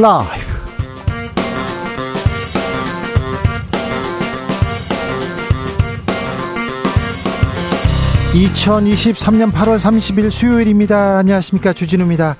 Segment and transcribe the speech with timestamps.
[0.00, 0.50] 라이브.
[8.32, 11.18] 2023년 8월 30일 수요일입니다.
[11.18, 11.74] 안녕하십니까.
[11.74, 12.36] 주진우입니다.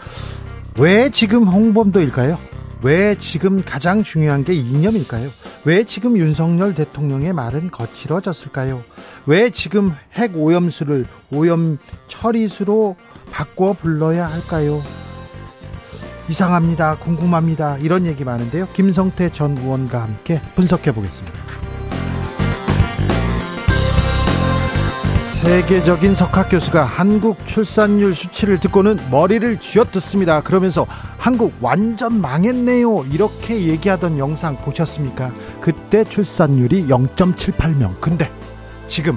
[0.79, 2.39] 왜 지금 홍범도일까요?
[2.83, 5.29] 왜 지금 가장 중요한 게 이념일까요?
[5.67, 8.83] 왜 지금 윤석열 대통령의 말은 거칠어졌을까요?
[9.27, 11.77] 왜 지금 핵 오염수를 오염
[12.09, 12.97] 처리수로
[13.31, 14.83] 바꿔 불러야 할까요?
[16.31, 16.97] 이상합니다.
[16.97, 17.77] 궁금합니다.
[17.79, 18.69] 이런 얘기 많은데요.
[18.73, 21.39] 김성태 전 의원과 함께 분석해 보겠습니다.
[25.43, 30.43] 세계적인 석학 교수가 한국 출산율 수치를 듣고는 머리를 쥐어뜯습니다.
[30.43, 30.87] 그러면서
[31.19, 33.07] 한국 완전 망했네요.
[33.11, 35.33] 이렇게 얘기하던 영상 보셨습니까?
[35.61, 37.99] 그때 출산율이 0.78명.
[38.01, 38.31] 근데
[38.87, 39.17] 지금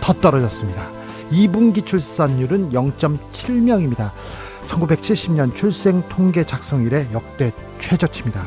[0.00, 0.88] 더 떨어졌습니다.
[1.30, 4.12] 2분기 출산율은 0.7명입니다.
[4.68, 8.46] 1970년 출생 통계 작성 이래 역대 최저치입니다.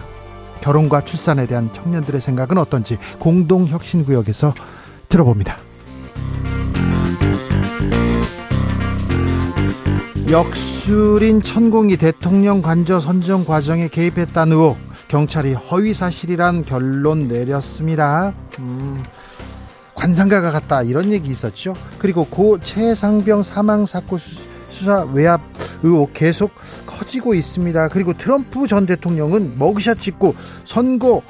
[0.62, 4.54] 결혼과 출산에 대한 청년들의 생각은 어떤지 공동혁신구역에서
[5.09, 5.58] 들어봅니다.
[10.30, 18.34] 역술인 천공이 대통령 관저 선정 과정에 개입했다는 의혹 경찰이 허위 사실이란 결론 내렸습니다.
[18.59, 19.02] 음,
[19.96, 21.74] 관상가가 같다 이런 얘기 있었죠.
[21.98, 25.42] 그리고 고 최상병 사망 사건 수 사 외압
[25.84, 26.52] 의혹 계속
[26.86, 27.90] 커지고 있습니다.
[27.90, 31.22] 그리고 트럼프 전 대통령은 머그샷 찍고 선거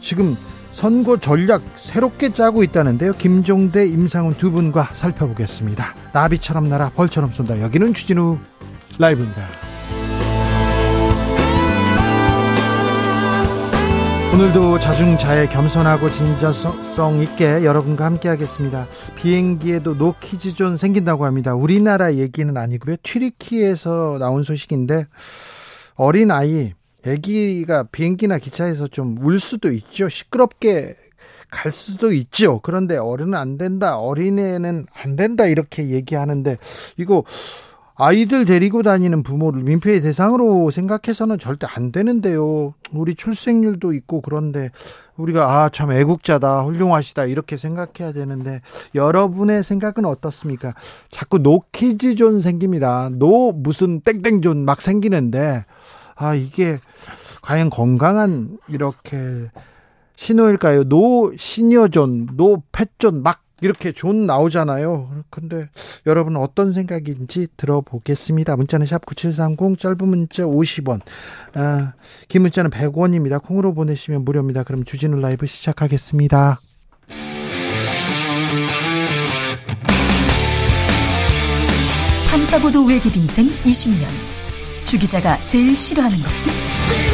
[0.00, 0.36] 지금
[0.72, 3.12] 선거 전략 새롭게 짜고 있다는데요.
[3.14, 5.94] 김종대, 임상훈 두 분과 살펴보겠습니다.
[6.12, 7.60] 나비처럼 날아 벌처럼 쏜다.
[7.60, 8.38] 여기는 추진우
[8.98, 9.73] 라이브입니다.
[14.34, 18.88] 오늘도 자중자애 겸손하고 진정성 있게 여러분과 함께 하겠습니다.
[19.14, 21.54] 비행기에도 노키즈존 생긴다고 합니다.
[21.54, 22.96] 우리나라 얘기는 아니고요.
[23.04, 25.06] 튀르키에서 나온 소식인데
[25.94, 26.72] 어린 아이
[27.06, 30.08] 아기가 비행기나 기차에서 좀 울 수도 있죠.
[30.08, 30.96] 시끄럽게
[31.48, 32.58] 갈 수도 있죠.
[32.58, 33.98] 그런데 어른은 안 된다.
[33.98, 35.46] 어린애는 안 된다.
[35.46, 36.58] 이렇게 얘기하는데
[36.96, 37.22] 이거
[37.96, 42.74] 아이들 데리고 다니는 부모를 민폐의 대상으로 생각해서는 절대 안 되는데요.
[42.92, 44.70] 우리 출생률도 있고 그런데
[45.16, 48.60] 우리가 아 참 애국자다 훌륭하시다 이렇게 생각해야 되는데
[48.96, 50.74] 여러분의 생각은 어떻습니까?
[51.08, 53.10] 자꾸 no kids zone 생깁니다.
[53.12, 55.64] no 무슨 땡땡zone 막 생기는데
[56.16, 56.78] 아, 이게
[57.42, 59.50] 과연 건강한 이렇게
[60.16, 60.84] 신호일까요?
[60.84, 65.24] no senior zone, no pet zone 막 이렇게 존 나오잖아요.
[65.30, 65.68] 근데
[66.06, 68.56] 여러분 어떤 생각인지 들어보겠습니다.
[68.56, 71.00] 문자는 샵 9730 짧은 문자 50원.
[71.54, 71.92] 아,
[72.28, 73.42] 긴 문자는 100원입니다.
[73.42, 74.64] 콩으로 보내시면 무료입니다.
[74.64, 76.60] 그럼 주진우 라이브 시작하겠습니다.
[82.30, 84.06] 탐사보도 외길 인생 20년.
[84.86, 87.13] 주 기자가 제일 싫어하는 것은?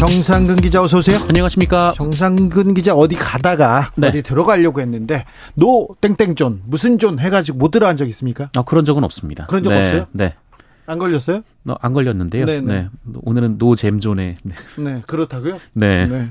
[0.00, 1.18] 정상근 기자 어서 오세요.
[1.28, 1.92] 안녕하십니까.
[1.94, 4.08] 정상근 기자 어디 가다가 네.
[4.08, 8.48] 어디 들어가려고 했는데 no 땡땡zone 무슨 존 해가지고 못 들어간 적 있습니까?
[8.56, 9.44] 아 그런 적은 없습니다.
[9.44, 10.06] 그런 적 네, 없어요?
[10.12, 10.34] 네.
[10.86, 11.42] 안 걸렸어요?
[11.68, 12.46] 어, 안 걸렸는데요.
[12.46, 12.60] 네네.
[12.62, 12.82] 네.
[13.04, 13.18] 네.
[13.24, 14.36] 오늘은 노잼존에.
[14.42, 14.54] 네.
[14.78, 15.02] 네.
[15.06, 15.60] 그렇다고요?
[15.74, 16.06] 네.
[16.06, 16.30] 네.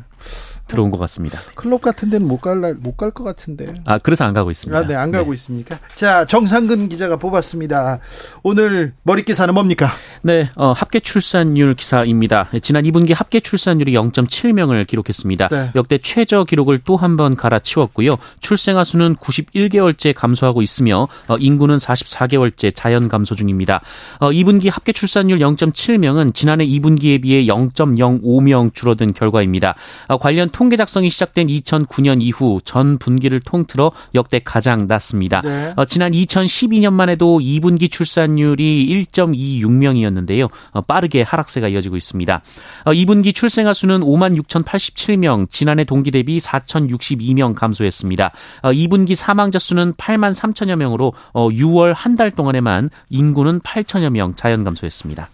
[0.70, 1.38] 들어온 것 같습니다.
[1.56, 3.74] 클럽 같은 데는 못 갈, 못 갈 것 같은데.
[3.86, 4.80] 아, 그래서 안 가고 있습니다.
[4.80, 5.36] 아, 네, 안 가고 네.
[5.36, 5.78] 있습니까?
[5.96, 8.00] 자, 정상근 기자가 뽑았습니다.
[8.44, 9.90] 오늘 머리 기사는 뭡니까?
[10.22, 12.50] 네, 어, 합계 출산율 기사입니다.
[12.62, 15.48] 지난 2분기 합계 출산율이 0.7명을 기록했습니다.
[15.50, 15.72] 네.
[15.76, 18.12] 역대 최저 기록을 또 한 번 갈아치웠고요.
[18.40, 23.82] 출생아 수는 91개월째 감소하고 있으며 어, 인구는 44개월째 자연 감소 중입니다.
[24.20, 29.76] 어, 2분기 합계 출산율 0.7명은 지난해 2분기에 비해 0.05명 줄어든 결과입니다.
[30.08, 35.40] 어, 관련 통계 작성이 시작된 2009년 이후 전 분기를 통틀어 역대 가장 낮습니다.
[35.40, 35.74] 네.
[35.78, 40.50] 어, 지난 2012년만 해도 2분기 출산율이 1.26명이었는데요.
[40.72, 42.42] 어, 빠르게 하락세가 이어지고 있습니다.
[42.84, 48.32] 어, 2분기 출생아 수는 5만 6,087명, 지난해 동기 대비 4,062명 감소했습니다.
[48.64, 54.66] 2분기 어, 사망자 수는 8만 3천여 명으로 6월 어, 한달 동안에만 인구는 8천여 명 자연
[54.66, 55.30] 감소했습니다.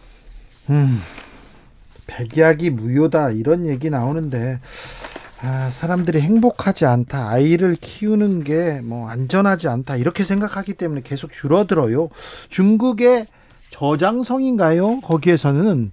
[0.69, 1.01] 음.
[2.07, 4.59] 백약이 무효다 이런 얘기 나오는데
[5.41, 7.29] 아, 사람들이 행복하지 않다.
[7.29, 9.97] 아이를 키우는 게 뭐 안전하지 않다.
[9.97, 12.09] 이렇게 생각하기 때문에 계속 줄어들어요.
[12.49, 13.27] 중국의
[13.71, 15.01] 저장성인가요?
[15.01, 15.91] 거기에서는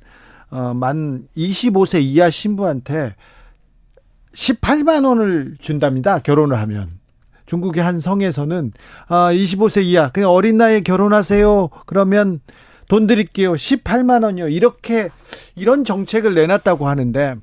[0.51, 3.15] 어, 만 25세 이하 신부한테
[4.35, 6.19] 18만 원을 준답니다.
[6.21, 6.91] 결혼을 하면.
[7.47, 8.73] 중국의 한 성에서는
[9.09, 11.69] 아 25세 이하 그냥 어린 나이에 결혼하세요.
[11.87, 12.41] 그러면
[12.93, 13.55] 돈 드릴게요.
[13.55, 14.49] 18만 원이요.
[14.49, 15.09] 이렇게
[15.57, 17.37] 이런 정책을 내놨다고 하는데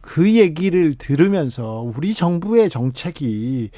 [0.00, 3.70] 그 얘기를 들으면서 우리 정부의 정책이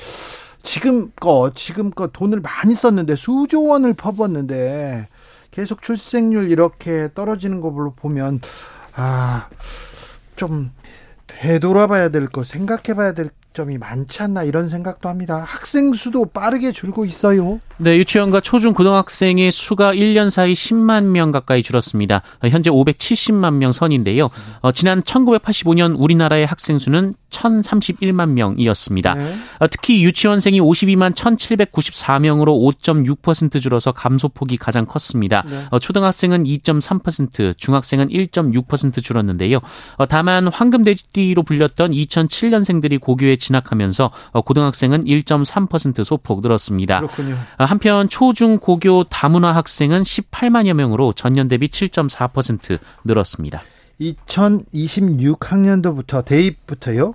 [0.63, 5.07] 지금껏 지금껏 돈을 많이 썼는데 수조 원을 퍼붓는데
[5.51, 8.41] 계속 출생률 이렇게 떨어지는 걸로 보면
[8.95, 10.71] 아좀
[11.27, 15.45] 되돌아봐야 될 거 생각해봐야 될 점이 많지 않나 이런 생각도 합니다.
[15.47, 17.61] 학생 수도 빠르게 줄고 있어요.
[17.81, 22.23] 네, 유치원과 초중 고등학생의 수가 1년 사이 10만 명 가까이 줄었습니다.
[22.43, 24.31] 현재 570만 명 선인데요.
[24.61, 29.15] 어, 지난 1985년 우리나라의 학생 수는 1,031만 명이었습니다.
[29.15, 29.35] 네.
[29.61, 32.49] 어, 특히 유치원생이 52만 1,794명으로
[32.83, 35.45] 5.6% 줄어서 감소폭이 가장 컸습니다.
[35.49, 35.67] 네.
[35.71, 39.61] 어, 초등학생은 2.3%, 중학생은 1.6% 줄었는데요.
[39.97, 47.01] 어, 다만 황금돼지띠로 불렸던 2007년생들이 고교에 진학하면서 어, 고등학생은 1.3% 소폭 늘었습니다.
[47.01, 47.37] 그렇군요.
[47.69, 53.63] 어, 한편 초중 고교 다문화 학생은 18만여 명으로 전년 대비 7.4% 늘었습니다.
[54.01, 57.15] 2026학년도부터 대입부터요.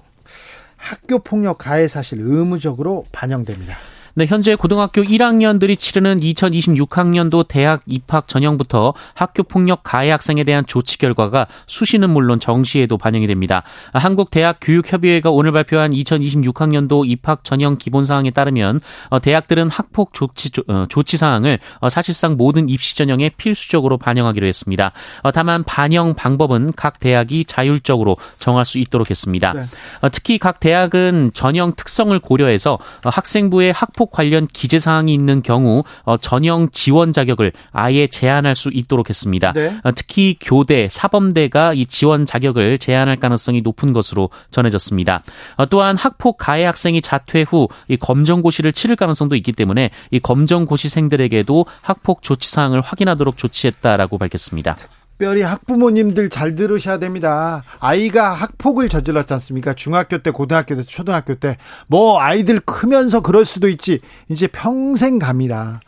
[0.77, 3.75] 학교 폭력 가해 사실 의무적으로 반영됩니다.
[4.15, 11.00] 네, 현재 고등학교 1학년들이 치르는 2026학년도 대학 입학 전형부터 학교 폭력 가해 학생에 대한 조치
[11.00, 13.63] 결과가 수시는 물론 정시에도 반영이 됩니다.
[13.92, 20.51] 한국 대학 교육협의회가 오늘 발표한 2026학년도 입학 전형 기본 사항에 따르면 어, 대학들은 학폭 조치
[20.68, 24.92] 어, 조치 사항을 어, 사실상 모든 입시 전형에 필수적으로 반영하기로 했습니다.
[25.33, 29.54] 다만 반영 방법은 각 대학이 자율적으로 정할 수 있도록 했습니다.
[29.54, 29.63] 네.
[30.12, 36.17] 특히 각 대학은 전형 특성을 고려해서 학생부의 학폭 학폭 관련 기재 사항이 있는 경우 어,
[36.17, 39.53] 전형 지원 자격을 아예 제한할 수 있도록 했습니다.
[39.53, 39.77] 네.
[39.83, 45.23] 어, 특히 교대, 사범대가 이 지원 자격을 제한할 가능성이 높은 것으로 전해졌습니다.
[45.57, 51.65] 어, 또한 학폭 가해 학생이 자퇴 후 이 검정고시를 치를 가능성도 있기 때문에 이 검정고시생들에게도
[51.81, 54.77] 학폭 조치 사항을 확인하도록 조치했다라고 밝혔습니다.
[55.23, 57.63] 특별히 학부모님들 잘 들으셔야 됩니다.
[57.79, 59.73] 아이가 학폭을 저질렀지 않습니까?
[59.73, 61.55] 중학교 때, 고등학교 때, 초등학교 때.
[61.87, 64.01] 뭐, 아이들 크면서 그럴 수도 있지.
[64.27, 65.79] 이제 평생 갑니다.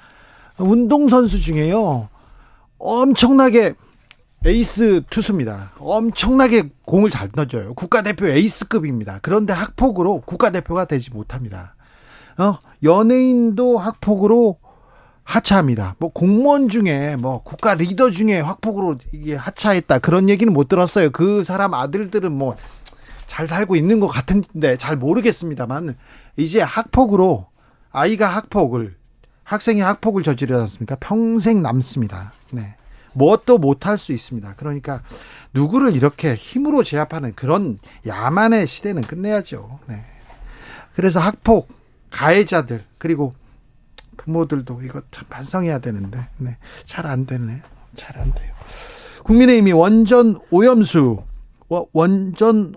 [0.58, 2.08] 운동선수 중에요.
[2.78, 3.74] 엄청나게
[4.46, 5.74] 에이스 투수입니다.
[5.80, 7.74] 엄청나게 공을 잘 던져요.
[7.74, 9.20] 국가대표 에이스급입니다.
[9.22, 11.76] 그런데 학폭으로 국가대표가 되지 못합니다.
[12.38, 14.60] 어, 연예인도 학폭으로
[15.26, 15.96] 하차합니다.
[16.00, 21.10] 뭐 공무원 중에 뭐 국가 리더 중에 확폭으로 이게 하차했다 그런 얘기는 못 들었어요.
[21.10, 22.56] 그 사람 아들들은 뭐
[23.36, 25.98] 잘 살고 있는 것 같은데 잘 모르겠습니다만
[26.38, 27.48] 이제 학폭으로
[27.92, 28.96] 아이가 학폭을
[29.44, 30.96] 학생이 학폭을 저지르지 않습니까?
[31.02, 32.32] 평생 남습니다.
[32.52, 32.78] 네.
[33.12, 34.56] 뭣도 못할 수 있습니다.
[34.56, 35.02] 그러니까
[35.54, 37.78] 누구를 이렇게 힘으로 제압하는 그런
[38.08, 39.80] 야만의 시대는 끝내야죠.
[39.88, 40.02] 네.
[40.96, 41.70] 그래서 학폭
[42.12, 43.34] 가해자들 그리고
[44.26, 46.58] 부모들도 이거 참 반성해야 되는데 네.
[46.86, 47.54] 잘 안 되네.
[47.96, 48.54] 잘 안 돼요.
[49.24, 51.24] 국민의힘이 원전 오염수
[51.94, 52.76] 원전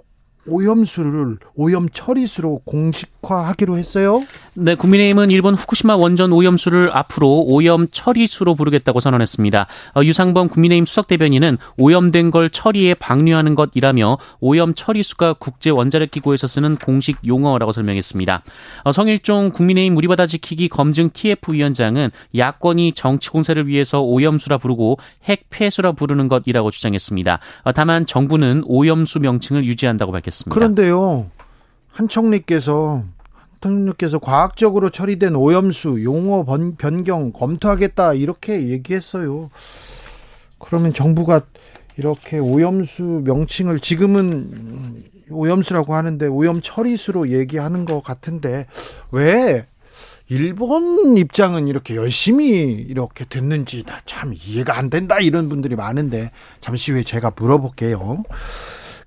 [0.49, 4.23] 오염수를 오염 처리수로 공식화하기로 했어요.
[4.55, 9.67] 네, 국민의힘은 일본 후쿠시마 원전 오염수를 앞으로 오염 처리수로 부르겠다고 선언했습니다.
[9.95, 16.47] 어, 유상범 국민의힘 수석 대변인은 오염된 걸 처리에 방류하는 것이라며 오염 처리수가 국제 원자력 기구에서
[16.47, 18.43] 쓰는 공식 용어라고 설명했습니다.
[18.85, 25.45] 어, 성일종 국민의힘 우리바다 지키기 검증 TF 위원장은 야권이 정치 공세를 위해서 오염수라 부르고 핵
[25.51, 27.39] 폐수라 부르는 것이라고 주장했습니다.
[27.65, 30.38] 어, 다만 정부는 오염수 명칭을 유지한다고 밝혔습니다.
[30.47, 30.55] 알겠습니다.
[30.55, 31.31] 그런데요,
[31.89, 33.03] 한 총리께서
[33.33, 36.45] 한 총리께서 과학적으로 처리된 오염수 용어
[36.79, 39.51] 변경 검토하겠다 이렇게 얘기했어요.
[40.59, 41.43] 그러면 정부가
[41.97, 48.67] 이렇게 오염수 명칭을 지금은 오염수라고 하는데 오염 처리수로 얘기하는 것 같은데
[49.11, 49.67] 왜
[50.29, 56.31] 일본 입장은 이렇게 열심히 이렇게 됐는지 참 이해가 안 된다 이런 분들이 많은데
[56.61, 58.23] 잠시 후에 제가 물어볼게요.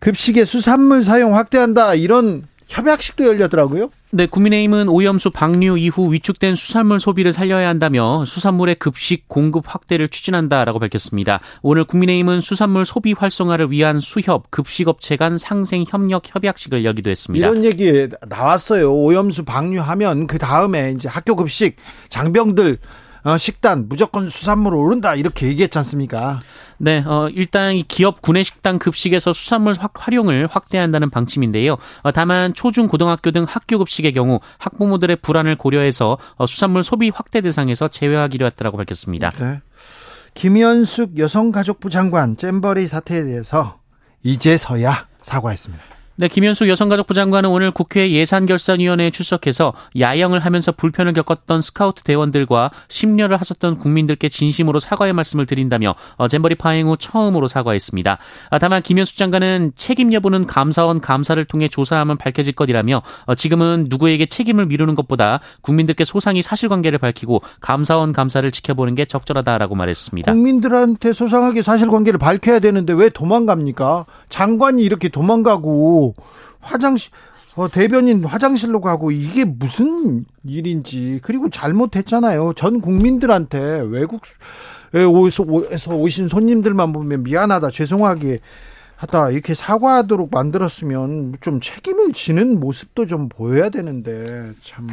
[0.02, 3.92] 급식에 수산물 사용 확대한다 이런 협약식도 열렸더라고요.
[4.12, 10.80] 네, 국민의힘은 오염수 방류 이후 위축된 수산물 소비를 살려야 한다며 수산물의 급식 공급 확대를 추진한다라고
[10.80, 11.40] 밝혔습니다.
[11.62, 17.46] 오늘 국민의힘은 수산물 소비 활성화를 위한 수협 급식업체 간 상생 협력 협약식을 열기도 했습니다.
[17.46, 18.94] 이런 얘기 나왔어요.
[18.94, 21.76] 오염수 방류하면 그 다음에 이제 학교 급식
[22.10, 22.80] 장병들
[23.24, 26.42] 어, 식단 무조건 수산물 오른다 이렇게 얘기했지 않습니까?
[26.78, 31.78] 네, 어, 일단 기업 구내 식당 급식에서 수산물 확, 활용을 확대한다는 방침인데요.
[32.02, 37.42] 어, 다만 초중 고등학교 등 학교 급식의 경우 학부모들의 불안을 고려해서 어, 수산물 소비 확대
[37.42, 39.30] 대상에서 제외하기로 했다고 밝혔습니다.
[39.32, 39.62] 네.
[40.34, 43.80] 김현숙 여성가족부 장관 잼버리 사태에 대해서
[44.24, 45.91] 이제서야 사과했습니다.
[46.22, 53.38] 네, 김현숙 여성가족부 장관은 오늘 국회 예산결산위원회에 출석해서 야영을 하면서 불편을 겪었던 스카우트 대원들과 심려를
[53.38, 58.20] 하셨던 국민들께 진심으로 사과의 말씀을 드린다며 어, 잼버리 파행 후 처음으로 사과했습니다.
[58.52, 64.28] 아, 다만 김현숙 장관은 책임 여부는 감사원 감사를 통해 조사하면 밝혀질 것이라며 어, 지금은 누구에게
[64.28, 70.32] 책임을 미루는 것보다 국민들께 소상히 사실관계를 밝히고 감사원 감사를 지켜보는 게 적절하다라고 말했습니다.
[70.32, 74.06] 국민들한테 소상하게 사실관계를 밝혀야 되는데 왜 도망갑니까?
[74.30, 76.11] 장관이 이렇게 도망가고
[76.60, 77.12] 화장실
[77.56, 82.54] 어, 대변인 화장실로 가고 이게 무슨 일인지 그리고 잘못했잖아요.
[82.56, 83.82] 전 국민들한테
[84.94, 85.44] 외국에서
[85.94, 88.40] 오신 손님들만 보면 미안하다 죄송하게
[88.96, 94.88] 하다 이렇게 사과하도록 만들었으면 좀 책임을 지는 모습도 좀 보여야 되는데 참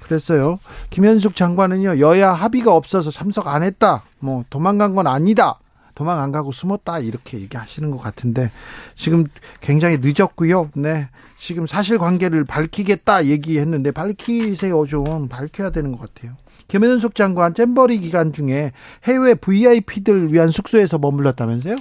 [0.00, 0.60] 그랬어요.
[0.90, 4.04] 김현숙 장관은요 여야 합의가 없어서 참석 안 했다.
[4.18, 5.58] 뭐 도망간 건 아니다.
[5.96, 8.52] 도망 안 가고 숨었다 이렇게 얘기하시는 것 같은데
[8.94, 9.24] 지금
[9.60, 10.70] 굉장히 늦었고요.
[10.74, 11.08] 네.
[11.38, 16.36] 지금 사실관계를 밝히겠다 얘기했는데 밝히세요 좀 밝혀야 되는 것 같아요.
[16.68, 18.72] 김현숙 장관 잼버리 기간 중에
[19.04, 21.76] 해외 VIP들 위한 숙소에서 머물렀다면서요?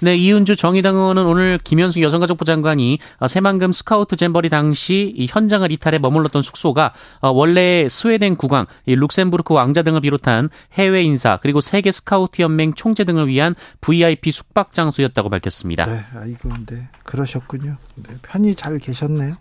[0.00, 5.70] 네, 이은주 정의당 의원은 오늘 김현숙 여성가족부 장관이 어, 새만금 스카우트 잼버리 당시 이 현장을
[5.72, 11.90] 이탈해 머물렀던 숙소가 어, 원래 스웨덴 국왕, 룩셈부르크 왕자 등을 비롯한 해외 인사 그리고 세계
[11.90, 15.84] 스카우트 연맹 총재 등을 위한 VIP 숙박 장소였다고 밝혔습니다.
[15.84, 17.76] 네, 아이고, 네, 그러셨군요.
[17.96, 19.34] 네, 편히 잘 계셨네요.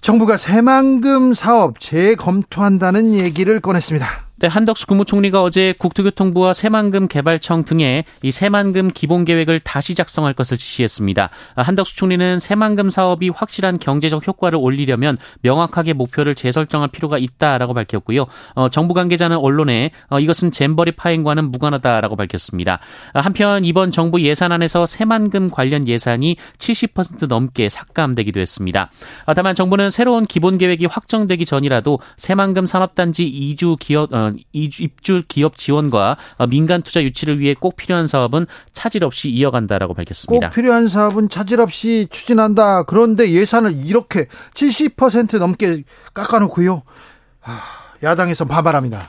[0.00, 4.27] 정부가 새만금 사업 재검토한다는 얘기를 꺼냈습니다.
[4.40, 10.56] 네, 한덕수 국무총리가 어제 국토교통부와 새만금 개발청 등에 이 새만금 기본 계획을 다시 작성할 것을
[10.56, 11.30] 지시했습니다.
[11.56, 18.26] 한덕수 총리는 새만금 사업이 확실한 경제적 효과를 올리려면 명확하게 목표를 재설정할 필요가 있다라고 밝혔고요.
[18.54, 22.78] 어, 정부 관계자는 언론에 어, 이것은 잼버리 파행과는 무관하다라고 밝혔습니다.
[23.14, 28.92] 한편 이번 정부 예산안에서 새만금 관련 예산이 70% 넘게 삭감되기도 했습니다.
[29.34, 36.16] 다만 정부는 새로운 기본 계획이 확정되기 전이라도 새만금 산업단지 이주 기업 어, 입주 기업 지원과
[36.48, 40.48] 민간 투자 유치를 위해 꼭 필요한 사업은 차질 없이 이어간다라고 밝혔습니다.
[40.48, 42.84] 꼭 필요한 사업은 차질 없이 추진한다.
[42.84, 46.82] 그런데 예산을 이렇게 70% 넘게 깎아놓고요.
[48.02, 49.08] 야당에서 반발합니다.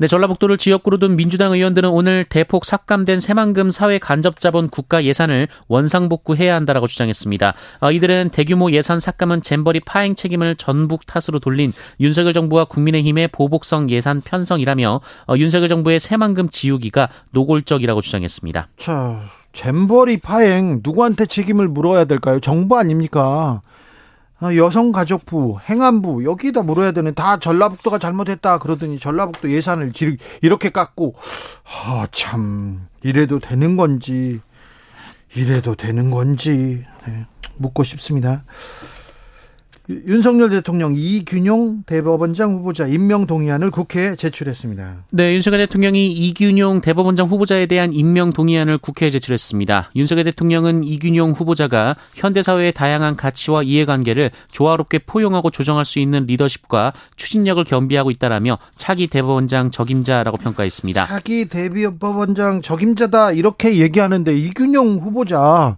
[0.00, 6.54] 네, 전라북도를 지역구로 둔 민주당 의원들은 오늘 대폭 삭감된 새만금 사회 간접자본 국가 예산을 원상복구해야
[6.54, 7.52] 한다라고 주장했습니다.
[7.80, 13.90] 어, 이들은 대규모 예산 삭감은 잼버리 파행 책임을 전북 탓으로 돌린 윤석열 정부와 국민의힘의 보복성
[13.90, 18.68] 예산 편성이라며 어, 윤석열 정부의 새만금 지우기가 노골적이라고 주장했습니다.
[18.78, 19.20] 자,
[19.52, 22.40] 잼버리 파행 누구한테 책임을 물어야 될까요?
[22.40, 23.60] 정부 아닙니까?
[24.42, 29.92] 어, 여성가족부, 행안부 여기다 물어야 되는 다 전라북도가 잘못했다 그러더니 전라북도 예산을
[30.42, 31.14] 이렇게 깎고
[31.64, 34.40] 아 참 이래도 되는 건지
[35.34, 38.44] 이래도 되는 건지 네, 묻고 싶습니다.
[40.06, 45.04] 윤석열 대통령 이균용 대법원장 후보자 임명 동의안을 국회에 제출했습니다.
[45.10, 49.90] 네, 윤석열 대통령이 이균용 대법원장 후보자에 대한 임명 동의안을 국회에 제출했습니다.
[49.96, 56.92] 윤석열 대통령은 이균용 후보자가 현대 사회의 다양한 가치와 이해관계를 조화롭게 포용하고 조정할 수 있는 리더십과
[57.16, 61.06] 추진력을 겸비하고 있다라며 차기 대법원장 적임자라고 평가했습니다.
[61.06, 65.76] 차기 대법원장 적임자다 이렇게 얘기하는데 이균용 후보자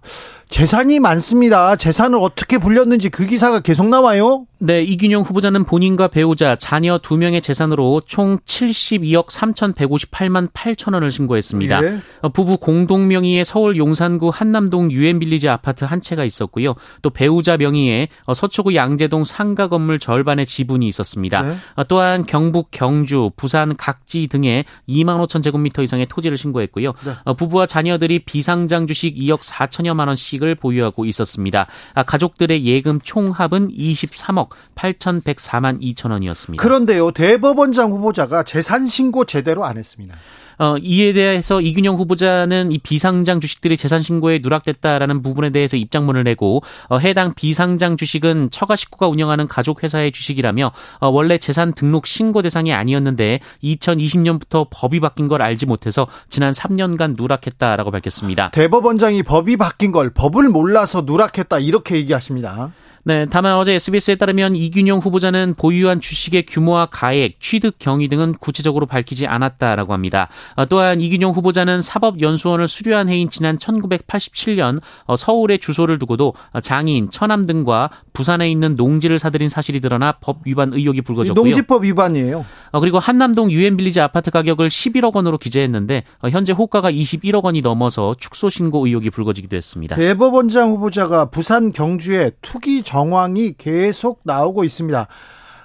[0.53, 1.75] 재산이 많습니다.
[1.75, 4.45] 재산을 어떻게 불렸는지 그 기사가 계속 나와요.
[4.59, 11.83] 네, 이균용 후보자는 본인과 배우자, 자녀 2명의 재산으로 총 72억 3,158만 8천 원을 신고했습니다.
[11.83, 11.99] 예.
[12.21, 16.75] 어, 부부 공동 명의의 서울 용산구 한남동 유엔빌리지 아파트 한 채가 있었고요.
[17.01, 21.41] 또 배우자 명의의 어, 서초구 양재동 상가 건물 절반의 지분이 있었습니다.
[21.41, 21.55] 네.
[21.75, 26.93] 어, 또한 경북 경주, 부산 각지 등에 2만 5천 제곱미터 이상의 토지를 신고했고요.
[27.03, 27.33] 네.
[27.37, 31.67] 부부와 자녀들이 비상장 주식 2억 4천여만 원씩 을 보유하고 있었습니다.
[31.93, 36.61] 아, 가족들의 예금 총합은 23억 8,104만 2천 원이었습니다.
[36.61, 40.15] 그런데요, 대법원장 후보자가 재산 신고 제대로 안 했습니다.
[40.59, 46.61] 어, 이에 대해서 이균영 후보자는 이 비상장 주식들이 재산 신고에 누락됐다라는 부분에 대해서 입장문을 내고
[46.89, 52.41] 어, 해당 비상장 주식은 처가 식구가 운영하는 가족 회사의 주식이라며 어, 원래 재산 등록 신고
[52.41, 58.51] 대상이 아니었는데 2020년부터 법이 바뀐 걸 알지 못해서 지난 3년간 누락했다라고 밝혔습니다.
[58.51, 62.71] 대법원장이 법이 바뀐 걸 법을 몰라서 누락했다 이렇게 얘기하십니다.
[63.05, 68.85] 네, 다만 어제 SBS에 따르면 이균용 후보자는 보유한 주식의 규모와 가액, 취득 경위 등은 구체적으로
[68.85, 70.29] 밝히지 않았다라고 합니다.
[70.55, 77.45] 어, 또한 이균용 후보자는 사법연수원을 수료한 해인 지난 1987년 어, 서울에 주소를 두고도 장인, 처남
[77.45, 81.43] 등과 부산에 있는 농지를 사들인 사실이 드러나 법 위반 의혹이 불거졌고요.
[81.43, 82.45] 농지법 위반이에요.
[82.71, 88.15] 어, 그리고 한남동 유엔빌리지 아파트 가격을 11억 원으로 기재했는데 어, 현재 호가가 21억 원이 넘어서
[88.17, 89.97] 축소 신고 의혹이 불거지기도 했습니다.
[89.97, 95.07] 대법원장 후보자가 부산 경주에 투기 정황이 계속 나오고 있습니다.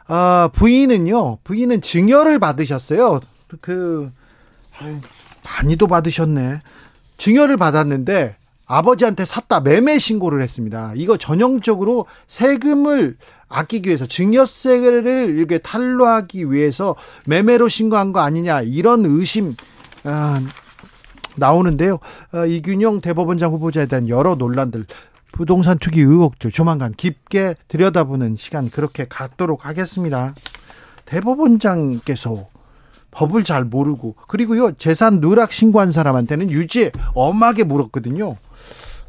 [0.07, 1.39] 아, 부인은요.
[1.45, 3.21] 부인은 증여를 받으셨어요.
[3.61, 4.11] 그
[4.81, 4.97] 아유,
[5.45, 6.63] 많이도 받으셨네.
[7.19, 10.93] 증여를 받았는데 아버지한테 샀다 매매 신고를 했습니다.
[10.97, 13.19] 이거 전형적으로 세금을
[13.51, 19.55] 아끼기 위해서 증여세를 이렇게 탈루하기 위해서 매매로 신고한 거 아니냐 이런 의심
[20.05, 20.41] 아,
[21.37, 21.99] 나오는데요.
[22.33, 24.87] 아, 이균영 대법원장 후보자에 대한 여러 논란들
[25.33, 30.35] 부동산 투기 의혹들 조만간 깊게 들여다보는 시간 그렇게 갖도록 하겠습니다.
[31.05, 32.49] 대법원장께서
[33.11, 38.37] 법을 잘 모르고 그리고요 재산 누락 신고한 사람한테는 유죄 엄하게 물었거든요.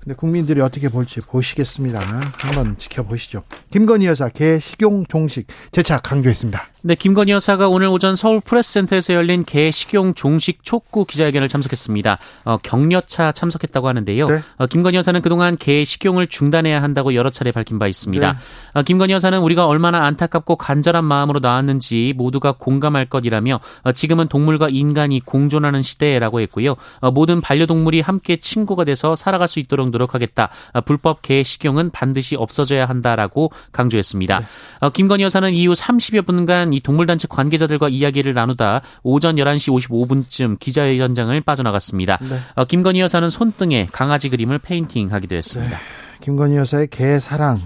[0.01, 2.00] 근데 국민들이 어떻게 볼지 보시겠습니다.
[2.38, 3.44] 한번 지켜보시죠.
[3.72, 6.70] 김건희 여사 개 식용 종식 재차 강조했습니다.
[6.82, 12.18] 네, 김건희 여사가 오늘 오전 서울 프레스센터에서 열린 개 식용 종식 촉구 기자회견을 참석했습니다.
[12.46, 14.25] 어, 격려차 참석했다고 하는데요.
[14.25, 14.39] 네.
[14.58, 18.32] 어, 김건희 여사는 그동안 개 식용을 중단해야 한다고 여러 차례 밝힌 바 있습니다.
[18.32, 18.39] 네.
[18.75, 24.70] 어, 김건희 여사는 우리가 얼마나 안타깝고 간절한 마음으로 나왔는지 모두가 공감할 것이라며 어, 지금은 동물과
[24.70, 26.77] 인간이 공존하는 시대라고 했고요.
[27.01, 30.50] 어, 모든 반려동물이 함께 친구가 돼서 살아갈 수 있도록 노력하겠다.
[30.74, 34.39] 어, 불법 개 식용은 반드시 없어져야 한다라고 강조했습니다.
[34.39, 34.89] 네.
[34.93, 42.17] 김건희 여사는 이후 30여 분간 이 동물단체 관계자들과 이야기를 나누다 오전 11시 55분쯤 기자회견장을 빠져나갔습니다.
[42.22, 42.39] 네.
[42.55, 45.77] 어, 김건희 여사는 손등에 강아지 그림을 페인팅하기도 했습니다.
[45.77, 45.84] 네.
[46.22, 47.60] 김건희 여사의 개 사랑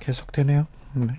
[0.00, 0.66] 계속되네요.
[0.94, 1.16] 네.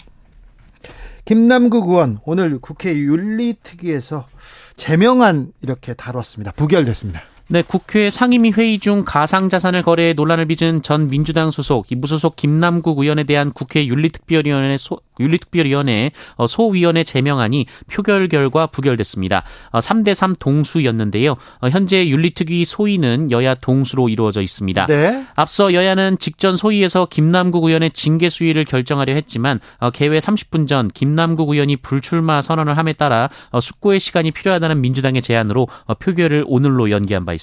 [1.25, 4.27] 김남국 의원 오늘 국회 윤리특위에서
[4.75, 6.51] 제명안 이렇게 다뤘습니다.
[6.53, 7.21] 부결됐습니다.
[7.51, 13.25] 네, 국회 상임위 회의 중 가상자산을 거래 논란을 빚은 전 민주당 소속 무소속 김남국 의원에
[13.25, 19.43] 대한 국회 윤리특별위원회 소, 윤리특별위원회 어, 소위원회 제명안이 표결 결과 부결됐습니다.
[19.73, 21.35] 3대3 어, 동수였는데요.
[21.59, 24.85] 어, 현재 윤리특위 소위는 여야 동수로 이루어져 있습니다.
[24.85, 25.25] 네.
[25.35, 29.59] 앞서 여야는 직전 소위에서 김남국 의원의 징계 수위를 결정하려 했지만
[29.93, 35.67] 개회 30분 전 김남국 의원이 불출마 선언을 함에 따라 숙고의 시간이 필요하다는 민주당의 제안으로
[35.99, 37.40] 표결을 오늘로 연기한 바 있습니다.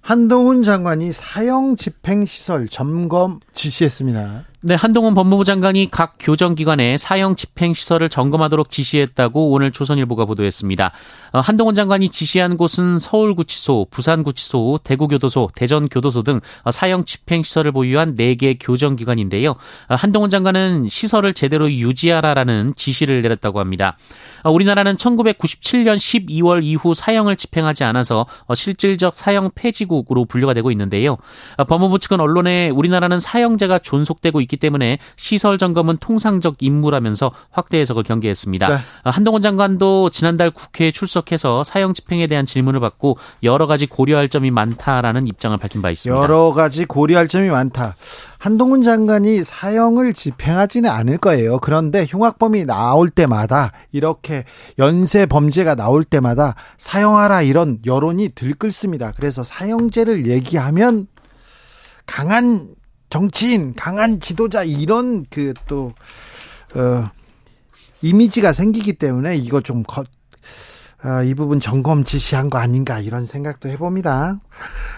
[0.00, 4.44] 한동훈 장관이 사형 집행 시설 점검 지시했습니다.
[4.66, 10.90] 네, 한동훈 법무부 장관이 각 교정기관에 사형 집행 시설을 점검하도록 지시했다고 오늘 조선일보가 보도했습니다.
[11.34, 18.16] 어, 한동훈 장관이 지시한 곳은 서울구치소, 부산구치소, 대구교도소, 대전교도소 등 어, 사형 집행 시설을 보유한
[18.16, 19.50] 4개 교정기관인데요.
[19.50, 23.96] 어, 한동훈 장관은 시설을 제대로 유지하라라는 지시를 내렸다고 합니다.
[24.44, 31.18] 우리나라는 1997년 12월 이후 사형을 집행하지 않아서 실질적 사형 폐지국으로 분류가 되고 있는데요.
[31.68, 38.68] 법무부 측은 언론에 우리나라는 사형제가 존속되고 있기 때문에 시설 점검은 통상적 임무라면서 확대 해석을 경계했습니다.
[38.68, 38.76] 네.
[39.04, 45.26] 한동훈 장관도 지난달 국회에 출석해서 사형 집행에 대한 질문을 받고 여러 가지 고려할 점이 많다라는
[45.26, 46.20] 입장을 밝힌 바 있습니다.
[46.20, 47.94] 여러 가지 고려할 점이 많다.
[48.38, 51.58] 한동훈 장관이 사형을 집행하지는 않을 거예요.
[51.58, 54.44] 그런데 흉악범이 나올 때마다 이렇게
[54.78, 59.12] 연쇄 범죄가 나올 때마다 사형하라 이런 여론이 들끓습니다.
[59.16, 61.08] 그래서 사형제를 얘기하면
[62.06, 62.68] 강한
[63.16, 65.94] 정치인, 강한 지도자 이런 그또
[66.74, 67.04] 어,
[68.02, 73.70] 이미지가 생기기 때문에 이거 좀 거, 어, 이 부분 점검 지시한 거 아닌가 이런 생각도
[73.70, 74.36] 해봅니다.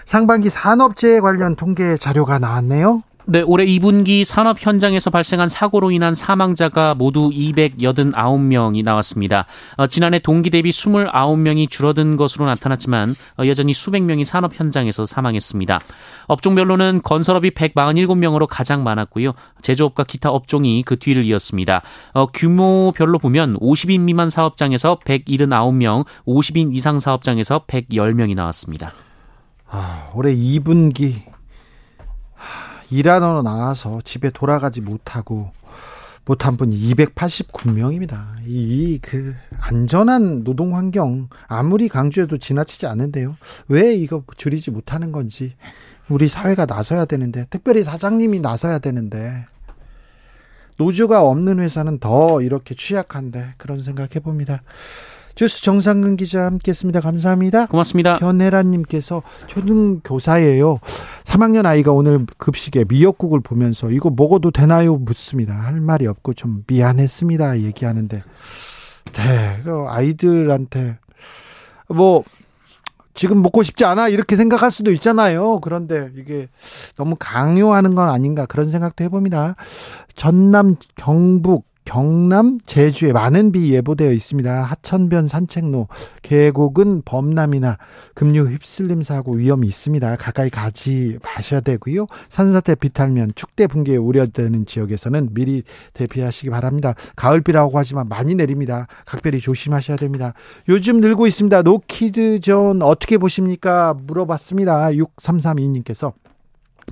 [0.03, 3.03] 상반기 산업재해 관련 통계 자료가 나왔네요.
[3.31, 9.45] 네, 올해 2분기 산업 현장에서 발생한 사고로 인한 사망자가 모두 289명이 나왔습니다.
[9.77, 15.79] 어, 지난해 동기 대비 29명이 줄어든 것으로 나타났지만 어, 여전히 수백 명이 산업 현장에서 사망했습니다.
[16.25, 19.33] 업종별로는 건설업이 147명으로 가장 많았고요.
[19.61, 21.83] 제조업과 기타 업종이 그 뒤를 이었습니다.
[22.15, 28.91] 어, 규모별로 보면 50인 미만 사업장에서 179명, 50인 이상 사업장에서 110명이 나왔습니다.
[29.69, 31.28] 아, 올해 2분기
[32.89, 35.51] 일하러 나와서 집에 돌아가지 못하고
[36.25, 38.17] 못한 분이 289명입니다.
[38.45, 43.35] 이 그 안전한 노동 환경 아무리 강조해도 지나치지 않는데요.
[43.67, 45.55] 왜 이거 줄이지 못하는 건지
[46.07, 49.45] 우리 사회가 나서야 되는데 특별히 사장님이 나서야 되는데
[50.77, 54.61] 노조가 없는 회사는 더 이렇게 취약한데 그런 생각 해봅니다.
[55.39, 56.99] 주스 정상근 기자 함께했습니다.
[56.99, 57.67] 감사합니다.
[57.67, 58.17] 고맙습니다.
[58.17, 60.81] 변혜란님께서 초등 교사예요.
[61.23, 64.97] 3학년 아이가 오늘 급식에 미역국을 보면서 이거 먹어도 되나요?
[64.97, 65.53] 묻습니다.
[65.53, 67.61] 할 말이 없고 좀 미안했습니다.
[67.61, 68.19] 얘기하는데,
[69.13, 70.97] 네, 그 아이들한테
[71.87, 72.25] 뭐
[73.13, 75.61] 지금 먹고 싶지 않아 이렇게 생각할 수도 있잖아요.
[75.61, 76.49] 그런데 이게
[76.97, 79.55] 너무 강요하는 건 아닌가 그런 생각도 해봅니다.
[80.17, 84.61] 전남 경북 경남, 제주에 많은 비 예보되어 있습니다.
[84.61, 85.87] 하천변 산책로,
[86.21, 87.77] 계곡은 범람이나
[88.13, 90.15] 급류 휩쓸림 사고 위험이 있습니다.
[90.17, 92.05] 가까이 가지 마셔야 되고요.
[92.29, 95.63] 산사태 비탈면 축대 붕괴 우려되는 지역에서는 미리
[95.93, 96.93] 대피하시기 바랍니다.
[97.15, 98.85] 가을비라고 하지만 많이 내립니다.
[99.05, 100.33] 각별히 조심하셔야 됩니다.
[100.67, 101.63] 요즘 늘고 있습니다.
[101.63, 103.95] 노키즈존 어떻게 보십니까?
[103.95, 104.89] 물어봤습니다.
[104.89, 106.13] 6332님께서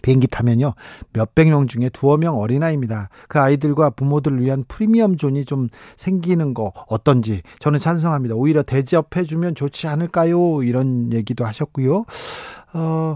[0.01, 0.73] 비행기 타면요
[1.13, 3.09] 몇백 명 중에 두어 명 어린아이입니다.
[3.27, 8.35] 그 아이들과 부모들을 위한 프리미엄 존이 좀 생기는 거 어떤지 저는 찬성합니다.
[8.35, 10.63] 오히려 대접해 주면 좋지 않을까요?
[10.63, 12.05] 이런 얘기도 하셨고요.
[12.73, 13.15] 어.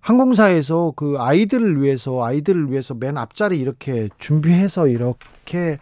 [0.00, 5.78] 항공사에서 그 아이들을 위해서 아이들을 위해서 맨 앞자리 이렇게 준비해서 이렇게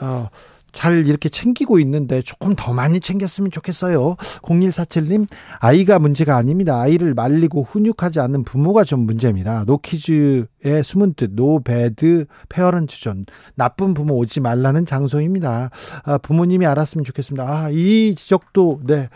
[0.00, 0.28] 어
[0.72, 4.16] 잘 이렇게 챙기고 있는데 조금 더 많이 챙겼으면 좋겠어요.
[4.42, 5.26] 0147님,
[5.60, 6.80] 아이가 문제가 아닙니다.
[6.80, 9.64] 아이를 말리고 훈육하지 않는 부모가 좀 문제입니다.
[9.64, 13.26] 노키즈의 숨은 뜻, no bad parent zone.
[13.54, 15.70] 나쁜 부모 오지 말라는 장소입니다.
[16.04, 17.44] 아, 부모님이 알았으면 좋겠습니다.
[17.44, 19.08] 아, 이 지적도, 네.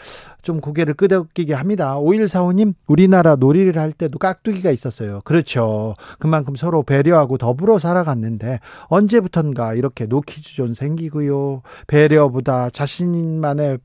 [0.42, 1.96] 좀 고개를 끄덕이게 합니다.
[1.98, 5.20] 5145님, 우리나라 놀이를 할 때도 깍두기가 있었어요.
[5.24, 5.96] 그렇죠.
[6.20, 11.45] 그만큼 서로 배려하고 더불어 살아갔는데, 언제부턴가 이렇게 노키즈존 생기고요.
[11.86, 13.78] 배려보다 자신만의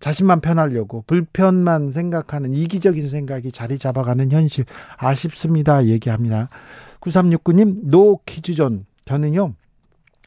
[0.00, 4.66] 자신만 편하려고 불편만 생각하는 이기적인 생각이 자리 잡아가는 현실
[4.98, 5.86] 아쉽습니다.
[5.86, 6.50] 얘기합니다.
[7.00, 8.84] 9369님, 노 퀴즈존.
[9.06, 9.54] 저는요,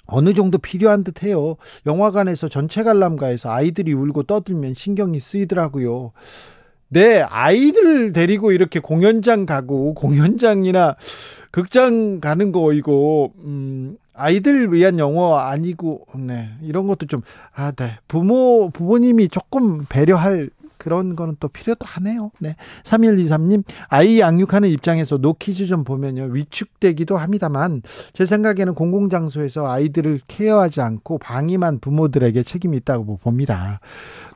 [0.07, 1.57] 어느 정도 필요한 듯 해요.
[1.85, 6.11] 영화관에서 전체 관람가에서 아이들이 울고 떠들면 신경이 쓰이더라고요.
[6.89, 10.95] 네, 아이들 데리고 이렇게 공연장 가고 공연장이나
[11.51, 16.49] 극장 가는 거 이거 음 아이들 위한 영어 아니고 네.
[16.63, 17.21] 이런 것도 좀
[17.53, 17.97] 아, 네.
[18.07, 20.49] 부모 부모님이 조금 배려할
[20.87, 22.31] 그런 거는 또 필요도 하네요.
[22.39, 22.55] 네.
[22.83, 26.29] 3123님, 아이 양육하는 입장에서 노키즈 좀 보면요.
[26.31, 27.81] 위축되기도 합니다만,
[28.13, 33.81] 제 생각에는 공공장소에서 아이들을 케어하지 않고 방임한 부모들에게 책임이 있다고 봅니다.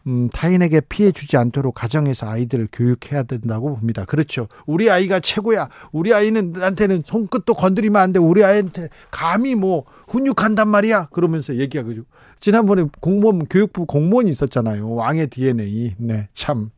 [0.07, 4.03] 음, 타인에게 피해 주지 않도록 가정에서 아이들을 교육해야 된다고 봅니다.
[4.03, 4.49] 그렇죠.
[4.65, 5.69] 우리 아이가 최고야.
[5.93, 8.19] 우리 아이는 나한테는 손끝도 건드리면 안 돼.
[8.19, 11.07] 우리 아이한테 감히 뭐 훈육한단 말이야.
[11.13, 11.93] 그러면서 얘기하고
[12.41, 14.93] 지난번에 공무원 교육부 공무원이 있었잖아요.
[14.93, 15.95] 왕의 DNA.
[15.97, 16.71] 네, 참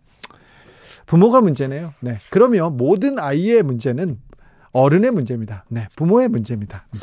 [1.07, 1.93] 부모가 문제네요.
[2.01, 4.19] 네, 그러면 모든 아이의 문제는
[4.73, 5.65] 어른의 문제입니다.
[5.69, 6.85] 네, 부모의 문제입니다.
[6.91, 6.99] 네.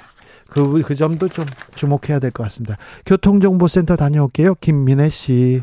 [0.49, 2.77] 그, 그 점도 좀 주목해야 될 것 같습니다.
[3.07, 4.57] 교통정보센터 다녀올게요.
[4.57, 5.63] 김민혜 씨.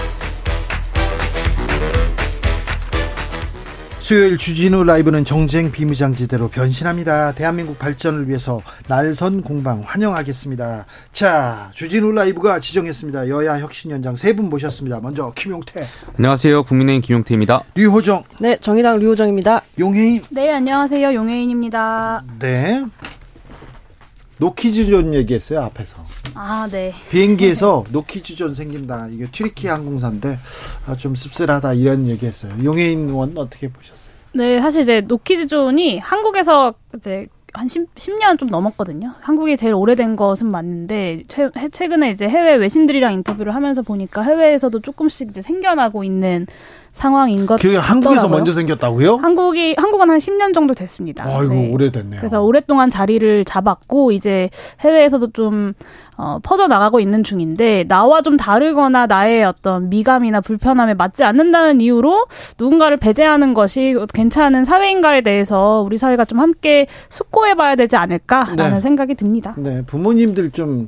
[4.01, 7.33] 수요일 주진우 라이브는 정쟁 비무장지대로 변신합니다.
[7.33, 10.87] 대한민국 발전을 위해서 날선 공방 환영하겠습니다.
[11.13, 13.29] 자, 주진우 라이브가 지정했습니다.
[13.29, 14.99] 여야 혁신연장 세 분 모셨습니다.
[15.01, 15.85] 먼저 김용태.
[16.17, 16.63] 안녕하세요.
[16.63, 17.63] 국민의힘 김용태입니다.
[17.75, 18.23] 류호정.
[18.39, 19.61] 네, 정의당 류호정입니다.
[19.77, 20.23] 용혜인.
[20.31, 21.13] 네, 안녕하세요.
[21.13, 22.23] 용혜인입니다.
[22.39, 22.83] 네.
[24.39, 25.97] 노키즈존 얘기했어요, 앞에서.
[26.35, 26.93] 아, 네.
[27.09, 29.09] 비행기에서 노키즈존 생긴다.
[29.11, 30.39] 이게 튀르키예 항공사인데
[30.87, 32.53] 아, 좀 씁쓸하다 이런 얘기했어요.
[32.63, 34.13] 용혜인 의원 어떻게 보셨어요?
[34.33, 39.13] 네, 사실 이제 노키즈존이 한국에서 이제 한 10, 10년 좀 넘었거든요.
[39.19, 45.31] 한국이 제일 오래된 것은 맞는데 최, 최근에 이제 해외 외신들이랑 인터뷰를 하면서 보니까 해외에서도 조금씩
[45.31, 46.47] 이제 생겨나고 있는
[46.91, 47.79] 상황인 것 같더라고요.
[47.79, 49.15] 한국에서 먼저 생겼다고요?
[49.17, 51.23] 한국이 한국은 한 10년 정도 됐습니다.
[51.25, 51.71] 아이고 네.
[51.71, 52.19] 오래됐네요.
[52.19, 54.49] 그래서 오랫동안 자리를 잡았고 이제
[54.81, 55.73] 해외에서도 좀
[56.17, 62.27] 어, 퍼져 나가고 있는 중인데 나와 좀 다르거나 나의 어떤 미감이나 불편함에 맞지 않는다는 이유로
[62.59, 68.79] 누군가를 배제하는 것이 괜찮은 사회인가에 대해서 우리 사회가 좀 함께 숙고해봐야 되지 않을까라는 네.
[68.79, 69.55] 생각이 듭니다.
[69.57, 70.87] 네, 부모님들 좀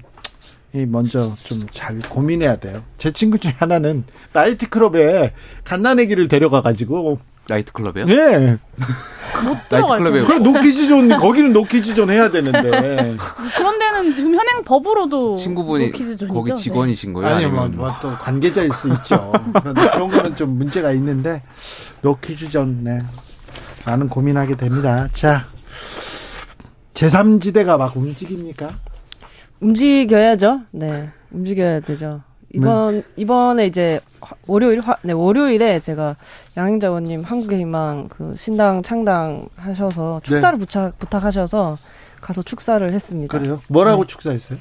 [0.88, 2.74] 먼저 좀 잘 고민해야 돼요.
[2.98, 5.34] 제 친구 중에 하나는 나이트클럽에
[5.64, 8.06] 갓난애기를 데려가가지고 나이트클럽이요?
[8.06, 8.58] 네.
[9.70, 12.62] 나이트클럽에 그 노키즈존 거기는 노키즈존 해야 되는데
[13.56, 15.92] 그런 데는 지금 현행 법으로도 친구분이
[16.30, 17.36] 거기 직원이신 거예요?
[17.36, 19.32] 아니요, 뭐, 뭐 또 관계자일 수 있죠.
[19.60, 21.44] 그런데 그런 거는 좀 문제가 있는데
[22.02, 23.02] 노키즈존 네.
[23.86, 25.08] 많은 고민하게 됩니다.
[25.14, 25.46] 자,
[26.94, 28.70] 제3지대가 막 움직입니까?
[29.64, 30.62] 움직여야죠.
[30.72, 31.10] 네.
[31.32, 32.22] 움직여야 되죠.
[32.54, 33.04] 이번 네.
[33.16, 34.00] 이번에 이제
[34.46, 36.16] 월요일 화, 네 월요일에 제가
[36.56, 40.66] 양행자원님 한국의 희망 그 신당 창당 하셔서 축사를 네.
[40.66, 41.78] 부탁 부탁하셔서
[42.22, 43.36] 가서 축사를 했습니다.
[43.38, 43.60] 그래요?
[43.70, 44.08] 뭐라고 네.
[44.08, 44.60] 축사했어요?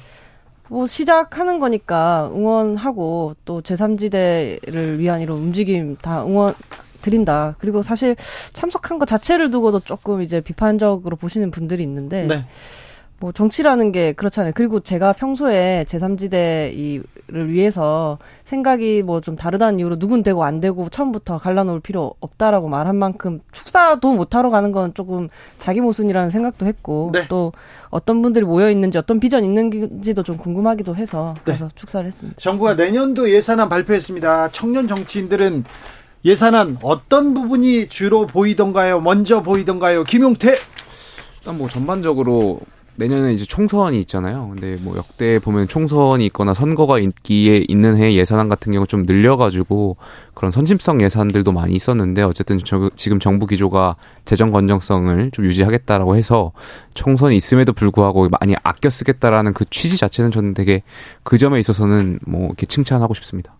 [0.69, 6.55] 뭐 시작하는 거니까 응원하고 또 제3지대를 위한 이런 움직임 다 응원
[7.03, 7.55] 드린다.
[7.59, 8.15] 그리고 사실
[8.53, 12.45] 참석한 것 자체를 두고도 조금 이제 비판적으로 보시는 분들이 있는데 네.
[13.23, 14.51] 뭐 정치라는 게 그렇잖아요.
[14.53, 20.89] 그리고 제가 평소에 제3지대 이를 위해서 생각이 뭐 좀 다르다는 이유로 누군 되고 안 되고
[20.89, 27.11] 처음부터 갈라놓을 필요 없다라고 말한 만큼 축사도 못하러 가는 건 조금 자기 모순이라는 생각도 했고
[27.13, 27.21] 네.
[27.29, 27.53] 또
[27.89, 31.41] 어떤 분들이 모여 있는지 어떤 비전 있는지도 좀 궁금하기도 해서 네.
[31.45, 31.71] 그래서 네.
[31.75, 32.37] 축사를 했습니다.
[32.41, 34.49] 정부가 내년도 예산안 발표했습니다.
[34.49, 35.63] 청년 정치인들은
[36.25, 38.99] 예산안 어떤 부분이 주로 보이던가요?
[38.99, 40.03] 먼저 보이던가요?
[40.03, 40.57] 김용태
[41.39, 42.59] 일단 뭐 전반적으로
[42.95, 44.49] 내년에 이제 총선이 있잖아요.
[44.49, 49.97] 근데 뭐 역대 보면 총선이 있거나 선거가 있기에 있는 해 예산안 같은 경우 좀 늘려가지고
[50.33, 56.51] 그런 선심성 예산들도 많이 있었는데 어쨌든 저, 지금 정부 기조가 재정 건정성을 좀 유지하겠다라고 해서
[56.93, 60.83] 총선이 있음에도 불구하고 많이 아껴 쓰겠다라는 그 취지 자체는 저는 되게
[61.23, 63.55] 그 점에 있어서는 뭐 이렇게 칭찬하고 싶습니다.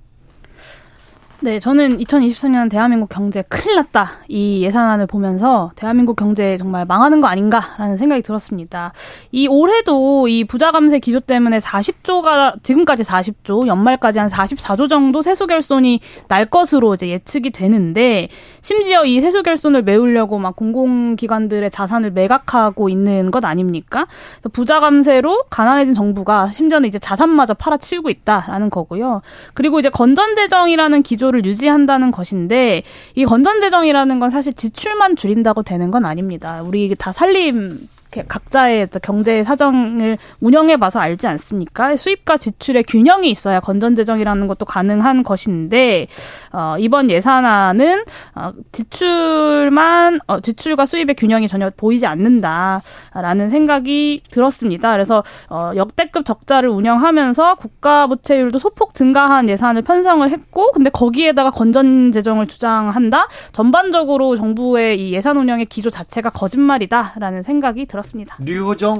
[1.44, 4.12] 네, 저는 2023년 대한민국 경제 큰일 났다.
[4.30, 8.94] 이 예산안을 보면서 대한민국 경제 정말 망하는 거 아닌가라는 생각이 들었습니다.
[9.34, 15.46] 이 올해도 이 부자 감세 기조 때문에 40조가 지금까지 40조, 연말까지 한 44조 정도 세수
[15.46, 18.30] 결손이 날 것으로 이제 예측이 되는데
[18.62, 24.08] 심지어 이 세수 결손을 메우려고 막 공공기관들의 자산을 매각하고 있는 것 아닙니까?
[24.54, 29.22] 부자 감세로 가난해진 정부가 심지어는 이제 자산마저 팔아치우고 있다라는 거고요.
[29.54, 32.84] 그리고 이제 건전재정이라는 기조 구조를 유지한다는 것인데
[33.16, 36.62] 이 건전재정이라는 건 사실 지출만 줄인다고 되는 건 아닙니다.
[36.62, 37.90] 우리 다 살림
[38.28, 41.96] 각자의 경제 사정을 운영해 봐서 알지 않습니까?
[41.96, 46.08] 수입과 지출의 균형이 있어야 건전 재정이라는 것도 가능한 것인데
[46.52, 48.04] 어, 이번 예산안은
[48.36, 54.92] 어, 지출만 어, 지출과 수입의 균형이 전혀 보이지 않는다라는 생각이 들었습니다.
[54.92, 62.12] 그래서 어, 역대급 적자를 운영하면서 국가 부채율도 소폭 증가한 예산을 편성을 했고 근데 거기에다가 건전
[62.12, 63.28] 재정을 주장한다.
[63.52, 68.03] 전반적으로 정부의 이 예산 운영의 기조 자체가 거짓말이다라는 생각이 들었습니다.
[68.04, 68.38] 들었습니다.
[68.40, 68.96] 류호정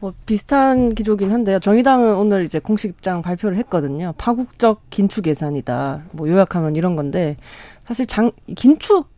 [0.00, 1.58] 뭐 비슷한 기조긴 한데요.
[1.58, 4.14] 정의당은 오늘 이제 공식 입장 발표를 했거든요.
[4.16, 6.04] 파국적 긴축 예산이다.
[6.12, 7.36] 뭐 요약하면 이런 건데
[7.84, 9.14] 사실 장 긴축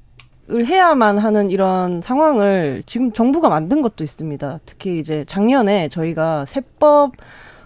[0.50, 4.60] 을 해야만 하는 이런 상황을 지금 정부가 만든 것도 있습니다.
[4.64, 7.12] 특히 이제 작년에 저희가 세법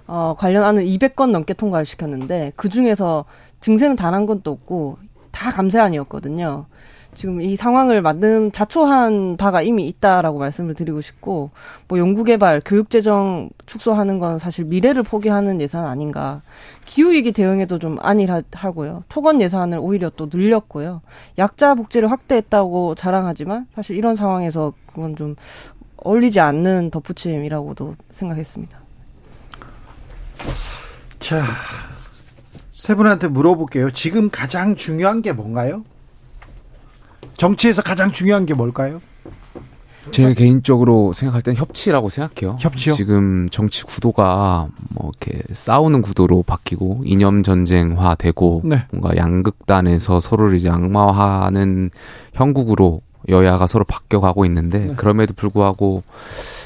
[0.09, 3.25] 어, 관련안을 200건 넘게 통과를 시켰는데 그 중에서
[3.61, 4.99] 증세는 단 한 건도 없고
[5.31, 6.67] 다 감세안이었거든요.
[7.15, 11.51] 지금 이 상황을 만든 자초한 바가 이미 있다라고 말씀을 드리고 싶고
[11.89, 16.41] 뭐 연구개발, 교육재정 축소하는 건 사실 미래를 포기하는 예산 아닌가.
[16.87, 19.05] 기후위기 대응에도 좀 안일하고요.
[19.09, 21.03] 토건 예산을 오히려 또 늘렸고요.
[21.39, 25.37] 약자 복지를 확대했다고 자랑하지만 사실 이런 상황에서 그건 좀
[25.99, 28.79] 어울리지 않는 덧붙임이라고도 생각했습니다.
[31.21, 31.45] 자,
[32.73, 33.91] 세 분한테 물어볼게요.
[33.93, 35.85] 지금 가장 중요한 게 뭔가요?
[37.37, 39.01] 정치에서 가장 중요한 게 뭘까요?
[40.11, 42.57] 제 개인적으로 생각할 땐 협치라고 생각해요.
[42.59, 42.95] 협치요?
[42.95, 48.85] 지금 정치 구도가 뭐 이렇게 싸우는 구도로 바뀌고 이념 전쟁화 되고 네.
[48.91, 51.91] 뭔가 양극단에서 서로를 이제 악마화하는
[52.35, 54.95] 형국으로 여야가 서로 바뀌어가고 있는데 네.
[54.97, 56.03] 그럼에도 불구하고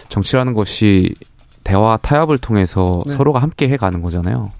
[0.09, 1.15] 정치라는 것이
[1.63, 3.13] 대화 타협을 통해서 네.
[3.13, 4.51] 서로가 함께 해가는 거잖아요.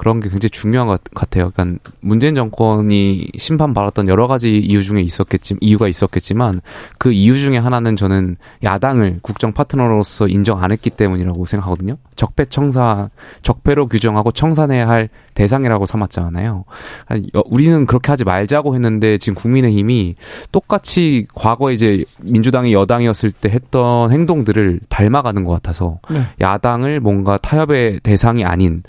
[0.00, 1.50] 그런 게 굉장히 중요한 것 같아요.
[1.50, 6.62] 그러니까 문재인 정권이 심판받았던 여러 가지 이유 중에 있었겠지 이유가 있었겠지만
[6.96, 11.98] 그 이유 중에 하나는 저는 야당을 국정 파트너로서 인정 안 했기 때문이라고 생각하거든요.
[12.16, 13.10] 적폐 청산
[13.42, 16.64] 적폐로 규정하고 청산해야 할 대상이라고 삼았잖아요.
[17.44, 20.14] 우리는 그렇게 하지 말자고 했는데 지금 국민의힘이
[20.50, 26.22] 똑같이 과거 이제 민주당이 여당이었을 때 했던 행동들을 닮아가는 것 같아서 네.
[26.40, 28.82] 야당을 뭔가 타협의 대상이 아닌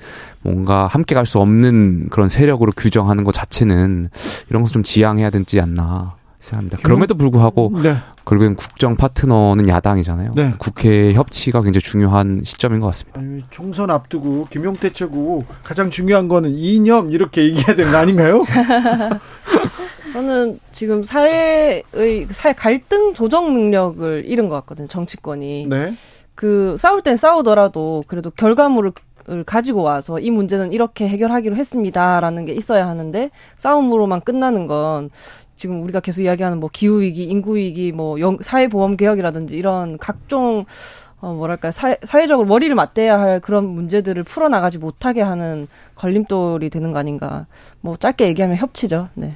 [0.44, 4.08] 뭔가 함께 갈 수 없는 그런 세력으로 규정하는 것 자체는
[4.50, 6.80] 이런 것을 좀 지양해야 되지 않나 생각합니다.
[6.82, 7.96] 그럼에도 불구하고 네.
[8.26, 10.32] 결국엔 국정 파트너는 야당이잖아요.
[10.36, 10.54] 네.
[10.58, 13.20] 국회 협치가 굉장히 중요한 시점인 것 같습니다.
[13.20, 18.44] 아니, 총선 앞두고 김용태 최고 가장 중요한 거는 이념 이렇게 얘기해야 되는 거 아닌가요?
[20.14, 21.84] 저는 지금 사회의
[22.30, 24.88] 사회 갈등 조정 능력을 잃은 것 같거든요.
[24.88, 25.68] 정치권이.
[25.68, 25.94] 네.
[26.36, 28.92] 그 싸울 땐 싸우더라도 그래도 결과물을
[29.30, 35.10] 을 가지고 와서 이 문제는 이렇게 해결하기로 했습니다라는 게 있어야 하는데 싸움으로만 끝나는 건
[35.56, 40.66] 지금 우리가 계속 이야기하는 뭐 기후 위기, 인구 위기, 뭐 사회 보험 개혁이라든지 이런 각종
[41.20, 46.92] 어 뭐랄까 사회, 사회적으로 머리를 맞대야 할 그런 문제들을 풀어 나가지 못하게 하는 걸림돌이 되는
[46.92, 47.46] 거 아닌가.
[47.82, 49.10] 뭐 짧게 얘기하면 협치죠.
[49.14, 49.36] 네.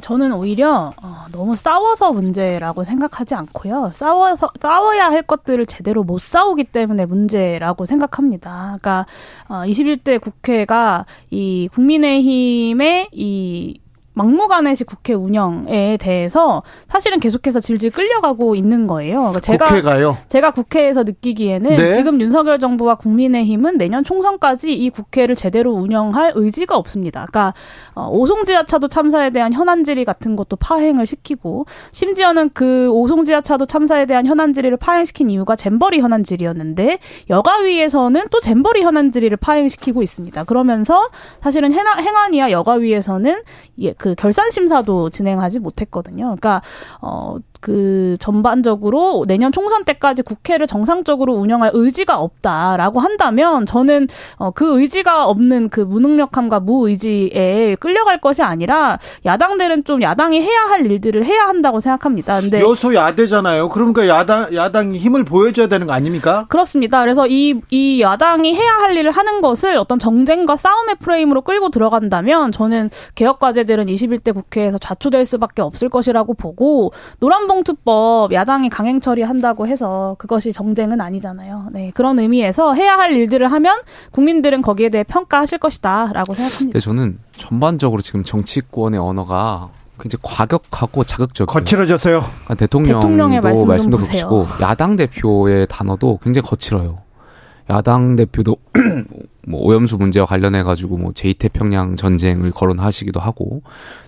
[0.00, 3.90] 저는 오히려 어, 너무 싸워서 문제라고 생각하지 않고요.
[3.92, 8.76] 싸워서 싸워야 할 것들을 제대로 못 싸우기 때문에 문제라고 생각합니다.
[8.80, 9.06] 그러니까
[9.48, 13.80] 어, 21대 국회가 이 국민의힘의 이
[14.16, 19.18] 막무가내식 국회 운영에 대해서 사실은 계속해서 질질 끌려가고 있는 거예요.
[19.18, 20.16] 그러니까 제가 국회가요?
[20.28, 21.90] 제가 국회에서 느끼기에는 네?
[21.96, 27.26] 지금 윤석열 정부와 국민의힘은 내년 총선까지 이 국회를 제대로 운영할 의지가 없습니다.
[27.26, 27.52] 그러니까
[27.94, 34.24] 어, 오송지하차도 참사에 대한 현안 질의 같은 것도 파행을 시키고 심지어는 그 오송지하차도 참사에 대한
[34.24, 40.44] 현안 질의를 파행시킨 이유가 잼버리 현안 질의였는데 여가위에서는 또 잼버리 현안 질의를 파행시키고 있습니다.
[40.44, 41.10] 그러면서
[41.42, 43.42] 사실은 행안위와 여가위에서는
[43.80, 46.26] 예, 그그 결산 심사도 진행하지 못했거든요.
[46.26, 46.62] 그러니까
[47.00, 55.26] 어그 전반적으로 내년 총선 때까지 국회를 정상적으로 운영할 의지가 없다라고 한다면 저는 어, 그 의지가
[55.26, 61.80] 없는 그 무능력함과 무의지에 끌려갈 것이 아니라 야당들은 좀 야당이 해야 할 일들을 해야 한다고
[61.80, 62.40] 생각합니다.
[62.40, 63.68] 근데 여소 야대잖아요.
[63.68, 66.46] 그러니까 야당 야당이 힘을 보여줘야 되는 거 아닙니까?
[66.48, 67.00] 그렇습니다.
[67.00, 72.52] 그래서 이 이 야당이 해야 할 일을 하는 것을 어떤 정쟁과 싸움의 프레임으로 끌고 들어간다면
[72.52, 79.66] 저는 개혁 과제들은 21대 국회에서 좌초될 수밖에 없을 것이라고 보고 노란 노란봉투법 야당이 강행 처리한다고
[79.66, 81.68] 해서 그것이 정쟁은 아니잖아요.
[81.72, 83.80] 네, 그런 의미에서 해야 할 일들을 하면
[84.10, 86.78] 국민들은 거기에 대해 평가하실 것이다라고 생각합니다.
[86.78, 91.46] 네, 저는 전반적으로 지금 정치권의 언어가 굉장히 과격하고 자극적이에요.
[91.46, 92.20] 거칠어졌어요.
[92.20, 96.98] 그러니까 대통령도 말씀도 그렇고 야당 대표의 단어도 굉장히 거칠어요.
[97.70, 98.56] 야당 대표도
[99.48, 103.62] 뭐 오염수 문제와 관련해 가지고 뭐 제2태평양 전쟁을 거론하시기도 하고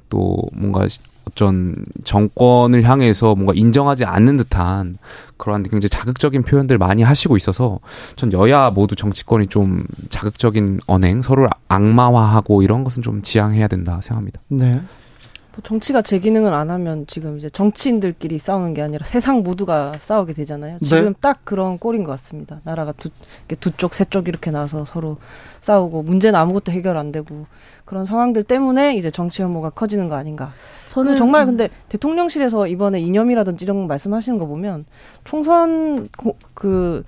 [0.09, 0.87] 또 뭔가
[1.28, 4.98] 어떤 정권을 향해서 뭔가 인정하지 않는 듯한
[5.36, 7.78] 그러한 굉장히 자극적인 표현들 많이 하시고 있어서
[8.16, 14.40] 전 여야 모두 정치권이 좀 자극적인 언행, 서로를 악마화하고 이런 것은 좀 지양해야 된다 생각합니다.
[14.48, 14.80] 네.
[15.59, 20.33] 뭐 정치가 제 기능을 안 하면 지금 이제 정치인들끼리 싸우는 게 아니라 세상 모두가 싸우게
[20.33, 20.79] 되잖아요.
[20.81, 20.87] 네.
[20.87, 21.18] 지금 네.
[21.21, 22.61] 딱 그런 꼴인 것 같습니다.
[22.62, 23.09] 나라가 두,
[23.59, 25.16] 두 쪽, 세 쪽 이렇게 나와서 서로
[25.61, 27.47] 싸우고 문제는 아무것도 해결 안 되고
[27.85, 30.53] 그런 상황들 때문에 이제 정치 혐오가 커지는 거 아닌가.
[30.90, 31.47] 저는 정말 음.
[31.47, 34.85] 근데 대통령실에서 이번에 이념이라든지 이런 거 말씀하시는 거 보면
[35.25, 37.03] 총선 고, 그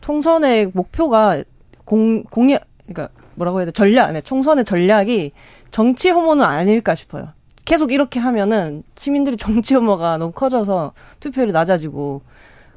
[0.00, 1.42] 총선의 목표가
[1.84, 5.32] 공 공약 그러니까 뭐라고 해야 돼 전략 네 총선의 전략이
[5.72, 7.35] 정치 혐오는 아닐까 싶어요.
[7.66, 12.22] 계속 이렇게 하면은 시민들이 정치 혐오가 너무 커져서 투표율이 낮아지고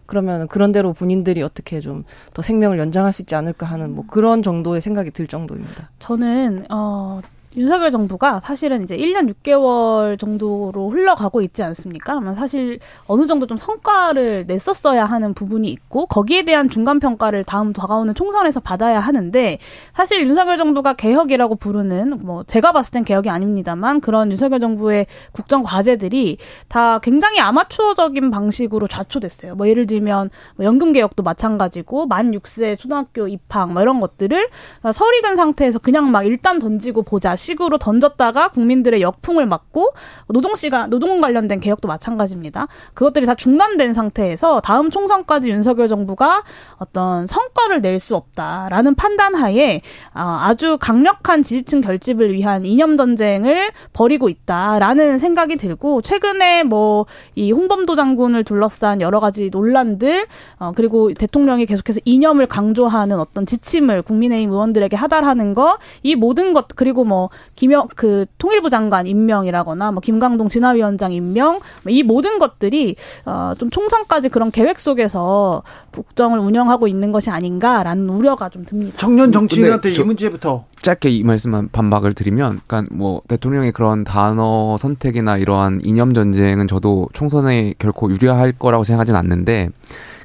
[0.06, 4.42] 그러면 그런 대로 본인들이 어떻게 좀 더 생명을 연장할 수 있지 않을까 하는 뭐 그런
[4.44, 5.90] 정도의 생각이 들 정도입니다.
[6.00, 7.22] 저는 어
[7.56, 12.20] 윤석열 정부가 사실은 이제 1년 6개월 정도로 흘러가고 있지 않습니까?
[12.36, 18.14] 사실 어느 정도 좀 성과를 냈었어야 하는 부분이 있고 거기에 대한 중간 평가를 다음 다가오는
[18.14, 19.58] 총선에서 받아야 하는데
[19.96, 25.64] 사실 윤석열 정부가 개혁이라고 부르는 뭐 제가 봤을 땐 개혁이 아닙니다만 그런 윤석열 정부의 국정
[25.64, 29.56] 과제들이 다 굉장히 아마추어적인 방식으로 좌초됐어요.
[29.56, 34.50] 뭐 예를 들면 뭐 연금 개혁도 마찬가지고 만 6세 초등학교 입학 뭐 이런 것들을
[34.94, 39.94] 설익은 상태에서 그냥 막 일단 던지고 보자 식으로 던졌다가 국민들의 역풍을 맞고
[40.28, 42.68] 노동 시간 노동 관련된 개혁도 마찬가지입니다.
[42.94, 46.44] 그것들이 다 중단된 상태에서 다음 총선까지 윤석열 정부가
[46.78, 49.82] 어떤 성과를 낼 수 없다라는 판단하에
[50.14, 57.52] 아, 아주 강력한 지지층 결집을 위한 이념 전쟁을 벌이고 있다라는 생각이 들고 최근에 뭐 이
[57.52, 60.28] 홍범도 장군을 둘러싼 여러 가지 논란들
[60.60, 66.68] 어, 그리고 대통령이 계속해서 이념을 강조하는 어떤 지침을 국민의힘 의원들에게 하달하는 거 이 모든 것
[66.76, 73.70] 그리고 뭐 김영 그 통일부 장관 임명이라거나 뭐 김강동 진화위원장 임명 뭐이 모든 것들이 어좀
[73.70, 78.98] 총선까지 그런 계획 속에서 국정을 운영하고 있는 것이 아닌가라는 우려가 좀 듭니다.
[78.98, 85.38] 청년 정치인한테 이 문제부터 짧게 이 말씀만 반박을 드리면, 그러니까 뭐 대통령의 그런 단어 선택이나
[85.38, 89.70] 이러한 이념 전쟁은 저도 총선에 결코 유리할 거라고 생각하진 않는데.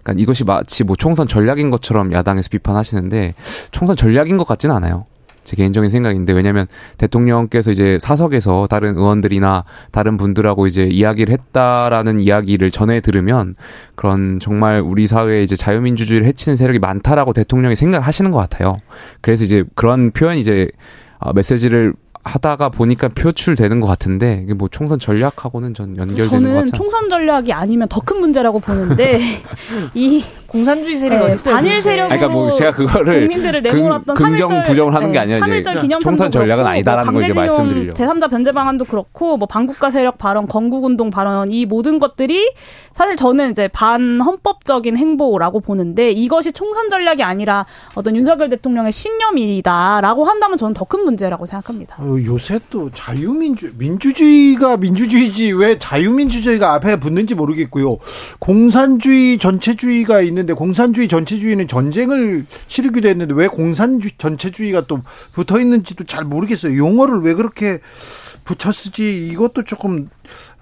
[0.03, 3.35] 그러니까 이것이 마치 뭐 총선 전략인 것처럼 야당에서 비판하시는데
[3.71, 5.07] 총선 전략인 것 같지는 않아요.
[5.45, 6.67] 제 개인적인 생각인데 왜냐하면
[6.99, 13.55] 대통령께서 이제 사석에서 다른 의원들이나 다른 분들하고 이제 이야기를 했다라는 이야기를 전해 들으면
[13.95, 18.77] 그런 정말 우리 사회에 이제 자유민주주의를 해치는 세력이 많다라고 대통령이 생각을 하시는 것 같아요.
[19.21, 20.69] 그래서 이제 그런 표현 이제
[21.19, 26.65] 어, 메시지를 하다가 보니까 표출되는 것 같은데 이게 뭐 총선 전략하고는 전 연결되는 것 않습니다.
[26.65, 29.21] 저는 총선 전략이 아니면 더 큰 문제라고 보는데
[29.95, 30.25] 이
[30.55, 34.95] 공산주의 세력 네, 어디 단일 세력으로 그러니까 뭐 제가 그거를 국민들을 내몰았던 긍, 정 부정을
[34.95, 37.93] 하는 게 네, 아니라 이제 총선 전략은 아니다라는 뭐걸 이제 말씀드리려.
[37.95, 42.53] 제3자 변제 방안도 그렇고 뭐 반국가 세력 발언, 건국 운동 발언 이 모든 것들이
[42.93, 50.57] 사실 저는 이제 반헌법적인 행보라고 보는데 이것이 총선 전략이 아니라 어떤 윤석열 대통령의 신념이다라고 한다면
[50.57, 51.97] 저는 더 큰 문제라고 생각합니다.
[51.99, 57.97] 어, 요새 또 자유민주 민주주의가 민주주의지 왜 자유민주주의가 앞에 붙는지 모르겠고요.
[58.39, 65.01] 공산주의 전체주의가 있는 데 공산주의 전체주의는 전쟁을 치르기도 했는데 왜 공산주의 전체주의가 또
[65.33, 66.77] 붙어 있는지도 잘 모르겠어요.
[66.77, 67.81] 용어를 왜 그렇게
[68.45, 70.09] 붙여 쓰지 이것도 조금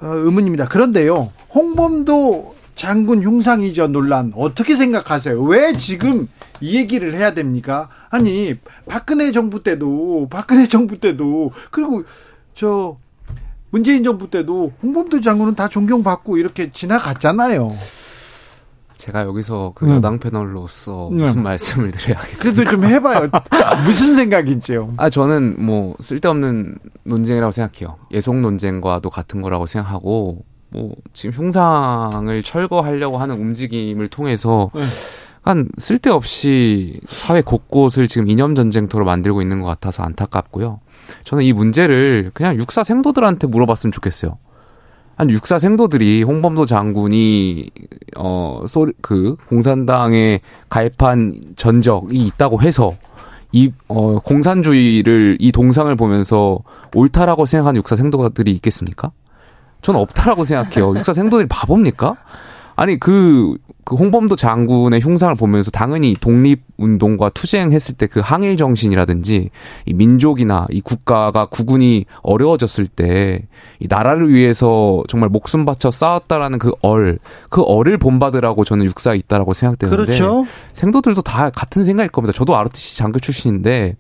[0.01, 0.68] 어, 의문입니다.
[0.68, 5.43] 그런데요, 홍범도 장군 흉상 이전 논란 어떻게 생각하세요?
[5.43, 6.28] 왜 지금
[6.61, 7.89] 이 얘기를 해야 됩니까?
[8.09, 8.55] 아니
[8.87, 12.05] 박근혜 정부 때도 박근혜 정부 때도 그리고
[12.55, 12.97] 저
[13.70, 17.76] 문재인 정부 때도 홍범도 장군은 다 존경받고 이렇게 지나갔잖아요.
[19.03, 19.96] 제가 여기서 그 음.
[19.96, 21.16] 여당 패널로서 음.
[21.16, 21.42] 무슨 음.
[21.42, 22.62] 말씀을 드려야겠습니까?
[22.62, 23.28] 그래도 좀 해봐요.
[23.84, 24.92] 무슨 생각인지요?
[24.96, 27.96] 아 저는 뭐 쓸데없는 논쟁이라고 생각해요.
[28.12, 34.82] 예속 논쟁과도 같은 거라고 생각하고 뭐 지금 흉상을 철거하려고 하는 움직임을 통해서 네.
[35.42, 40.78] 한 쓸데없이 사회 곳곳을 지금 이념 전쟁터로 만들고 있는 것 같아서 안타깝고요.
[41.24, 44.38] 저는 이 문제를 그냥 육사 생도들한테 물어봤으면 좋겠어요.
[45.16, 47.70] 한 육사 생도들이 홍범도 장군이
[48.16, 52.94] 어소그 공산당에 가입한 전적이 있다고 해서
[53.52, 56.58] 이 어 공산주의를 이 동상을 보면서
[56.94, 59.12] 옳다라고 생각하는 육사 생도들이 있겠습니까?
[59.82, 60.94] 저는 없다라고 생각해요.
[60.96, 62.16] 육사 생도들이 바보입니까?
[62.76, 69.51] 아니 그 그 홍범도 장군의 흉상을 보면서 당연히 독립운동과 투쟁했을 때 그 항일 정신이라든지
[69.87, 73.47] 이 민족이나 이 국가가 구군이 어려워졌을 때
[73.80, 77.18] 이 나라를 위해서 정말 목숨 바쳐 싸웠다라는 그 얼,
[77.51, 80.47] 그 얼을 본받으라고 저는 육사에 있다라고 생각되는데 그렇죠.
[80.72, 82.33] 생도들도 다 같은 생각일 겁니다.
[82.33, 83.97] 저도 ROTC 장교 출신인데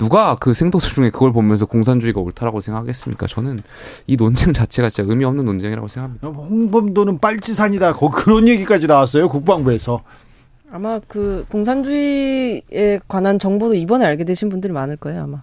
[0.00, 3.26] 누가 그 생도들 중에 그걸 보면서 공산주의가 옳다라고 생각하겠습니까?
[3.26, 3.58] 저는
[4.06, 6.26] 이 논쟁 자체가 진짜 의미 없는 논쟁이라고 생각합니다.
[6.26, 7.92] 홍범도는 빨치산이다.
[7.92, 9.28] 그런 얘기까지 나왔어요.
[9.28, 10.00] 국방부에서.
[10.72, 15.42] 아마 그 공산주의에 관한 정보도 이번에 알게 되신 분들이 많을 거예요, 아마.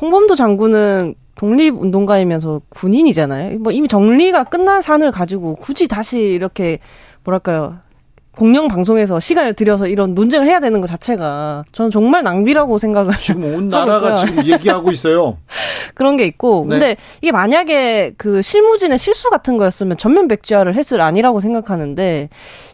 [0.00, 3.58] 홍범도 장군은 독립운동가이면서 군인이잖아요.
[3.58, 6.78] 뭐 이미 정리가 끝난 산을 가지고 굳이 다시 이렇게
[7.24, 7.80] 뭐랄까요.
[8.38, 13.42] 공영 방송에서 시간을 들여서 이런 논쟁을 해야 되는 것 자체가 저는 정말 낭비라고 생각을 지금
[13.52, 15.38] 온 나라가 지금 얘기하고 있어요.
[15.94, 16.78] 그런 게 있고 네.
[16.78, 22.28] 근데 이게 만약에 그 실무진의 실수 같은 거였으면 전면 백지화를 했을 아니라고 생각하는데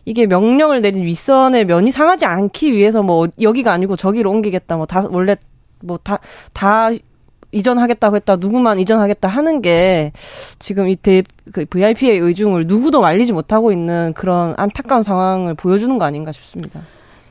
[0.04, 5.06] 이게 명령을 내린 윗선의 면이 상하지 않기 위해서 뭐 여기가 아니고 저기로 옮기겠다 뭐 다
[5.10, 5.34] 원래
[5.82, 6.18] 뭐 다
[6.52, 6.90] 다
[7.54, 10.12] 이전하겠다고 했다 누구만 이전하겠다 하는 게
[10.58, 16.04] 지금 이 대 그 VIP의 의중을 누구도 말리지 못하고 있는 그런 안타까운 상황을 보여주는 거
[16.06, 16.80] 아닌가 싶습니다.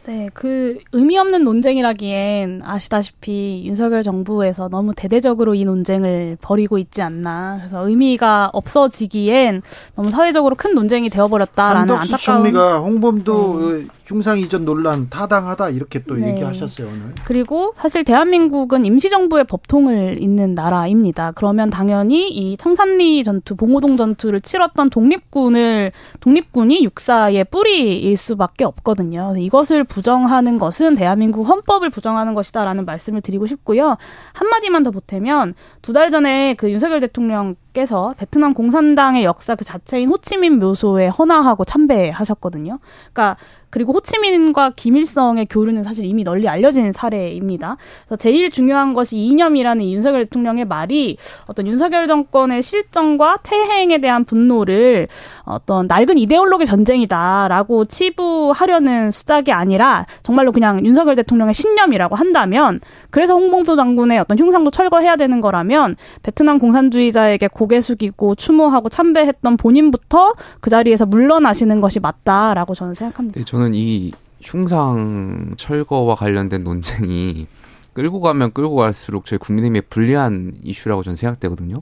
[0.05, 7.55] 네, 그 의미 없는 논쟁이라기엔 아시다시피 윤석열 정부에서 너무 대대적으로 이 논쟁을 벌이고 있지 않나.
[7.59, 9.61] 그래서 의미가 없어지기엔
[9.95, 12.17] 너무 사회적으로 큰 논쟁이 되어버렸다라는 안타까운.
[12.43, 13.85] 총리가 홍범도 네.
[14.13, 16.29] 흉상 이전 논란 타당하다 이렇게 또 네.
[16.29, 17.15] 얘기하셨어요 오늘.
[17.25, 21.31] 그리고 사실 대한민국은 임시정부의 법통을 잇는 나라입니다.
[21.31, 29.33] 그러면 당연히 이 청산리 전투, 봉오동 전투를 치렀던 독립군을 독립군이 육사의 뿌리일 수밖에 없거든요.
[29.35, 33.97] 이것을 부정하는 것은 대한민국 헌법을 부정하는 것이다라는 말씀을 드리고 싶고요.
[34.33, 39.65] 한 마디만 더 보태면 두 달 전에 그 윤석열 대통령 께서 베트남 공산당의 역사 그
[39.65, 42.77] 자체인 호치민 묘소에 헌화하고 참배하셨거든요.
[43.11, 43.35] 그러니까
[43.73, 47.77] 그리고 호치민과 김일성의 교류는 사실 이미 널리 알려진 사례입니다.
[48.05, 51.17] 그래서 제일 중요한 것이 이념이라는 윤석열 대통령의 말이
[51.47, 55.07] 어떤 윤석열 정권의 실정과 퇴행에 대한 분노를
[55.45, 62.79] 어떤 낡은 이데올로기 전쟁이다라고 치부하려는 수작이 아니라 정말로 그냥 윤석열 대통령의 신념이라고 한다면
[63.09, 70.33] 그래서 홍범도 장군의 어떤 흉상도 철거해야 되는 거라면 베트남 공산주의자에게 고개 숙이고 추모하고 참배했던 본인부터
[70.61, 73.39] 그 자리에서 물러나시는 것이 맞다라고 저는 생각합니다.
[73.39, 77.47] 네, 저는 이 흉상 철거와 관련된 논쟁이
[77.93, 81.81] 끌고 가면 끌고 갈수록 저희 국민의힘에 불리한 이슈라고 저는 생각되거든요.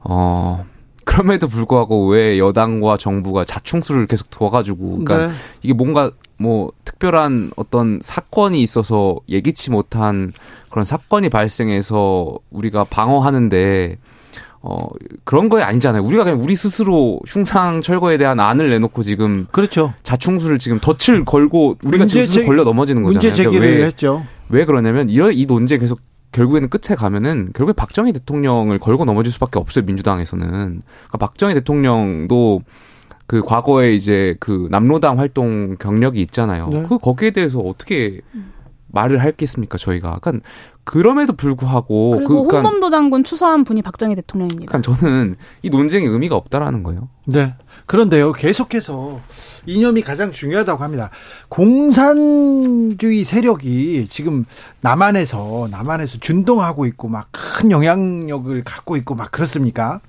[0.00, 0.64] 어,
[1.06, 5.32] 그럼에도 불구하고 왜 여당과 정부가 자충수를 계속 둬가지고, 그러니까 네.
[5.62, 10.32] 이게 뭔가 뭐 특별한 어떤 사건이 있어서 예기치 못한
[10.68, 13.98] 그런 사건이 발생해서 우리가 방어하는데
[14.60, 14.88] 어,
[15.22, 16.02] 그런 거에 아니잖아요.
[16.02, 19.94] 우리가 그냥 우리 스스로 흉상 철거에 대한 안을 내놓고 지금 그렇죠.
[20.02, 23.28] 자충수를 지금 덫을 걸고 우리가 지금 스스로 걸려 넘어지는 거잖아요.
[23.28, 24.26] 문제 제기를 그러니까 왜, 했죠.
[24.48, 26.00] 왜 그러냐면 이런 이 논쟁 계속
[26.36, 29.84] 결국에는 끝에 가면은 결국에 박정희 대통령을 걸고 넘어질 수밖에 없어요.
[29.86, 30.48] 민주당에서는.
[30.48, 32.62] 그러니까 박정희 대통령도
[33.26, 36.68] 그 과거에 이제 그 남로당 활동 경력이 있잖아요.
[36.68, 36.86] 네.
[36.88, 38.52] 그 거기에 대해서 어떻게 음.
[38.88, 40.18] 말을 할겠습니까 저희가.
[40.20, 40.46] 그러니까
[40.84, 44.78] 그럼에도 불구하고 그리고 그, 그러니까, 홍범도 장군 추서한 분이 박정희 대통령입니다.
[44.78, 47.08] 그러니까 저는 이 논쟁이 의미가 없다라는 거예요.
[47.24, 47.54] 네.
[47.86, 49.20] 그런데요, 계속해서
[49.66, 51.10] 이념이 가장 중요하다고 합니다.
[51.48, 54.44] 공산주의 세력이 지금
[54.80, 60.00] 남한에서 남한에서 준동하고 있고 막 큰 영향력을 갖고 있고 막 그렇습니까?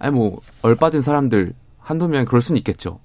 [0.00, 2.98] 아니 뭐 얼빠진 사람들 한두 명 그럴 수는 있겠죠.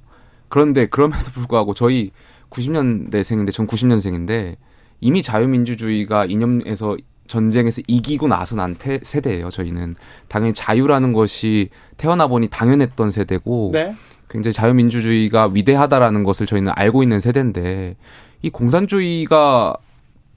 [0.49, 2.11] 그런데 그럼에도 불구하고 저희
[2.49, 4.55] 90년대생인데 전 90년생인데
[4.99, 6.97] 이미 자유민주주의가 이념에서
[7.31, 9.49] 전쟁에서 이기고 나서 난 태, 세대예요.
[9.49, 9.95] 저희는
[10.27, 13.95] 당연히 자유라는 것이 태어나 보니 당연했던 세대고 네.
[14.29, 17.95] 굉장히 자유민주주의가 위대하다라는 것을 저희는 알고 있는 세대인데
[18.41, 19.75] 이 공산주의가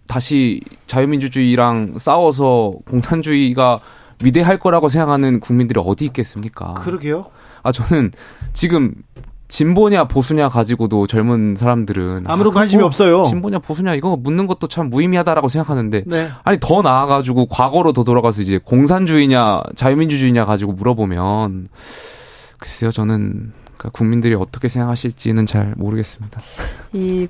[0.07, 3.81] 다시 자유민주주의랑 싸워서 공산주의가
[4.23, 6.75] 위대할 거라고 생각하는 국민들이 어디 있겠습니까?
[6.75, 7.27] 그러게요.
[7.65, 8.13] 아 저는
[8.53, 8.95] 지금
[9.49, 13.23] 진보냐 보수냐 가지고도 젊은 사람들은 아무런 아, 관심이 없어요.
[13.23, 16.29] 진보냐 보수냐 이거 묻는 것도 참 무의미하다라고 생각하는데 네.
[16.43, 21.69] 아니 더 나아가지고 과거로 더 돌아가서 이제 공산주의냐 자유민주주의냐 가지고 물어보면
[22.59, 26.41] 글쎄요 저는 그러니까 국민들이 어떻게 생각하실지는 잘 모르겠습니다.
[26.95, 27.29] 이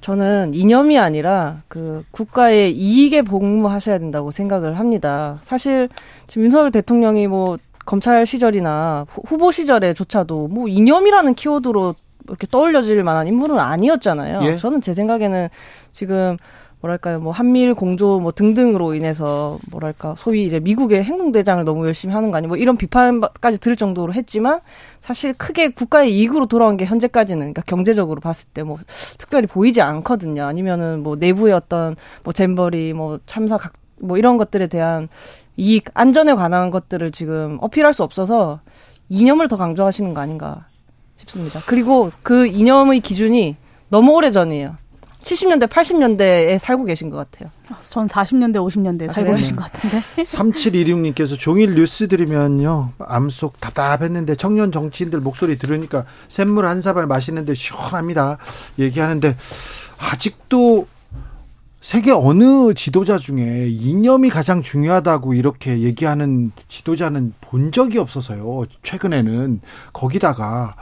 [0.00, 5.38] 저는 이념이 아니라 그 국가의 이익에 복무하셔야 된다고 생각을 합니다.
[5.44, 5.90] 사실
[6.26, 7.58] 지금 윤석열 대통령이 뭐
[7.90, 11.96] 검찰 시절이나 후보 시절에조차도 뭐 이념이라는 키워드로
[12.28, 14.44] 이렇게 떠올려질 만한 인물은 아니었잖아요.
[14.44, 14.56] 예?
[14.56, 15.48] 저는 제 생각에는
[15.90, 16.36] 지금
[16.82, 22.30] 뭐랄까요, 뭐 한미일 공조 뭐 등등으로 인해서 뭐랄까 소위 이제 미국의 행동대장을 너무 열심히 하는
[22.30, 24.60] 거 아니 뭐 이런 비판까지 들을 정도로 했지만
[25.00, 28.78] 사실 크게 국가의 이익으로 돌아온 게 현재까지는 그러니까 경제적으로 봤을 때 뭐
[29.18, 30.44] 특별히 보이지 않거든요.
[30.44, 35.08] 아니면은 뭐 내부의 어떤 뭐 잼버리 뭐 참사 각 뭐 이런 것들에 대한
[35.60, 38.60] 이익, 안전에 관한 것들을 지금 어필할 수 없어서
[39.10, 40.66] 이념을 더 강조하시는 거 아닌가
[41.18, 41.60] 싶습니다.
[41.66, 43.56] 그리고 그 이념의 기준이
[43.90, 44.76] 너무 오래 전이에요.
[45.20, 47.50] 70년대, 80년대에 살고 계신 것 같아요.
[47.90, 49.36] 전 40년대, 50년대에 아, 살고 그래요?
[49.36, 50.00] 계신 것 같은데.
[50.22, 52.92] 3716님께서 종일 뉴스 들으면요.
[52.98, 58.38] 암속 답답했는데 청년 정치인들 목소리 들으니까 샘물 한 사발 마시는데 시원합니다.
[58.78, 59.36] 얘기하는데
[59.98, 60.86] 아직도
[61.80, 68.64] 세계 어느 지도자 중에 이념이 가장 중요하다고 이렇게 얘기하는 지도자는 본 적이 없어서요.
[68.82, 69.62] 최근에는
[69.94, 70.74] 거기다가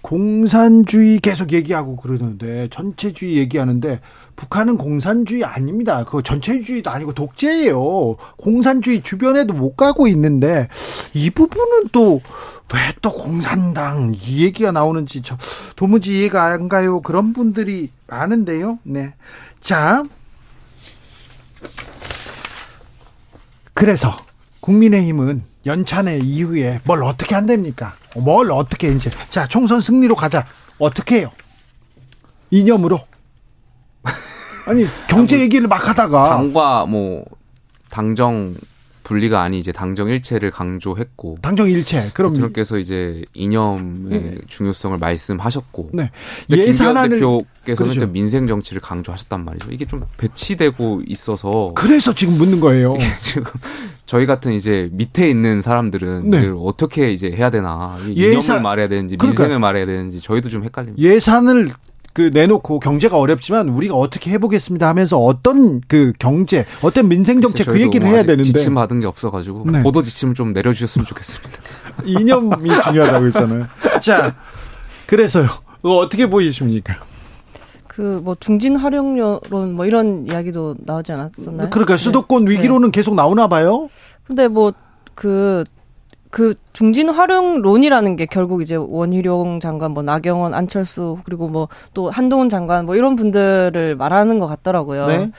[0.00, 4.00] 공산주의 계속 얘기하고 그러는데 전체주의 얘기하는데
[4.36, 6.04] 북한은 공산주의 아닙니다.
[6.04, 8.16] 그 전체주의도 아니고 독재예요.
[8.38, 10.68] 공산주의 주변에도 못 가고 있는데
[11.12, 12.20] 이 부분은 또
[12.74, 15.36] 왜 또 공산당 이 얘기가 나오는지 저
[15.76, 17.00] 도무지 이해가 안 가요.
[17.00, 18.78] 그런 분들이 많은데요.
[18.82, 19.14] 네.
[19.60, 20.04] 자,
[23.74, 24.18] 그래서
[24.60, 27.94] 국민의힘은 연찬회 이후에 뭘 어떻게 한답니까?
[28.16, 30.46] 뭘 어떻게 이제 자 총선 승리로 가자
[30.78, 31.30] 어떻게 해요?
[32.50, 33.00] 이념으로
[34.66, 37.24] 아니 경제 얘기를 막 하다가 당과 뭐
[37.90, 38.54] 당정
[39.08, 44.34] 분리가 아닌 이제 당정 일체를 강조했고 당정 일체 그럼 대통령께서 이제 이념의 네.
[44.48, 46.10] 중요성을 말씀하셨고 네.
[46.50, 48.12] 예산안을 대표께서는 그렇죠.
[48.12, 49.68] 민생 정치를 강조하셨단 말이죠.
[49.70, 52.98] 이게 좀 배치되고 있어서 그래서 지금 묻는 거예요.
[53.20, 53.44] 지금
[54.04, 56.52] 저희 같은 이제 밑에 있는 사람들은 네.
[56.58, 61.02] 어떻게 이제 해야 되나 이념을 예산, 말해야 되는지 민생을 그러니까 말해야 되는지 저희도 좀 헷갈립니다.
[61.02, 61.70] 예산을
[62.18, 67.80] 그 내놓고 경제가 어렵지만 우리가 어떻게 해보겠습니다 하면서 어떤 그 경제, 어떤 민생 정책 그
[67.80, 69.84] 얘기를 해야 되는데 지침 받은 게 없어가지고 네.
[69.84, 71.60] 보도 지침 좀 내려주셨으면 좋겠습니다.
[72.04, 73.66] 이념이 중요하다고 했잖아요.
[74.02, 74.34] 자,
[75.06, 75.46] 그래서요.
[75.82, 76.96] 어떻게 보이십니까?
[77.86, 81.70] 그뭐 중진 활용료론 뭐 이런 이야기도 나오지 않았었나요?
[81.70, 82.50] 그러니까 수도권 네.
[82.50, 82.98] 위기로는 네.
[82.98, 83.88] 계속 나오나 봐요.
[84.26, 84.72] 근데 뭐
[85.18, 85.64] 그
[86.30, 92.48] 그 중진 활용론이라는 게 결국 이제 원희룡 장관, 뭐 나경원, 안철수 그리고 뭐 또 한동훈
[92.48, 95.06] 장관 뭐 이런 분들을 말하는 것 같더라고요.
[95.06, 95.30] 네.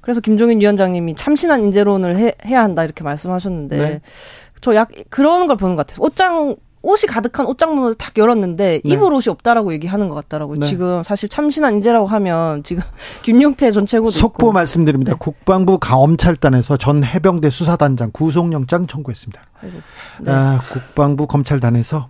[0.00, 4.00] 그래서 김종인 위원장님이 참신한 인재론을 해, 해야 한다 이렇게 말씀하셨는데 네.
[4.60, 8.90] 저약 그런 걸 보는 것 같아서 옷장 옷이 가득한 옷장 문을 탁 열었는데 네.
[8.90, 10.60] 입을 옷이 없다라고 얘기하는 것 같더라고요.
[10.60, 10.66] 네.
[10.66, 12.82] 지금 사실 참신한 인재라고 하면 지금
[13.22, 14.52] 김용태 전 최고도 속보 있고.
[14.52, 15.12] 말씀드립니다.
[15.12, 15.16] 네.
[15.18, 19.40] 국방부 감찰단에서 전 해병대 수사단장 구속영장 청구했습니다.
[20.20, 20.32] 네.
[20.32, 22.08] 아, 국방부 검찰단에서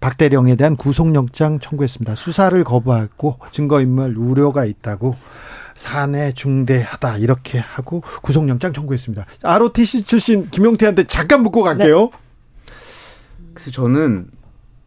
[0.00, 2.14] 박 대령에 대한 구속영장 청구했습니다.
[2.14, 5.14] 수사를 거부하고 증거인멸 우려가 있다고
[5.74, 9.24] 사내 중대하다 이렇게 하고 구속영장 청구했습니다.
[9.42, 12.10] ROTC 출신 김용태한테 잠깐 묻고 갈게요.
[13.54, 13.60] 네.
[13.62, 14.28] 그래서 저는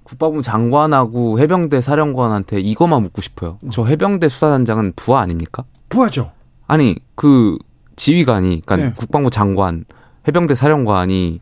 [0.04, 3.58] 국방부 장관하고 해병대 사령관한테 이것만 묻고 싶어요.
[3.72, 5.64] 저 해병대 수사단장은 부하 아닙니까?
[5.90, 6.32] 부하죠.
[6.68, 7.58] 아니 그
[7.96, 8.94] 지휘관이 그러니까 네.
[8.96, 9.86] 국방부 장관,
[10.28, 11.42] 해병대 사령관이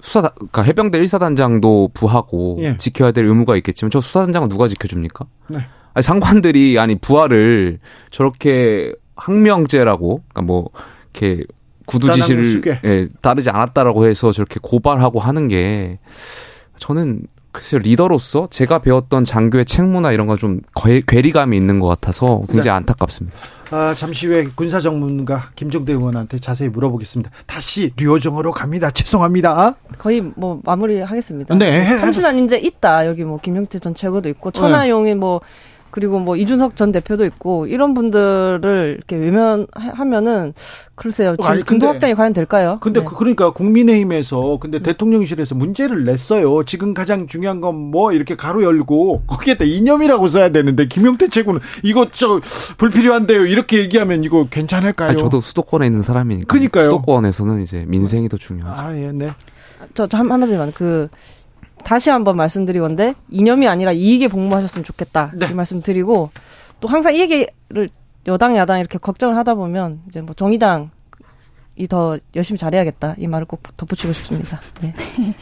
[0.00, 2.76] 수사 그러니까 해병대 1사단장도 부하고 예.
[2.76, 5.26] 지켜야 될 의무가 있겠지만 저 수사단장은 누가 지켜줍니까?
[5.48, 5.58] 네.
[5.94, 7.78] 아니 장관들이 아니 부하를
[8.10, 10.70] 저렇게 항명죄라고 그러니까 뭐
[11.14, 11.44] 이렇게
[11.86, 15.98] 구두 지시를 예, 따르지 않았다라고 해서 저렇게 고발하고 하는 게
[16.78, 17.22] 저는
[17.54, 20.60] 글쎄요 리더로서 제가 배웠던 장교의 책무나 이런 건좀
[21.06, 22.70] 괴리감이 있는 것 같아서 굉장히 네.
[22.70, 23.38] 안타깝습니다.
[23.70, 27.30] 아, 잠시 후에 군사 전문가 김종대 의원한테 자세히 물어보겠습니다.
[27.46, 28.90] 다시 류호정으로 갑니다.
[28.90, 29.76] 죄송합니다.
[29.98, 31.54] 거의 뭐 마무리하겠습니다.
[31.54, 31.96] 네.
[31.96, 33.06] 참신한 인재 있다.
[33.06, 35.40] 여기 뭐 김용태 전 최고도 있고 천하용이 뭐
[35.94, 40.52] 그리고 뭐 이준석 전 대표도 있고 이런 분들을 이렇게 외면하면은
[40.96, 41.36] 글쎄요.
[41.40, 42.78] 아니, 근데, 확장이 과연 될까요?
[42.80, 43.06] 근데 네.
[43.06, 46.64] 그, 그러니까 국민의힘에서 근데 대통령실에서 문제를 냈어요.
[46.64, 52.08] 지금 가장 중요한 건 뭐 이렇게 가로 열고 거기에다 이념이라고 써야 되는데 김용태 최고는 이거
[52.12, 52.40] 저
[52.78, 53.46] 불필요한데요.
[53.46, 55.10] 이렇게 얘기하면 이거 괜찮을까요?
[55.10, 56.46] 아니, 저도 수도권에 있는 사람이니까.
[56.48, 56.84] 그러니까요.
[56.84, 58.82] 수도권에서는 이제 민생이 더 중요하죠.
[58.82, 59.30] 아, 예, 네.
[59.94, 61.08] 저, 저 한마디만 그
[61.84, 65.48] 다시 한번 말씀드리건데 이념이 아니라 이익에 복무하셨으면 좋겠다 네.
[65.50, 66.30] 이 말씀 드리고
[66.80, 67.88] 또 항상 이 얘기를
[68.26, 70.90] 여당 야당 이렇게 걱정을 하다 보면 이제 뭐 정의당
[71.76, 74.60] 이더 열심히 잘해야겠다 이 말을 꼭 덧붙이고 싶습니다.
[74.80, 74.94] 네.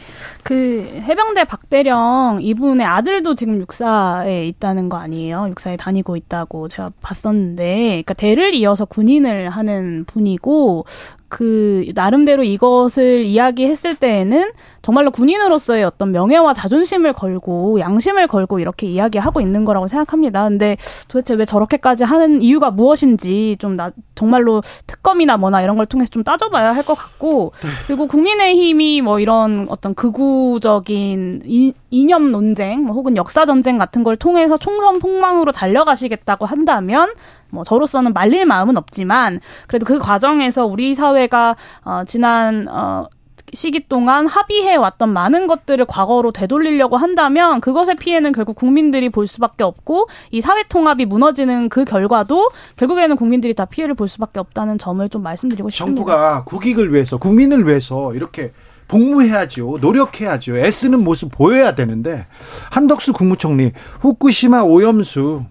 [0.43, 5.45] 그 해병대 박대령 이분의 아들도 지금 육사에 있다는 거 아니에요?
[5.49, 10.85] 육사에 다니고 있다고 제가 봤었는데, 그러니까 대를 이어서 군인을 하는 분이고
[11.33, 14.51] 그 나름대로 이것을 이야기했을 때에는
[14.83, 20.47] 정말로 군인으로서의 어떤 명예와 자존심을 걸고 양심을 걸고 이렇게 이야기하고 있는 거라고 생각합니다.
[20.47, 20.77] 근데
[21.07, 26.23] 도대체 왜 저렇게까지 하는 이유가 무엇인지 좀 나, 정말로 특검이나 뭐나 이런 걸 통해서 좀
[26.23, 27.53] 따져봐야 할 것 같고
[27.87, 34.17] 그리고 국민의힘이 뭐 이런 어떤 극우적인 이, 이념 논쟁 뭐 혹은 역사 전쟁 같은 걸
[34.17, 37.13] 통해서 총선 폭망으로 달려가시겠다고 한다면
[37.53, 43.07] 뭐 저로서는 말릴 마음은 없지만 그래도 그 과정에서 우리 사회가 어 지난 어
[43.53, 49.63] 시기 동안 합의해 왔던 많은 것들을 과거로 되돌리려고 한다면 그것의 피해는 결국 국민들이 볼 수밖에
[49.63, 55.07] 없고 이 사회 통합이 무너지는 그 결과도 결국에는 국민들이 다 피해를 볼 수밖에 없다는 점을
[55.09, 55.95] 좀 말씀드리고 싶습니다.
[55.95, 58.51] 정부가 국익을 위해서 국민을 위해서 이렇게
[58.87, 59.77] 복무해야죠.
[59.81, 60.57] 노력해야죠.
[60.57, 62.25] 애쓰는 모습 보여야 되는데
[62.71, 65.45] 한덕수 국무총리 후쿠시마 오염수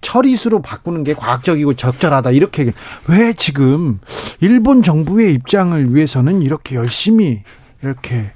[0.00, 2.72] 처리수로 바꾸는 게 과학적이고 적절하다 이렇게
[3.06, 4.00] 왜 지금
[4.40, 7.42] 일본 정부의 입장을 위해서는 이렇게 열심히
[7.82, 8.30] 이렇게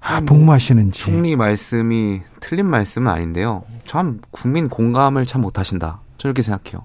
[0.00, 3.64] 아, 복무하시는지 총리 말씀이 틀린 말씀은 아닌데요.
[3.86, 6.00] 참 국민 공감을 참 못하신다.
[6.18, 6.84] 저는 이렇게 생각해요.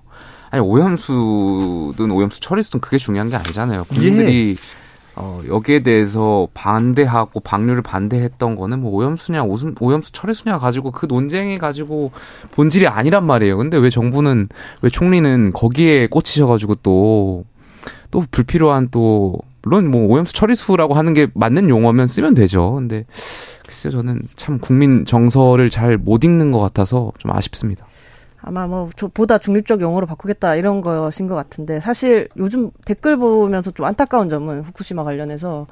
[0.52, 3.84] 아니 오염수든 오염수 처리수든 그게 중요한 게 아니잖아요.
[3.86, 4.89] 국민들이 예.
[5.22, 11.58] 어, 여기에 대해서 반대하고 방류를 반대했던 거는 뭐 오염수냐 오염, 오염수 처리수냐 가지고 그 논쟁이
[11.58, 12.12] 가지고
[12.52, 13.58] 본질이 아니란 말이에요.
[13.58, 14.48] 근데 왜 정부는
[14.82, 22.08] 왜 총리는 거기에 꽂히셔가지고 또또 불필요한 또 물론 뭐 오염수 처리수라고 하는 게 맞는 용어면
[22.08, 22.76] 쓰면 되죠.
[22.76, 23.06] 근데
[23.66, 27.86] 글쎄요 저는 참 국민 정서를 잘 못 읽는 것 같아서 좀 아쉽습니다.
[28.42, 33.86] 아마 뭐 보다 중립적 용어로 바꾸겠다 이런 것인 것 같은데 사실 요즘 댓글 보면서 좀
[33.86, 35.68] 안타까운 점은 후쿠시마 관련해서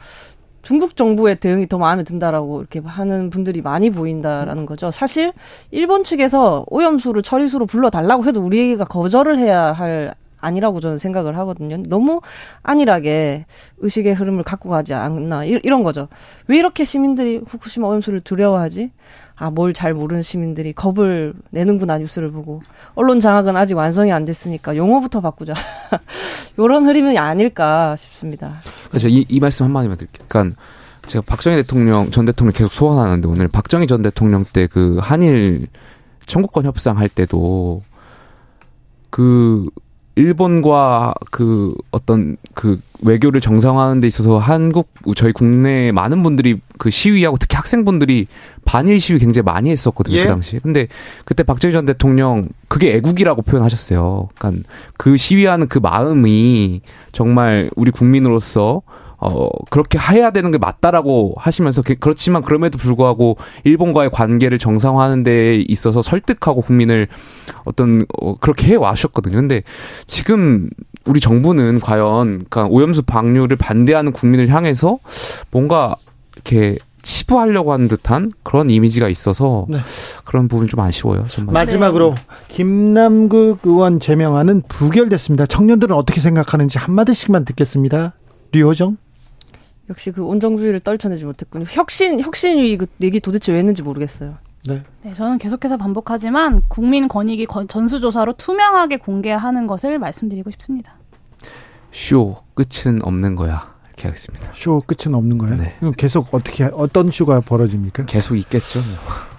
[0.61, 4.91] 중국 정부의 대응이 더 마음에 든다라고 이렇게 하는 분들이 많이 보인다라는 거죠.
[4.91, 5.31] 사실
[5.71, 11.77] 일본 측에서 오염수를 처리수로 불러달라고 해도 우리가 거절을 해야 할 아니라고 저는 생각을 하거든요.
[11.87, 12.21] 너무
[12.63, 13.45] 안일하게
[13.79, 16.09] 의식의 흐름을 갖고 가지 않나 이 런 거죠.
[16.47, 18.91] 왜 이렇게 시민들이 후쿠시마 오염수를 두려워하지?
[19.37, 22.61] 아, 뭘 잘 모르는 시민들이 겁을 내는구나, 뉴스를 보고.
[22.95, 25.53] 언론 장악은 아직 완성이 안 됐으니까 용어부터 바꾸자.
[26.59, 28.59] 요런 흐름이 아닐까 싶습니다.
[28.89, 29.07] 그렇죠.
[29.07, 30.25] 이, 이 말씀 한마디만 드릴게요.
[30.27, 30.59] 그러니까
[31.05, 35.67] 제가 박정희 대통령, 전 대통령 계속 소환하는데 오늘 박정희 전 대통령 때 그 한일
[36.25, 37.83] 청구권 협상 할 때도
[39.09, 39.65] 그
[40.17, 47.37] 일본과 그 어떤 그 외교를 정상화하는 데 있어서 한국 저희 국내 많은 분들이 그 시위하고
[47.37, 48.25] 특히 학생분들이
[48.65, 50.23] 반일 시위 굉장히 많이 했었거든요 그 예.
[50.23, 50.59] 그 당시.
[50.59, 50.87] 근데
[51.23, 54.29] 그때 박정희 전 대통령 그게 애국이라고 표현하셨어요.
[54.35, 58.81] 그러니까 그 시위하는 그 마음이 정말 우리 국민으로서
[59.19, 66.01] 어, 그렇게 해야 되는 게 맞다라고 하시면서, 그렇지만 그럼에도 불구하고 일본과의 관계를 정상화하는 데 있어서
[66.01, 67.07] 설득하고 국민을
[67.65, 69.35] 어떤, 어, 그렇게 해 와셨거든요.
[69.35, 69.63] 근데
[70.05, 70.69] 지금
[71.05, 74.99] 우리 정부는 과연, 그러니까 오염수 방류를 반대하는 국민을 향해서
[75.51, 75.95] 뭔가
[76.35, 79.77] 이렇게 치부하려고 하는 듯한 그런 이미지가 있어서 네.
[80.25, 81.25] 그런 부분이 좀 아쉬워요.
[81.29, 81.53] 정말.
[81.53, 82.21] 마지막으로 네.
[82.49, 85.45] 김남국 의원 제명안은 부결됐습니다.
[85.45, 88.13] 청년들은 어떻게 생각하는지 한마디씩만 듣겠습니다.
[88.51, 88.97] 류호정.
[89.89, 91.65] 역시 그 온정주의를 떨쳐내지 못했군요.
[91.67, 94.35] 혁신 혁신위 그 얘기 도대체 왜 했는지 모르겠어요.
[94.67, 94.83] 네.
[95.03, 100.95] 네, 저는 계속해서 반복하지만 국민 권익이 전수조사로 투명하게 공개하는 것을 말씀드리고 싶습니다.
[101.91, 103.75] 쇼 끝은 없는 거야.
[103.87, 104.49] 이렇게 하겠습니다.
[104.53, 105.55] 쇼 끝은 없는 거예요?
[105.55, 105.73] 네.
[105.95, 108.05] 계속 어떻게 어떤 쇼가 벌어집니까?
[108.05, 108.81] 계속 있겠죠.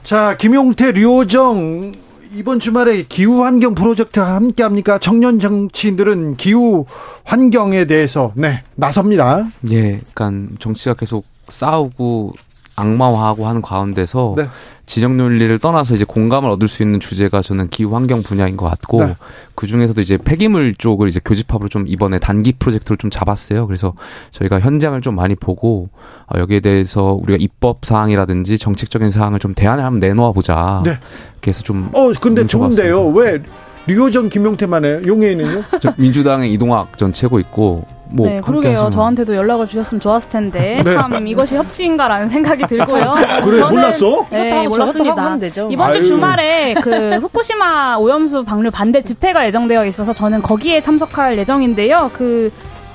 [0.03, 1.93] 자, 김용태, 류호정
[2.35, 4.99] 이번 주말에 기후 환경 프로젝트와 함께 합니까?
[4.99, 6.85] 청년 정치인들은 기후
[7.25, 9.49] 환경에 대해서 네, 나섭니다.
[9.71, 10.01] 예.
[10.15, 12.35] 그러니까 정치가 계속 싸우고
[12.79, 14.45] 악마화하고 하는 가운데서 네.
[14.87, 19.05] 진영 논리를 떠나서 이제 공감을 얻을 수 있는 주제가 저는 기후 환경 분야인 것 같고
[19.05, 19.17] 네.
[19.55, 23.67] 그 중에서도 이제 폐기물 쪽을 이제 교집합으로 좀 이번에 단기 프로젝트를 좀 잡았어요.
[23.67, 23.93] 그래서
[24.31, 25.91] 저희가 현장을 좀 많이 보고
[26.27, 30.83] 어, 여기에 대해서 우리가 입법 사항이라든지 정책적인 사항을 좀 대안을 한번 내놓아 보자.
[30.85, 30.99] 네.
[31.41, 33.09] 그래서 좀 어, 근데 좋은데요.
[33.09, 33.43] 왜
[33.87, 35.01] 류호정 김용태만 해요?
[35.07, 35.65] 용해는요?
[35.97, 38.91] 민주당의 이동학 전 최고 있고 뭐 네, 그러게요.
[38.91, 40.95] 저한테도 연락을 주셨으면 좋았을 텐데 네.
[40.95, 43.11] 참 이것이 협치인가라는 생각이 들고요.
[43.45, 44.27] 그래 몰랐어?
[44.31, 45.37] 네, 몰랐습니다.
[45.71, 52.11] 이번 주 주말에 그 후쿠시마 오염수 방류 반대 집회가 예정되어 있어서 저는 거기에 참석할 예정인데요.
[52.13, 52.51] 그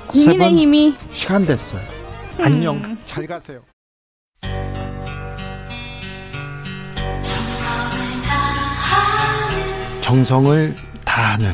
[0.08, 1.82] 국민의힘이 시간 됐어요.
[2.40, 2.46] 음.
[2.46, 2.98] 안녕.
[3.06, 3.60] 잘 가세요.
[10.02, 11.54] 정성을 다하는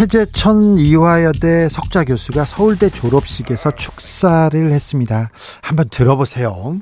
[0.00, 5.28] 최재천 이화여대 석좌 교수가 서울대 졸업식에서 축사를 했습니다.
[5.60, 6.80] 한번 들어보세요.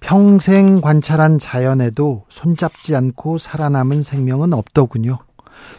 [0.00, 5.16] 평생 관찰한 자연에도 손잡지 않고 살아남은 생명은 없더군요.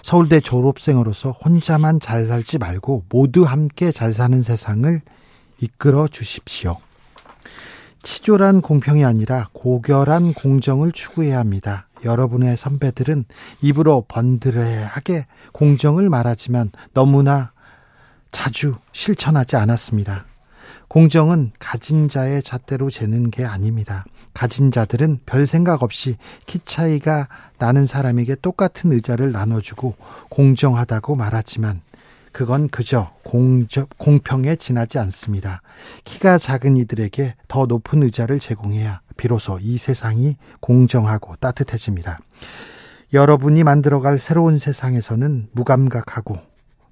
[0.02, 5.00] 서울대 졸업생으로서 혼자만 잘 살지 말고 모두 함께 잘 사는 세상을
[5.62, 6.78] 이끌어 주십시오.
[8.08, 11.90] 치졸한 공평이 아니라 고결한 공정을 추구해야 합니다.
[12.06, 13.26] 여러분의 선배들은
[13.62, 17.52] 입으로 번드레하게 공정을 말하지만 너무나
[18.32, 20.26] 자주 실천하지 않았습니다.
[20.88, 24.06] 공정은 가진 자의 잣대로 재는 게 아닙니다.
[24.34, 27.28] 가진 자들은 별 생각 없이 키 차이가
[27.58, 29.96] 나는 사람에게 똑같은 의자를 나눠주고
[30.30, 31.82] 공정하다고 말하지만
[32.38, 35.64] 그건 그저 공정, 공평에 지나지 않습니다.
[36.04, 42.20] 키가 작은 이들에게 더 높은 의자를 제공해야 비로소 이 세상이 공정하고 따뜻해집니다.
[43.12, 46.38] 여러분이 만들어갈 새로운 세상에서는 무감각하고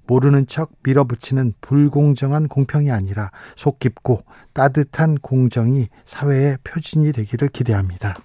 [0.08, 8.18] 모르는 척 밀어붙이는 불공정한 공평이 아니라 속 깊고 따뜻한 공정이 사회의 표준이 되기를 기대합니다.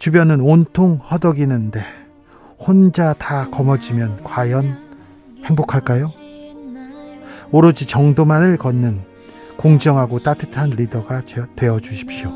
[0.00, 1.84] 주변은 온통 허덕이는데
[2.58, 4.90] 혼자 다 거머쥐면 과연
[5.44, 6.08] 행복할까요?
[7.52, 9.00] 오로지 정도만을 걷는
[9.56, 11.22] 공정하고 따뜻한 리더가
[11.56, 12.30] 되어 주십시오.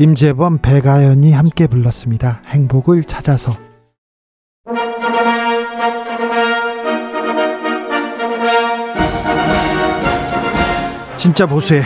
[0.00, 2.40] 임재범 배가연이 함께 불렀습니다.
[2.46, 3.67] 행복을 찾아서.
[11.28, 11.82] 진짜 보수의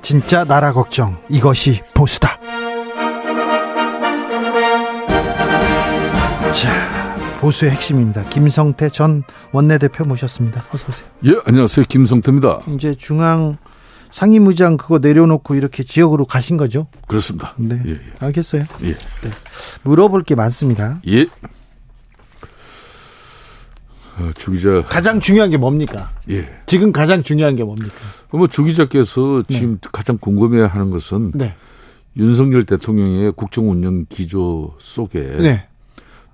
[0.00, 2.38] 진짜 나라 걱정 이것이 보수다.
[6.52, 8.22] 자, 보수의 핵심입니다.
[8.28, 10.66] 김성태 전 원내대표 모셨습니다.
[10.72, 11.06] 어서 오세요.
[11.24, 11.86] 예, 안녕하세요.
[11.88, 12.60] 김성태입니다.
[12.76, 13.56] 이제 중앙
[14.12, 16.86] 상임의장 그거 내려놓고 이렇게 지역으로 가신 거죠?
[17.08, 17.54] 그렇습니다.
[17.56, 17.82] 네.
[17.86, 18.00] 예, 예.
[18.20, 18.66] 알겠어요.
[18.84, 18.90] 예.
[18.92, 19.30] 네.
[19.82, 21.00] 물어볼 게 많습니다.
[21.08, 21.26] 예.
[24.18, 24.82] 어, 주 기자.
[24.84, 26.10] 가장 중요한 게 뭡니까?
[26.30, 26.48] 예.
[26.66, 27.94] 지금 가장 중요한 게 뭡니까?
[28.30, 29.54] 뭐 주 기자께서 네.
[29.54, 31.54] 지금 가장 궁금해 하는 것은 네.
[32.16, 35.66] 윤석열 대통령의 국정 운영 기조 속에 네.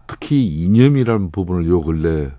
[0.07, 2.31] 특히 이념이라는 부분을 요 근래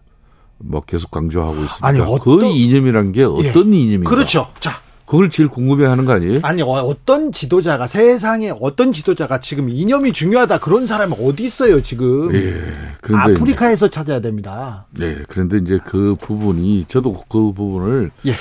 [0.60, 1.86] 뭐 계속 강조하고 있습니다.
[1.88, 2.40] 아니, 어떤...
[2.40, 3.78] 그 이념이란 게 어떤 예.
[3.80, 4.10] 이념인가?
[4.10, 4.48] 그렇죠.
[4.60, 4.80] 자,
[5.14, 6.40] 그걸 제일 궁금해하는 거 아니에요?
[6.42, 12.34] 아니 어, 어떤 지도자가 세상에 어떤 지도자가 지금 이념이 중요하다 그런 사람이 어디 있어요 지금?
[12.34, 12.60] 예.
[13.00, 14.88] 그런데 아프리카에서 이제, 찾아야 됩니다.
[14.90, 15.16] 네.
[15.28, 18.34] 그런데 이제 그 부분이 저도 그 부분을 예.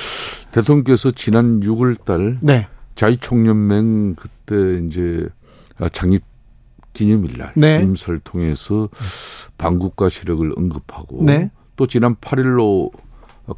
[0.53, 2.67] 대통령께서 지난 6월달 네.
[2.95, 5.29] 자유총연맹 그때 이제
[5.93, 6.23] 창립
[6.95, 7.81] 기념일날 네.
[7.81, 8.89] 김설 통해서
[9.59, 11.51] 반국가 시력을 언급하고 네.
[11.77, 12.91] 또 지난 8일로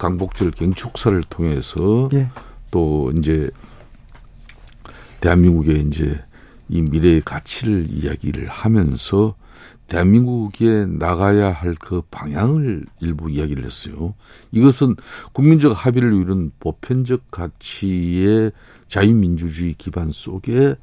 [0.01, 2.29] 강복절 경축사를 통해서 예.
[2.75, 3.49] 또 이제
[5.21, 6.21] 대한민국의 이제
[6.69, 9.37] 이 미래의 가치를 이야기를 하면서
[9.87, 14.15] 대한민국에 나가야 할 그 방향을 일부 이야기를 했어요.
[14.51, 14.97] 이것은
[15.33, 18.51] 국민적 합의를 이룬 보편적 가치의
[18.89, 20.75] 자유민주주의 기반 속에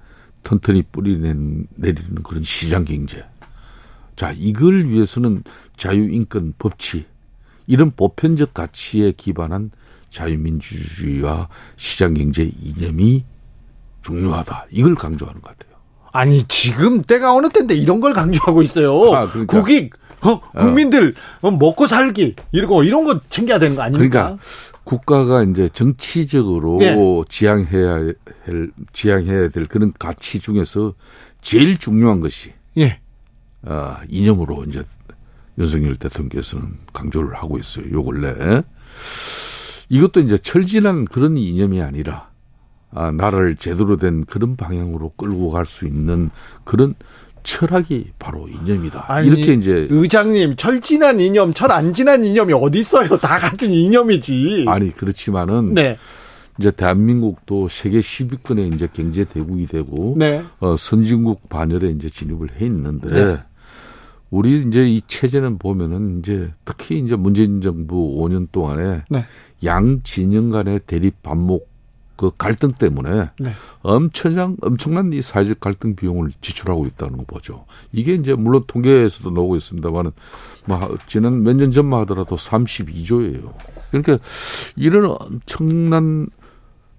[0.43, 1.67] 튼튼히 뿌리내리는
[2.23, 3.25] 그런 시장 경제.
[4.15, 5.43] 자, 이걸 위해서는
[5.75, 7.05] 자유인권 법치,
[7.67, 9.71] 이런 보편적 가치에 기반한
[10.11, 13.25] 자유민주주의와 시장경제 이념이
[14.03, 14.67] 중요하다.
[14.71, 15.77] 이걸 강조하는 것 같아요.
[16.11, 19.13] 아니 지금 때가 어느 때인데 이런 걸 강조하고 있어요.
[19.13, 19.59] 아, 그러니까.
[19.59, 21.49] 국익 어, 국민들 어.
[21.49, 24.09] 먹고 살기 이런 이런 거 챙겨야 되는 거 아닙니까?
[24.09, 24.43] 그러니까
[24.83, 26.95] 국가가 이제 정치적으로 네.
[27.29, 28.15] 지향해야 할
[28.93, 30.93] 지향해야 될 그런 가치 중에서
[31.41, 32.99] 제일 중요한 것이 예.
[33.63, 34.83] 어, 이념으로 이제
[35.57, 37.91] 윤석열 대통령께서는 강조를 하고 있어요.
[37.91, 38.63] 요 근래
[39.91, 42.29] 이것도 이제 철진한 그런 이념이 아니라
[42.93, 46.29] 아, 나라를 제대로 된 그런 방향으로 끌고 갈 수 있는
[46.63, 46.95] 그런
[47.43, 49.05] 철학이 바로 이념이다.
[49.07, 53.17] 아니, 이렇게 이제 의장님 철진한 이념, 철 안 진한 이념이 어디 있어요?
[53.17, 54.65] 다 같은 이념이지.
[54.67, 55.97] 아니 그렇지만은 네.
[56.59, 60.43] 이제 대한민국도 세계 10위권의 이제 경제 대국이 되고 네.
[60.59, 63.39] 어, 선진국 반열에 이제 진입을 해 있는데 네.
[64.31, 69.25] 우리 이제 이 체제는 보면은 이제 특히 이제 문재인 정부 5년 동안에 네.
[69.65, 71.69] 양 진영 간의 대립 반목
[72.15, 73.51] 그 갈등 때문에 네.
[73.81, 77.65] 엄청난 엄청난 이 사회적 갈등 비용을 지출하고 있다는 거 보죠.
[77.91, 80.11] 이게 이제 물론 통계에서도 나오고 있습니다만은
[80.65, 83.53] 뭐 지난 몇 년 전만 하더라도 32조예요.
[83.89, 84.19] 그러니까
[84.75, 86.27] 이런 엄청난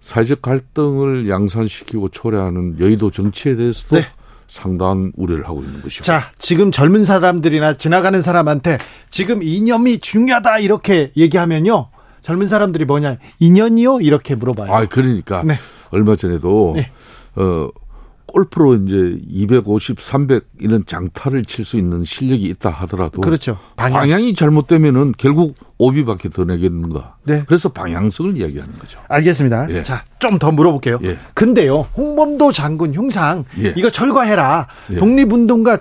[0.01, 4.03] 사회적 갈등을 양산시키고 초래하는 여의도 정치에 대해서도 네.
[4.53, 6.05] 상당한 우려를 하고 있는 것이죠.
[6.05, 8.77] 자, 지금 젊은 사람들이나 지나가는 사람한테
[9.09, 11.89] 지금 이념이 중요하다 이렇게 얘기하면요.
[12.21, 14.73] 젊은 사람들이 뭐냐 인연이요 이렇게 물어봐요.
[14.73, 15.55] 아 그러니까 네.
[15.91, 16.91] 얼마 전에도 네.
[17.35, 17.69] 어
[18.33, 23.59] 골프로 이제 250, 300 이런 장타를 칠 수 있는 실력이 있다 하더라도 그렇죠.
[23.77, 24.23] 방향.
[24.23, 27.17] 이 잘못되면은 결국 오비밖에 더 내겠는가.
[27.25, 27.45] 네.
[27.47, 29.01] 그래서 방향성을 이야기하는 거죠.
[29.09, 29.71] 알겠습니다.
[29.71, 29.83] 예.
[29.83, 30.99] 자, 좀 더 물어볼게요.
[31.03, 31.19] 예.
[31.35, 33.75] 근데요, 홍범도 장군 흉상 예.
[33.77, 34.67] 이거 철거해라.
[34.93, 34.97] 예.
[34.97, 35.79] 독립운동가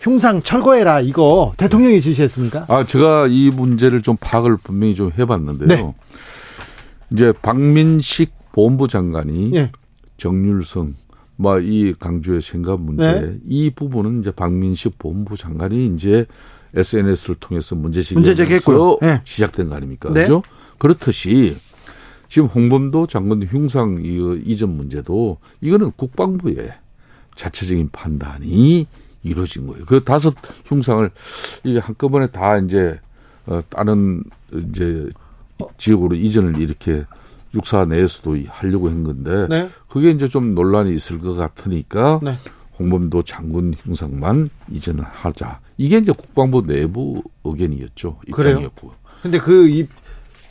[0.00, 2.64] 흉상 철거해라 이거 대통령이 지시했습니까?
[2.68, 5.68] 아 제가 이 문제를 좀 파악을 분명히 좀 해봤는데요.
[5.68, 5.92] 네.
[7.12, 9.70] 이제 박민식 보훈부 장관이 예.
[10.16, 10.94] 정률성
[11.40, 13.38] 뭐이 강조의 생각 문제 네.
[13.46, 16.26] 이 부분은 이제 박민식 보훈부 장관이 이제
[16.74, 18.02] SNS를 통해서 문제
[18.34, 18.98] 제기했고요.
[19.00, 19.22] 네.
[19.24, 20.12] 시작된 거 아닙니까?
[20.12, 20.22] 네.
[20.22, 20.42] 그죠?
[20.78, 21.56] 그렇듯이
[22.28, 24.00] 지금 홍범도 장관 흉상
[24.44, 26.74] 이전 문제도 이거는 국방부의
[27.34, 28.86] 자체적인 판단이
[29.22, 29.84] 이루어진 거예요.
[29.86, 30.34] 그 다섯
[30.66, 31.10] 흉상을
[31.64, 33.00] 이게 한꺼번에 다 이제
[33.46, 34.22] 어 다른
[34.52, 35.08] 이제
[35.78, 37.04] 지역으로 이전을 이렇게
[37.54, 39.68] 육사 내에서도 하려고 한 건데 네.
[39.88, 42.38] 그게 이제 좀 논란이 있을 것 같으니까 네.
[42.78, 45.60] 홍범도 장군 흉상만 이전을 하자.
[45.76, 48.18] 이게 이제 국방부 내부 의견이었죠.
[48.28, 48.92] 입장이었고.
[49.22, 49.88] 근데 그 입,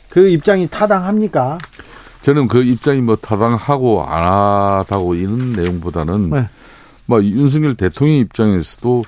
[0.08, 1.58] 그 입장이 타당합니까?
[2.22, 6.48] 저는 그 입장이 뭐 타당하고 안 하다고 이런 내용보다는 네.
[7.06, 9.02] 뭐 윤석열 대통령 입장에서도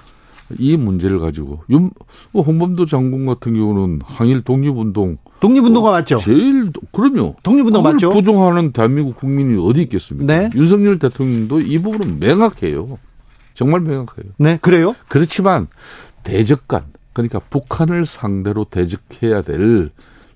[0.59, 6.19] 이 문제를 가지고 윤뭐 홍범도 장군 같은 경우는 항일 독립운동 독립운동가 어, 맞죠?
[6.19, 7.35] 제일 그럼요.
[7.43, 8.11] 독립운동 맞죠?
[8.11, 10.33] 부정하는 대한민국 국민이 어디 있겠습니까?
[10.33, 10.51] 네.
[10.55, 12.99] 윤석열 대통령도 이 부분은 명확해요.
[13.53, 14.33] 정말 명확해요.
[14.39, 14.95] 네, 그래요?
[15.09, 15.67] 그렇지만
[16.23, 19.91] 대적간 그러니까 북한을 상대로 대적해야 될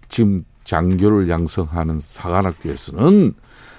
[0.09, 3.35] 지금 장교를 양성하는 사관학교에서는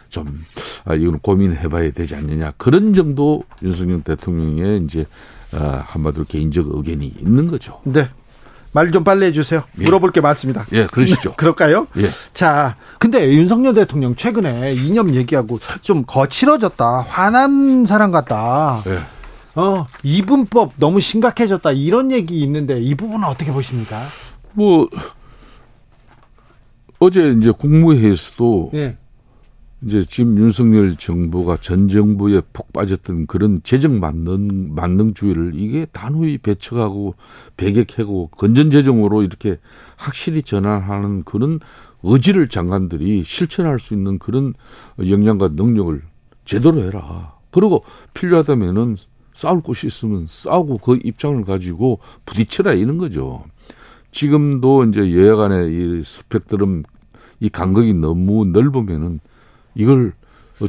[0.07, 0.45] 좀
[0.85, 5.05] 아, 이건 고민해봐야 되지 않느냐 그런 정도 윤석열 대통령의 이제
[5.51, 7.81] 아, 한마디로 개인적 의견이 있는 거죠.
[7.83, 8.07] 네.
[8.77, 9.63] 말 좀 빨리 해주세요.
[9.79, 9.83] 예.
[9.83, 10.67] 물어볼 게 많습니다.
[10.71, 11.33] 예, 그러시죠.
[11.37, 11.87] 그럴까요?
[11.97, 12.07] 예.
[12.35, 16.85] 자, 근데 윤석열 대통령 최근에 이념 얘기하고 좀 거칠어졌다.
[17.01, 18.83] 화난 사람 같다.
[18.85, 18.99] 예.
[19.55, 21.71] 어, 이분법 너무 심각해졌다.
[21.71, 23.99] 이런 얘기 있는데 이 부분은 어떻게 보십니까?
[24.53, 24.87] 뭐,
[26.99, 28.97] 어제 이제 국무회의에서도 예.
[29.83, 37.13] 이제 지금 윤석열 정부가 전 정부에 폭 빠졌던 그런 재정 만능 만능주의를 이게 단호히 배척하고
[37.57, 39.59] 배격하고 건전 재정으로 이렇게
[39.95, 41.59] 확실히 전환하는 그런
[42.01, 44.55] 의지를 장관들이 실천할 수 있는 그런
[44.99, 46.01] 역량과 능력을
[46.43, 47.35] 제대로 해라.
[47.51, 47.83] 그리고
[48.15, 48.95] 필요하다면은
[49.33, 53.43] 싸울 곳이 있으면 싸우고 그 입장을 가지고 부딪혀라 이런 거죠.
[54.09, 56.81] 지금도 이제 여야 간의 이 스펙트럼
[57.41, 59.19] 이 간극이 너무 넓으면은
[59.77, 60.13] 이걸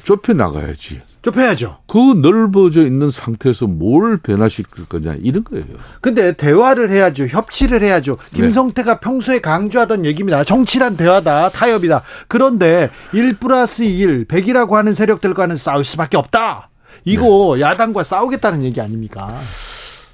[0.05, 1.01] 좁혀 나가야지.
[1.23, 1.79] 좁혀야죠.
[1.87, 5.65] 그 넓어져 있는 상태에서 뭘 변화시킬 거냐 이런 거예요.
[6.01, 7.27] 근데 대화를 해야죠.
[7.27, 8.19] 협치를 해야죠.
[8.31, 8.43] 네.
[8.43, 9.01] 김성태가 네.
[9.01, 10.45] 평소에 강조하던 얘기입니다.
[10.45, 11.51] 정치란 대화다.
[11.51, 12.03] 타협이다.
[12.29, 16.71] 그런데 1 플러스 1, 100이라고 하는 세력들과는 싸울 수밖에 없다.
[17.05, 17.63] 이거 네.
[17.63, 19.41] 야당과 싸우겠다는 얘기 아닙니까?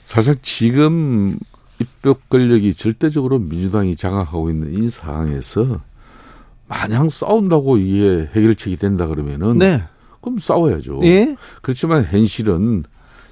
[0.05, 1.39] 사실 지금
[1.81, 5.81] 입법 권력이 절대적으로 민주당이 장악하고 있는 이 상황에서
[6.67, 9.83] 마냥 싸운다고 이게 해결책이 된다 그러면은 네.
[10.21, 11.01] 그럼 싸워야죠.
[11.05, 11.37] 예?
[11.63, 12.85] 그렇지만 현실은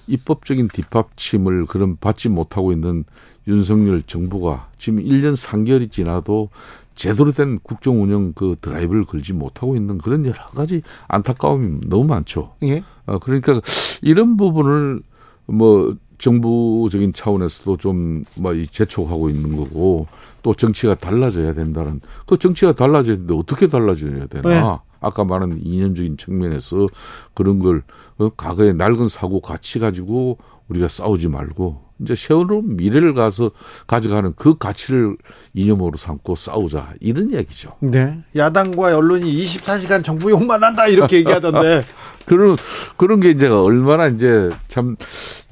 [0.07, 3.05] 입법적인 뒷받침을 그런 받지 못하고 있는
[3.49, 6.51] 윤석열 정부가 지금 1년 3개월이 지나도
[6.95, 12.55] 제대로 된 국정 운영 그 드라이브를 걸지 못하고 있는 그런 여러 가지 안타까움이 너무 많죠.
[12.63, 12.83] 예.
[13.07, 13.61] 어, 그러니까
[14.03, 15.03] 이런 부분을
[15.47, 20.07] 뭐 정부적인 차원에서도 좀뭐 재촉하고 있는 거고
[20.43, 24.49] 또 정치가 달라져야 된다는 그 정치가 달라져야 되는데 어떻게 달라져야 되나?
[24.49, 24.79] 네.
[25.01, 26.87] 아까 말한 이념적인 측면에서
[27.35, 27.83] 그런 걸
[28.19, 30.39] 어, 과거의 낡은 사고 가치 가지고
[30.69, 33.51] 우리가 싸우지 말고 이제 새로운 미래를 가서
[33.87, 35.17] 가져가는 그 가치를
[35.55, 37.77] 이념으로 삼고 싸우자 이런 얘기죠.
[37.81, 38.23] 네.
[38.35, 41.83] 야당과 언론이 24시간 정부 욕만 한다 이렇게 얘기하던데.
[42.25, 42.57] 그런
[42.97, 44.97] 그런 게 이제 얼마나 이제 참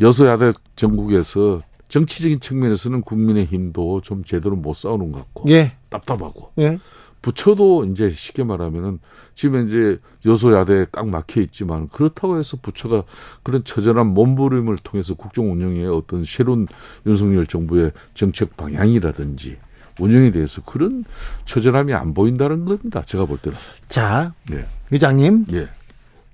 [0.01, 1.61] 여소야대 전국에서
[1.91, 5.73] 정치적인 측면에서는 국민의힘도 좀 제대로 못 싸우는 것 같고 예.
[5.91, 6.79] 답답하고 예.
[7.21, 8.99] 부처도 이제 쉽게 말하면은
[9.35, 13.05] 지금 이제 여소야대에 꽉 막혀 있지만 그렇다고 해서 부처가
[13.43, 16.67] 그런 처절한 몸부림을 통해서 국정 운영에 어떤 새로운
[17.07, 19.59] 윤석열 정부의 정책 방향이라든지
[19.99, 21.05] 운영에 대해서 그런
[21.45, 23.03] 처절함이 안 보인다는 겁니다.
[23.03, 23.59] 제가 볼 때는.
[23.89, 24.67] 자, 예.
[24.91, 25.47] 의장님.
[25.53, 25.69] 예.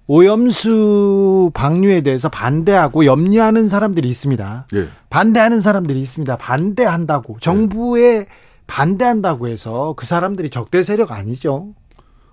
[0.09, 4.67] 오염수 방류에 대해서 반대하고 염려하는 사람들이 있습니다.
[4.75, 4.89] 예.
[5.11, 6.37] 반대하는 사람들이 있습니다.
[6.37, 8.27] 반대한다고 정부의 예.
[8.67, 11.75] 반대한다고 해서 그 사람들이 적대 세력 아니죠.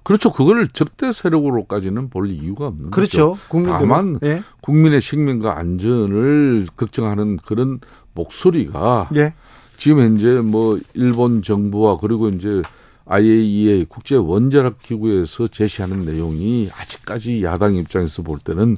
[0.03, 0.31] 그렇죠.
[0.31, 3.37] 그걸 적대 세력으로까지는 볼 이유가 없는 그렇죠.
[3.49, 3.67] 거죠.
[3.67, 4.41] 다만 예.
[4.61, 7.79] 국민의 식민과 안전을 걱정하는 그런
[8.13, 9.33] 목소리가 예.
[9.77, 12.61] 지금 현재 뭐 일본 정부와 그리고 이제
[13.05, 18.77] IAEA 국제 원자력 기구에서 제시하는 내용이 아직까지 야당 입장에서 볼 때는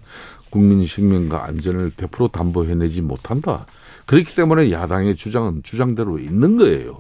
[0.50, 3.66] 국민 식민과 안전을 100% 담보해내지 못한다.
[4.06, 7.00] 그렇기 때문에 야당의 주장은 주장대로 있는 거예요.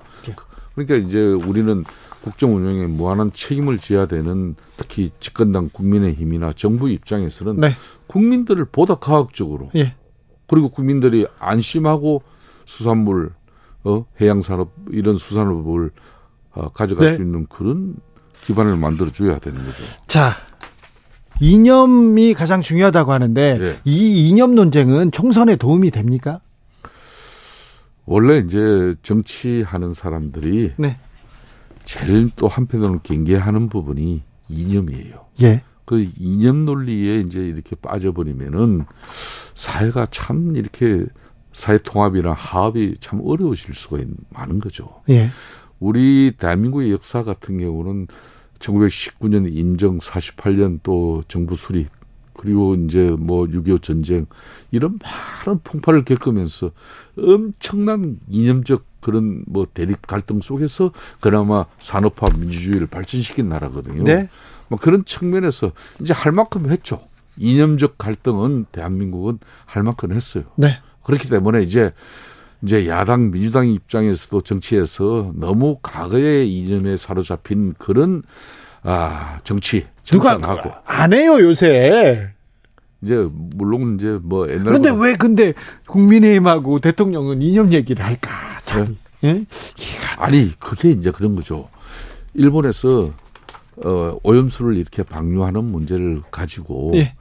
[0.76, 1.84] 그러니까 이제 우리는
[2.22, 7.70] 국정 운영에 무한한 책임을 져야 되는 특히 집권당 국민의힘이나 정부 입장에서는 네.
[8.08, 9.96] 국민들을 보다 과학적으로 예.
[10.48, 12.24] 그리고 국민들이 안심하고
[12.66, 13.32] 수산물,
[13.84, 15.92] 어, 해양산업 이런 수산업을
[16.56, 17.16] 어, 가져갈 네.
[17.16, 17.96] 수 있는 그런
[18.42, 19.84] 기반을 만들어 줘야 되는 거죠.
[20.08, 20.36] 자,
[21.40, 23.76] 이념이 가장 중요하다고 하는데 네.
[23.84, 26.40] 이 이념 논쟁은 총선에 도움이 됩니까?
[28.06, 30.98] 원래 이제 정치하는 사람들이 네.
[31.84, 35.26] 제일 또 한편으로는 경계하는 부분이 이념이에요.
[35.42, 35.62] 예.
[35.86, 38.86] 그 이념 논리에 이제 이렇게 빠져버리면은
[39.54, 41.06] 사회가 참 이렇게
[41.54, 45.02] 사회 통합이나 화합이 참 어려워질 수가 있는, 많은 거죠.
[45.10, 45.30] 예.
[45.80, 48.08] 우리 대한민국의 역사 같은 경우는
[48.60, 51.90] 1919년 임정 48년 또 정부 수립
[52.34, 54.26] 그리고 이제 뭐 6.25 전쟁
[54.72, 55.00] 이런
[55.46, 56.72] 많은 풍파를 겪으면서
[57.18, 64.04] 엄청난 이념적 그런 뭐 대립 갈등 속에서 그나마 산업화 민주주의를 발전시킨 나라거든요.
[64.04, 64.30] 네.
[64.68, 65.72] 뭐 그런 측면에서
[66.02, 67.08] 이제 할 만큼 했죠.
[67.38, 70.46] 이념적 갈등은 대한민국은 할 만큼 했어요.
[70.56, 70.80] 네.
[71.04, 71.94] 그렇기 때문에 이제
[72.66, 78.24] 이제 야당 민주당 입장에서도 정치에서 너무 과거의 이념에 사로잡힌 그런
[78.82, 82.30] 아 정치 누가 하고 안 해요 요새.
[83.04, 85.54] 이제 물론 이제 뭐 옛날 근데 왜 근데
[85.88, 88.32] 국민의힘하고 대통령은 이념 얘기를 할까?
[88.66, 88.98] 참.
[89.22, 89.30] 네?
[89.30, 89.46] 예?
[90.18, 91.70] 아니 그게 이제 그런 거죠.
[92.34, 93.12] 일본에서
[93.84, 97.14] 어 오염수를 이렇게 방류하는 문제를 가지고 예.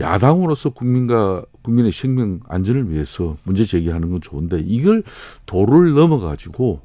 [0.00, 5.02] 야당으로서 국민과 국민의 생명 안전을 위해서 문제 제기하는 건 좋은데 이걸
[5.46, 6.80] 도를 넘어 가지고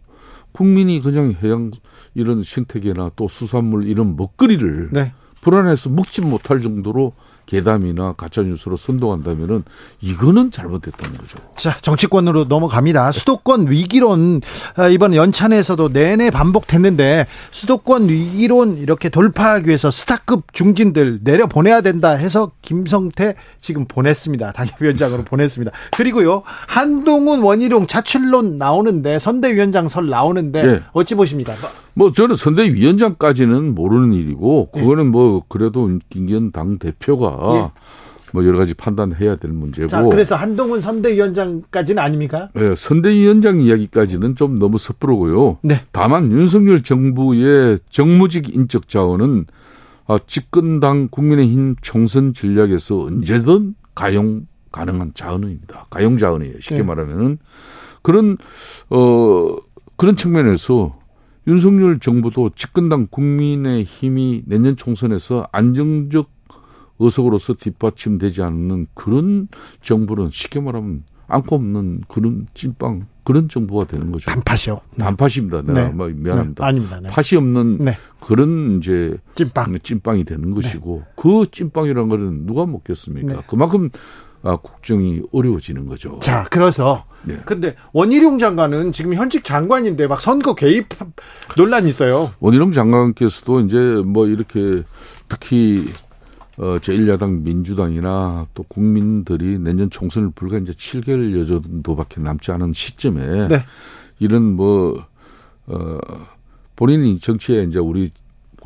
[0.51, 1.71] 국민이 그냥 해양
[2.13, 5.13] 이런 생태계나 또 수산물 이런 먹거리를 네.
[5.41, 7.13] 불안해서 먹지 못할 정도로
[7.45, 9.63] 계담이나 가짜 뉴스로 선동한다면은
[10.01, 11.37] 이거는 잘못됐다는 거죠.
[11.57, 13.11] 자, 정치권으로 넘어갑니다.
[13.11, 14.41] 수도권 위기론
[14.75, 22.11] 아, 이번 연찬에서도 내내 반복됐는데 수도권 위기론 이렇게 돌파하기 위해서 스타급 중진들 내려 보내야 된다
[22.11, 24.51] 해서 김성태 지금 보냈습니다.
[24.53, 25.71] 당협위원장으로 보냈습니다.
[25.95, 30.81] 그리고요 한동훈 원희룡 자출론 나오는데 선대위원장 설 나오는데 네.
[30.93, 31.53] 어찌 보십니까?
[31.95, 37.71] 뭐 저는 선대위원장까지는 모르는 일이고 그거는 뭐 그래도 김기현 당 대표가 예.
[38.33, 39.87] 뭐 여러 가지 판단해야 될 문제고.
[39.87, 42.49] 자, 그래서 한동훈 선대위원장까지는 아닙니까?
[42.55, 45.59] 네, 선대위원장 이야기까지는 좀 너무 섣부르고요.
[45.61, 45.81] 네.
[45.91, 49.45] 다만 윤석열 정부의 정무직 인적 자원은
[50.07, 55.85] 아, 집권당 국민의힘 총선 전략에서 언제든 가용 가능한 자원입니다.
[55.91, 56.59] 가용 자원이에요.
[56.59, 56.83] 쉽게 네.
[56.83, 57.37] 말하면은
[58.01, 58.37] 그런
[58.89, 59.55] 어
[59.95, 60.97] 그런 측면에서
[61.47, 66.29] 윤석열 정부도 집권당 국민의힘이 내년 총선에서 안정적
[66.99, 69.47] 의석으로서 뒷받침되지 않는 그런
[69.81, 74.29] 정부는 쉽게 말하면 안고 없는 그런 찐빵 그런 정부가 되는 거죠.
[74.29, 74.81] 단팥이요.
[74.97, 75.61] 단팥입니다.
[75.61, 75.93] 내가 네.
[75.93, 76.63] 뭐 미안합니다.
[76.63, 76.67] 네.
[76.67, 76.99] 아닙니다.
[76.99, 77.09] 네.
[77.09, 77.97] 팥이 없는 네.
[78.19, 80.53] 그런 이제 찐빵 찐빵이 되는 네.
[80.53, 83.35] 것이고 그 찐빵이라는 거는 누가 먹겠습니까?
[83.35, 83.41] 네.
[83.47, 83.89] 그만큼
[84.45, 86.19] 아, 국정이 어려워지는 거죠.
[86.19, 87.39] 자, 그래서 네.
[87.45, 90.87] 근데 원희룡 장관은 지금 현직 장관인데 막 선거 개입
[91.55, 92.31] 논란이 있어요.
[92.41, 94.83] 원희룡 장관께서도 이제 뭐 이렇게
[95.29, 95.85] 특히
[96.57, 103.63] 어, 제1야당 민주당이나 또 국민들이 내년 총선을 불과 이제 7개월 여정도밖에 남지 않은 시점에 네.
[104.19, 105.03] 이런 뭐,
[105.65, 105.97] 어,
[106.75, 108.11] 본인이 정치에 이제 우리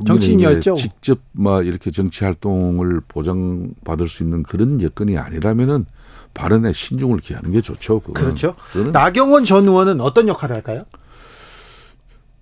[0.06, 0.74] 정치인이었죠.
[0.74, 5.86] 직접 막 이렇게 정치 활동을 보장받을 수 있는 그런 여건이 아니라면은
[6.34, 8.00] 발언에 신중을 기하는 게 좋죠.
[8.00, 8.14] 그건.
[8.14, 8.54] 그렇죠.
[8.92, 10.84] 나경원 전 의원은 어떤 역할을 할까요?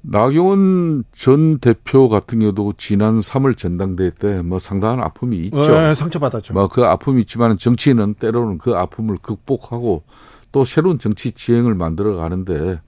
[0.09, 5.57] 나경원 전 대표 같은 경우도 지난 3월 전당대회 때 뭐 상당한 아픔이 있죠.
[5.81, 6.55] 네, 상처받았죠.
[6.55, 10.05] 뭐 그 아픔이 있지만 정치인은 때로는 그 아픔을 극복하고
[10.53, 12.81] 또 새로운 정치 지행을 만들어 가는데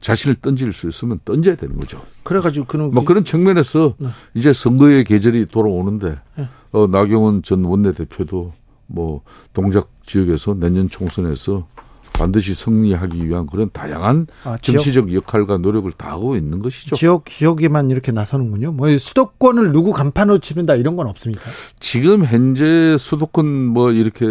[0.00, 2.02] 자신을 던질 수 있으면 던져야 되는 거죠.
[2.24, 4.08] 그래가지고 그런 뭐 그런 측면에서 네.
[4.34, 6.48] 이제 선거의 계절이 돌아오는데 네.
[6.72, 8.52] 어, 나경원 전 원내대표도
[8.86, 9.22] 뭐
[9.52, 11.66] 동작 지역에서 내년 총선에서
[12.14, 16.96] 반드시 승리하기 위한 그런 다양한 아, 정치적 역할과 노력을 다하고 있는 것이죠.
[16.96, 18.72] 지역 지역에만 이렇게 나서는군요.
[18.72, 21.42] 뭐 수도권을 누구 간판으로 치른다 이런 건 없습니까?
[21.80, 24.26] 지금 현재 수도권 뭐 이렇게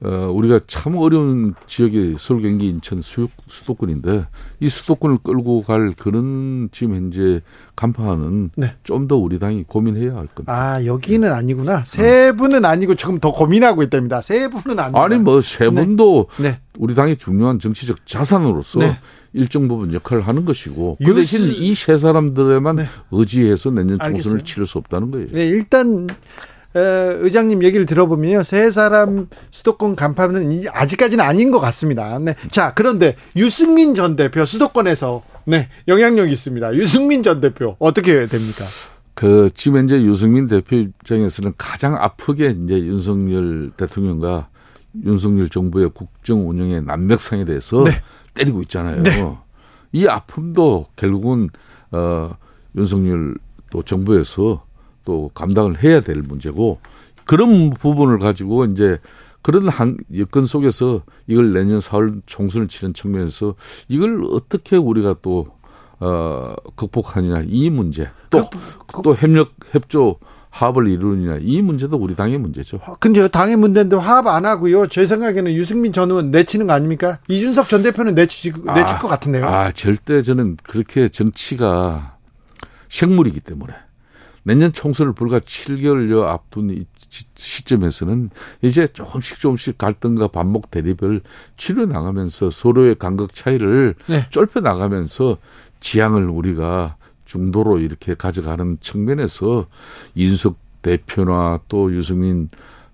[0.00, 4.26] 어, 우리가 참 어려운 지역이 서울, 경기, 인천 수, 수도권인데
[4.60, 7.40] 이 수도권을 끌고 갈 그런 지금 현재
[7.74, 8.74] 간판은 네.
[8.84, 10.52] 좀더 우리 당이 고민해야 할 겁니다.
[10.52, 11.82] 아 여기는 아니구나.
[11.84, 14.20] 세 분은 아니고 조금 더 고민하고 있답니다.
[14.22, 16.50] 세 분은 아니 아니 뭐 세 분도 네.
[16.50, 16.60] 네.
[16.78, 18.98] 우리 당의 중요한 정치적 자산으로서 네.
[19.32, 22.86] 일정 부분 역할을 하는 것이고 그 대신 이 세 사람들에만 네.
[23.10, 24.42] 의지해서 내년 총선을.
[24.42, 25.26] 치를 수 없다는 거예요.
[25.32, 26.06] 네, 일단
[26.78, 28.42] 의장님 얘기를 들어보면요.
[28.42, 32.18] 세 사람 수도권 간판은 아직까지는 아닌 것 같습니다.
[32.18, 32.34] 네.
[32.50, 36.74] 자, 그런데 유승민 전 대표 수도권에서 네, 영향력이 있습니다.
[36.74, 38.64] 유승민 전 대표 어떻게 됩니까?
[39.14, 44.48] 그 지금 현재 유승민 대표 입장에서는 가장 아프게 이제 윤석열 대통령과
[45.04, 47.92] 윤석열 정부의 국정 운영의 난맥상에 대해서 네.
[48.34, 49.02] 때리고 있잖아요.
[49.02, 49.36] 네.
[49.92, 51.48] 이 아픔도 결국은
[51.90, 52.36] 어
[52.76, 53.34] 윤석열
[53.70, 54.64] 또 정부에서
[55.08, 56.80] 또 감당을 해야 될 문제고
[57.24, 58.98] 그런 부분을 가지고 이제
[59.40, 63.54] 그런 한 여건 속에서 이걸 내년 4월 총선을 치는 측면에서
[63.88, 65.46] 이걸 어떻게 우리가 또
[65.98, 70.18] 어, 극복하느냐 이 문제 또또 협력 협조
[70.50, 72.78] 합을 이루느냐 이 문제도 우리 당의 문제죠.
[73.00, 74.88] 근데 당의 문제인데 화합 안 하고요.
[74.88, 77.18] 제 생각에는 유승민 전 의원 내치는 거 아닙니까?
[77.28, 79.46] 이준석 전 대표는 내치 내칠 아, 것 같은데요.
[79.48, 82.16] 아 절대 저는 그렇게 정치가
[82.90, 83.72] 생물이기 때문에
[84.42, 86.86] 내년 총선을 불과 7개월여 앞둔 이
[87.34, 88.30] 시점에서는
[88.62, 91.22] 이제 조금씩 조금씩 갈등과 반목 대립을
[91.56, 94.26] 치료 나가면서 서로의 간극 차이를 네.
[94.30, 95.38] 좁혀 나가면서
[95.80, 99.66] 지향을 우리가 중도로 이렇게 가져가는 측면에서
[100.14, 102.48] 인석 대표나 또 유승민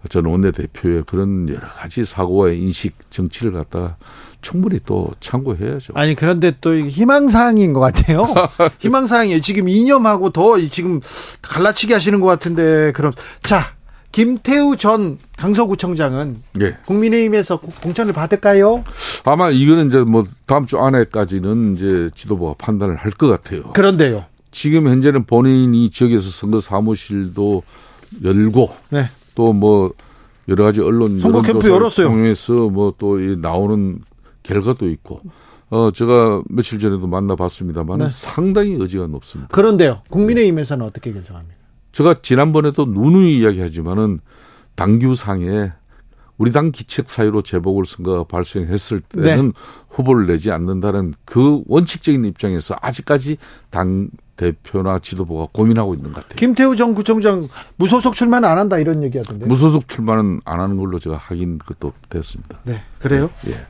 [0.08, 3.96] 전 원내대표의 그런 여러 가지 사고와 인식 정치를 갖다가
[4.44, 5.94] 충분히 또 참고해야죠.
[5.96, 8.26] 아니 그런데 또 희망사항인 것 같아요.
[8.78, 9.40] 희망사항이에요.
[9.40, 11.00] 지금 이념하고 더 지금
[11.42, 13.72] 갈라치기 하시는 것 같은데 그럼 자
[14.12, 16.76] 김태우 전 강서구청장은 예.
[16.84, 18.84] 국민의힘에서 공천을 받을까요?
[19.24, 23.62] 아마 이거는 이제 뭐 다음 주 안에까지는 이제 지도부가 판단을 할 것 같아요.
[23.72, 24.26] 그런데요.
[24.52, 27.62] 지금 현재는 본인이 지역에서 선거 사무실도
[28.22, 29.08] 열고 네.
[29.34, 29.92] 또뭐
[30.48, 32.06] 여러 가지 언론 선거 캠프 열었어요.
[32.06, 33.98] 통해서 뭐 또 나오는
[34.44, 35.20] 결과도 있고
[35.70, 38.08] 어 제가 며칠 전에도 만나봤습니다만 네.
[38.08, 39.48] 상당히 의지가 높습니다.
[39.52, 41.56] 그런데요, 국민의힘에서는 어떻게 결정합니까?
[41.90, 44.20] 제가 지난번에도 누누이 이야기하지만은
[44.76, 45.72] 당규상에
[46.36, 49.52] 우리 당 기책 사유로 재보궐 선거가 발생했을 때는 네.
[49.88, 53.38] 후보를 내지 않는다는 그 원칙적인 입장에서 아직까지
[53.70, 56.34] 당 대표나 지도부가 고민하고 있는 것 같아요.
[56.34, 59.46] 김태우 전 구청장 무소속 출마는 안 한다 이런 얘기하던데.
[59.46, 62.58] 무소속 출마는 안 하는 걸로 제가 확인 그것도 됐습니다.
[62.64, 63.30] 네, 그래요?
[63.46, 63.64] 예.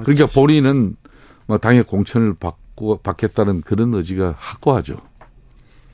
[0.00, 0.96] 그러니까 본인은
[1.46, 4.96] 뭐 당의 공천을 받고 받겠다는 그런 의지가 확고하죠.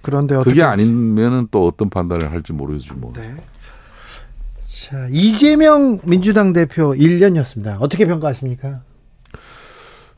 [0.03, 2.95] 그런데 그게 아니면은 또 어떤 판단을 할지 모르겠죠.
[2.95, 3.13] 뭐.
[3.15, 3.35] 네.
[4.67, 7.79] 자, 이재명 민주당 대표 1년이었습니다.
[7.81, 8.83] 어떻게 평가하십니까?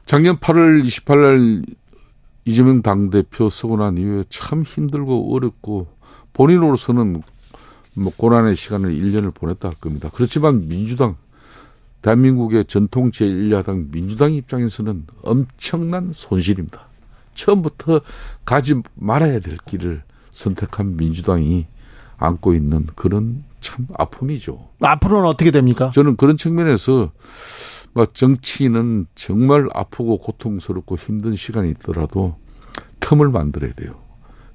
[0.06, 1.62] 작년 8월 28일 날
[2.44, 5.88] 이재명 당 대표 서고 난 이후에 참 힘들고 어렵고
[6.32, 7.22] 본인으로서는
[7.94, 10.10] 뭐 고난의 시간을 1년을 보냈다 할 겁니다.
[10.12, 11.16] 그렇지만 민주당
[12.02, 16.88] 대한민국의 전통 제1야당 민주당 입장에서는 엄청난 손실입니다.
[17.34, 18.00] 처음부터
[18.44, 21.66] 가지 말아야 될 길을 선택한 민주당이
[22.16, 24.68] 안고 있는 그런 참 아픔이죠.
[24.80, 25.90] 앞으로는 어떻게 됩니까?
[25.92, 27.12] 저는 그런 측면에서
[27.92, 32.36] 뭐 정치인은 정말 아프고 고통스럽고 힘든 시간이 있더라도
[33.00, 33.94] 틈을 만들어야 돼요.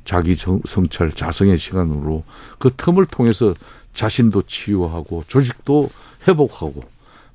[0.04, 2.24] 자기 정, 성찰, 자성의 시간으로
[2.60, 3.54] 그 틈을 통해서
[3.94, 5.90] 자신도 치유하고 조직도
[6.28, 6.84] 회복하고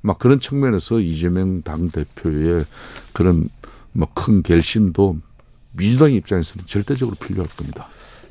[0.01, 2.65] 막 그런 측면에서 이재명 당 대표의
[3.13, 3.49] 그런
[3.93, 5.17] 뭐 큰 결심도
[5.73, 7.87] 민주당 입장에서는 절대적으로 필요할 겁니다.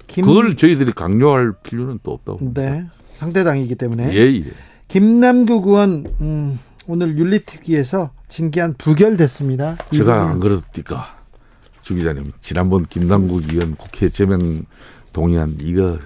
[0.06, 0.24] 김...
[0.24, 2.52] 그걸 저희들이 강요할 필요는 또 없다고.
[2.54, 2.86] 네.
[3.08, 4.12] 상대당이기 때문에.
[4.14, 4.44] 예, 예.
[4.88, 9.76] 김남국 의원 음, 오늘 윤리특위에서 징계안 부결됐습니다.
[9.92, 11.18] 제가 안 그렇습니까?
[11.82, 14.64] 주 기자님 지난번 김남국 의원 국회 제명
[15.12, 15.98] 동의안 이거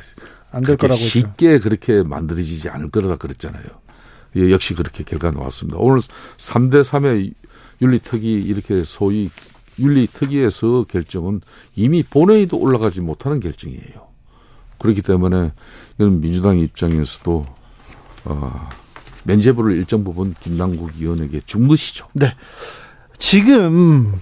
[0.50, 1.64] 안 될 거라고 쉽게 했죠.
[1.68, 3.64] 그렇게 만들어지지 않을 거라 그랬잖아요.
[4.36, 5.78] 예, 역시 그렇게 결과가 나왔습니다.
[5.78, 7.34] 오늘 3대 3의
[7.80, 9.30] 윤리특위 이렇게 소위
[9.78, 11.40] 윤리특위에서 결정은
[11.74, 14.08] 이미 본회의도 올라가지 못하는 결정이에요.
[14.78, 15.52] 그렇기 때문에
[15.96, 17.44] 이건 민주당 입장에서도
[18.26, 18.68] 어,
[19.24, 22.08] 면죄부를 일정 부분 김남국 의원에게 준 것이죠.
[22.12, 22.34] 네.
[23.18, 24.20] 지금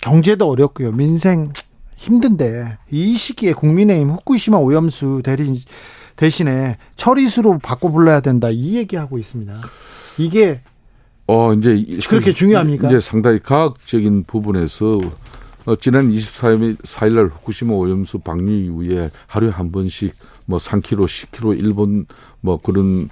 [0.00, 0.92] 경제도 어렵고요.
[0.92, 1.52] 민생
[1.96, 5.62] 힘든데 이 시기에 국민의힘 후쿠시마 오염수 대리
[6.16, 9.60] 대신에 처리수로 바꿔 불러야 된다 이 얘기하고 있습니다.
[10.18, 10.60] 이게
[11.26, 12.88] 어 이제 그렇게 중요합니까?
[12.88, 15.00] 이제 상당히 과학적인 부분에서
[15.64, 20.14] 어, 지난 24일 4일 날 후쿠시마 오염수 방류 이후에 하루에 한 번씩
[20.44, 22.06] 뭐 3km, 10km 일본
[22.40, 23.08] 뭐 그런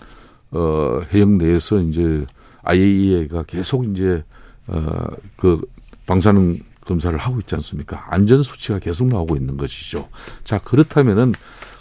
[0.50, 2.26] 어 해역 내에서 이제
[2.62, 4.24] IAEA가 계속 이제
[4.66, 5.62] 어그
[6.06, 8.04] 방사능 검사를 하고 있지 않습니까?
[8.10, 10.08] 안전 수치가 계속 나오고 있는 것이죠.
[10.42, 11.34] 자 그렇다면은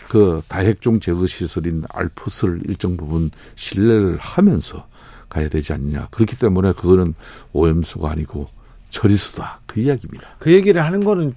[0.10, 4.88] 그 다핵종 제거 시설인 알프스를 일정 부분 신뢰를 하면서
[5.30, 6.08] 가야 되지 않느냐.
[6.10, 7.14] 그렇기 때문에 그거는
[7.54, 8.48] 오염수가 아니고
[8.90, 9.62] 처리수다.
[9.68, 10.28] 그 이야기입니다.
[10.40, 11.36] 그 얘기를 하는 거는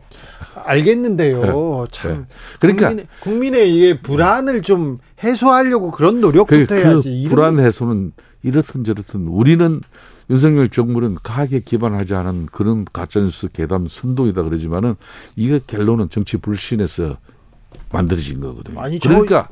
[0.54, 1.42] 알겠는데요.
[1.42, 1.90] 네.
[1.90, 2.12] 참.
[2.12, 2.24] 네.
[2.60, 7.24] 그러니까 국민의, 국민의 이 불안을 좀 해소하려고 그런 노력부터 그, 해야지.
[7.24, 8.12] 그 불안 해소는
[8.42, 9.82] 이렇든 저렇든 우리는
[10.30, 14.94] 윤석열 정부는 과학에 기반하지 않은 그런 가짜뉴스 개담 선동이다 그러지만은
[15.36, 17.18] 이거 결론은 정치 불신에서
[17.92, 18.80] 만들어진 거거든요.
[18.80, 19.48] 아니, 그러니까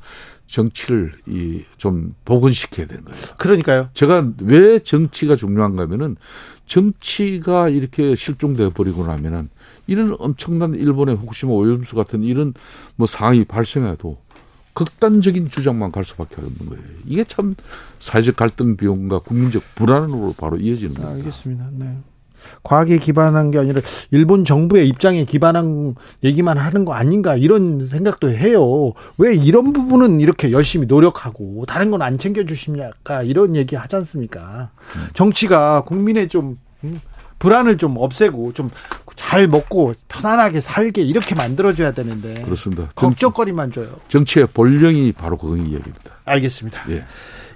[0.47, 3.19] 정치를 이 좀 복원시켜야 되는 거예요.
[3.39, 3.89] 그러니까요.
[3.95, 6.17] 제가 왜 정치가 중요한가 하면은
[6.67, 9.49] 정치가 이렇게 실종돼 버리고 나면은
[9.87, 12.53] 이런 엄청난 일본의 후쿠시마 오염수 같은 이런
[12.97, 14.19] 뭐 상황이 발생해도
[14.75, 16.83] 극단적인 주장만 갈 수밖에 없는 거예요.
[17.07, 17.55] 이게 참
[17.99, 21.11] 사회적 갈등 비용과 국민적 불안으로 바로 이어지는 거예요.
[21.17, 21.69] 알겠습니다.
[21.73, 21.97] 네.
[22.62, 23.81] 과학에 기반한 게 아니라
[24.11, 25.95] 일본 정부의 입장에 기반한
[26.25, 28.93] 얘기만 하는 거 아닌가 이런 생각도 해요.
[29.19, 33.23] 왜 이런 부분은 이렇게 열심히 노력하고 다른 건 안 챙겨주십니까?
[33.25, 34.71] 이런 얘기 하지 않습니까?
[35.12, 37.01] 정치가 국민의 좀 음,
[37.39, 38.71] 불안을 좀 없애고 좀
[39.17, 42.89] 잘 먹고 편안하게 살게 이렇게 만들어줘야 되는데 그렇습니다.
[42.95, 43.89] 걱정거리만 줘요.
[44.09, 46.11] 정치의 본령이 바로 그런 이야기입니다.
[46.25, 46.81] 알겠습니다.
[46.91, 47.05] 예.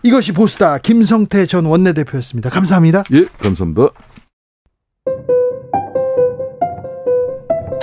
[0.02, 2.50] 이것이 보스다 김성태 전 원내대표였습니다.
[2.50, 3.04] 감사합니다.
[3.12, 3.88] 예, 감사합니다.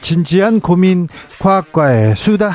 [0.00, 1.08] 진지한 고민
[1.40, 2.52] 과학과의 수다.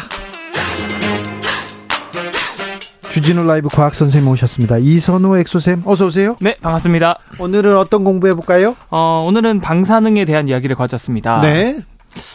[3.09, 4.77] 주진우 라이브 과학 선생님 오셨습니다.
[4.77, 6.35] 이선호 엑소쌤 어서 오세요.
[6.41, 7.17] 네, 반갑습니다.
[7.39, 8.75] 오늘은 어떤 공부해 볼까요?
[8.89, 11.39] 어, 오늘은 방사능에 대한 이야기를 가졌습니다.
[11.39, 11.79] 네.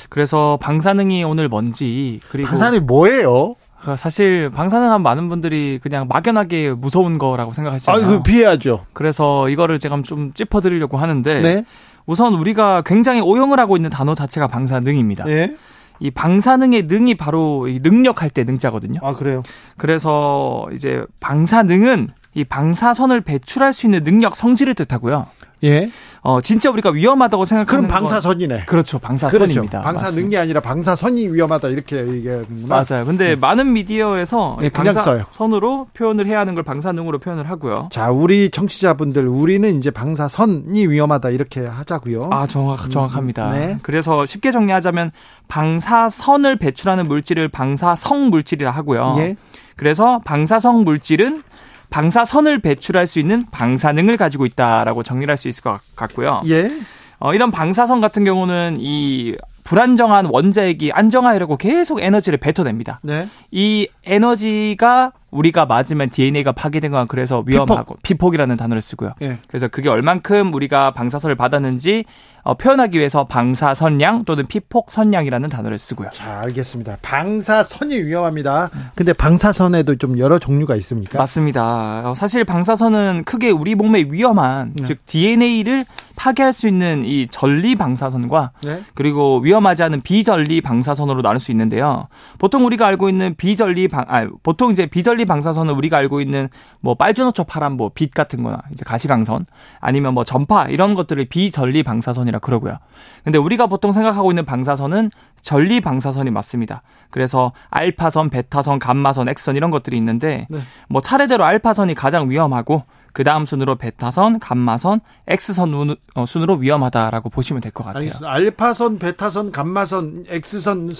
[0.09, 3.57] 그래서 방사능이 오늘 뭔지 그리고 방사능이 뭐예요?
[3.83, 8.03] 그 사실 방사능 하면 많은 분들이 그냥 막연하게 무서운 거라고 생각하시잖아요.
[8.05, 8.85] 아, 그 피해야죠.
[8.93, 11.65] 그래서 이거를 제가 좀 짚어드리려고 하는데 네.
[12.07, 15.29] 우선 우리가 굉장히 오용을 하고 있는 단어 자체가 방사능입니다.
[15.29, 15.57] 예?
[16.01, 19.01] 이 방사능의 능이 바로 이 능력할 때 능자거든요.
[19.03, 19.43] 아, 그래요?
[19.77, 25.27] 그래서 이제 방사능은 이 방사선을 배출할 수 있는 능력 성질을 뜻하고요.
[25.65, 25.91] 예.
[26.23, 28.57] 어 진짜 우리가 위험하다고 생각하는 그럼 방사선이네.
[28.57, 28.99] 건, 그렇죠.
[28.99, 29.81] 방사선입니다.
[29.81, 29.83] 그렇죠.
[29.83, 32.85] 방사능이 아니라 방사선이 위험하다 이렇게 얘기하는구나.
[32.87, 33.07] 맞아요.
[33.07, 33.37] 근데 네.
[33.37, 37.89] 많은 미디어에서 네, 방사선으로 표현을 해야 하는 걸 방사능으로 표현을 하고요.
[37.91, 42.29] 자, 우리 청취자분들 우리는 이제 방사선이 위험하다 이렇게 하자고요.
[42.31, 43.53] 아, 정확 정확합니다.
[43.53, 43.79] 네.
[43.83, 45.13] 그래서 쉽게 정리하자면
[45.49, 49.15] 방사선을 배출하는 물질을 방사성 물질이라 하고요.
[49.19, 49.37] 예.
[49.77, 51.43] 그래서 방사성 물질은
[51.91, 56.43] 방사선을 배출할 수 있는 방사능을 가지고 있다라고 정리할 수 있을 것 같고요.
[56.47, 56.71] 예.
[57.19, 63.01] 어, 이런 방사선 같은 경우는 이 불안정한 원자핵이 안정화하려고 계속 에너지를 뱉어냅니다.
[63.03, 63.29] 네.
[63.51, 68.31] 이 에너지가 우리가 맞으면 DNA가 파괴된 건 그래서 위험하고 피폭.
[68.35, 69.13] 이라는 단어를 쓰고요.
[69.21, 69.39] 네.
[69.49, 72.05] 그래서 그게 얼만큼 우리가 방사선을 받았는지
[72.43, 76.09] 어, 표현하기 위해서 방사선량 또는 피폭선량이라는 단어를 쓰고요.
[76.13, 76.99] 자, 알겠습니다.
[77.03, 78.71] 방사선이 위험합니다.
[78.95, 81.19] 근데 방사선에도 좀 여러 종류가 있습니까?
[81.19, 82.11] 맞습니다.
[82.11, 84.83] 어, 사실 방사선은 크게 우리 몸에 위험한 네.
[84.85, 85.85] 즉 DNA를
[86.17, 88.83] 파괴할 수 있는 이 전리 방사선과 네?
[88.95, 92.09] 그리고 위험하지 않은 비전리 방사선으로 나눌 수 있는데요.
[92.39, 96.49] 보통 우리가 알고 있는 비전리 방, 아, 보통 이제 비전리 방사선은 우리가 알고 있는
[96.81, 99.47] 뭐 빨주노초 파란보, 빛 같은 거나 이제 가시광선
[99.81, 102.79] 아니면 뭐 전파 이런 것들을 비전리 방사선이라 그러고요.
[103.25, 105.11] 근데 우리가 보통 생각하고 있는 방사선은
[105.41, 106.83] 전리 방사선이 맞습니다.
[107.11, 110.61] 그래서 알파선, 베타선, 감마선, 엑선 이런 것들이 있는데 네.
[110.89, 117.61] 뭐 차례대로 알파선이 가장 위험하고 그 다음 순으로 베타선, 감마선, X선 어, 순으로 위험하다라고 보시면
[117.61, 118.01] 될 것 같아요.
[118.03, 118.31] 알겠습니다.
[118.33, 120.91] 알파선, 베타선, 감마선, X선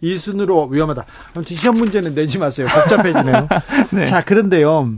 [0.00, 1.04] 이 순으로 위험하다.
[1.34, 2.66] 아무튼 시험 문제는 내지 마세요.
[2.72, 3.48] 복잡해지네요.
[3.92, 4.04] 네.
[4.06, 4.94] 자, 그런데요.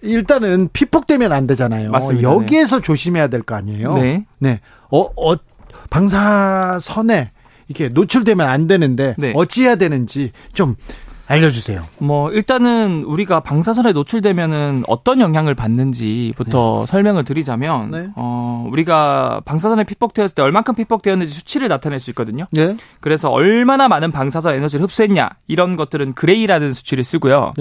[0.00, 1.90] 일단은 피폭되면 안 되잖아요.
[1.90, 2.22] 맞습니다.
[2.30, 2.82] 여기에서 네.
[2.82, 3.92] 조심해야 될 거 아니에요.
[3.92, 4.26] 네.
[4.38, 4.60] 네.
[4.90, 5.36] 어, 어,
[5.90, 7.32] 방사선에
[7.68, 9.32] 이렇게 노출되면 안 되는데 네.
[9.34, 10.76] 어찌해야 되는지 좀
[11.28, 11.84] 알려주세요.
[11.98, 16.90] 뭐 일단은 우리가 방사선에 노출되면은 어떤 영향을 받는지부터 네.
[16.90, 18.08] 설명을 드리자면 네.
[18.16, 22.46] 어 우리가 방사선에 피폭되었을 때 얼만큼 피폭되었는지 수치를 나타낼 수 있거든요.
[22.52, 22.76] 네.
[23.00, 27.52] 그래서 얼마나 많은 방사선 에너지를 흡수했냐 이런 것들은 그레이라는 수치를 쓰고요.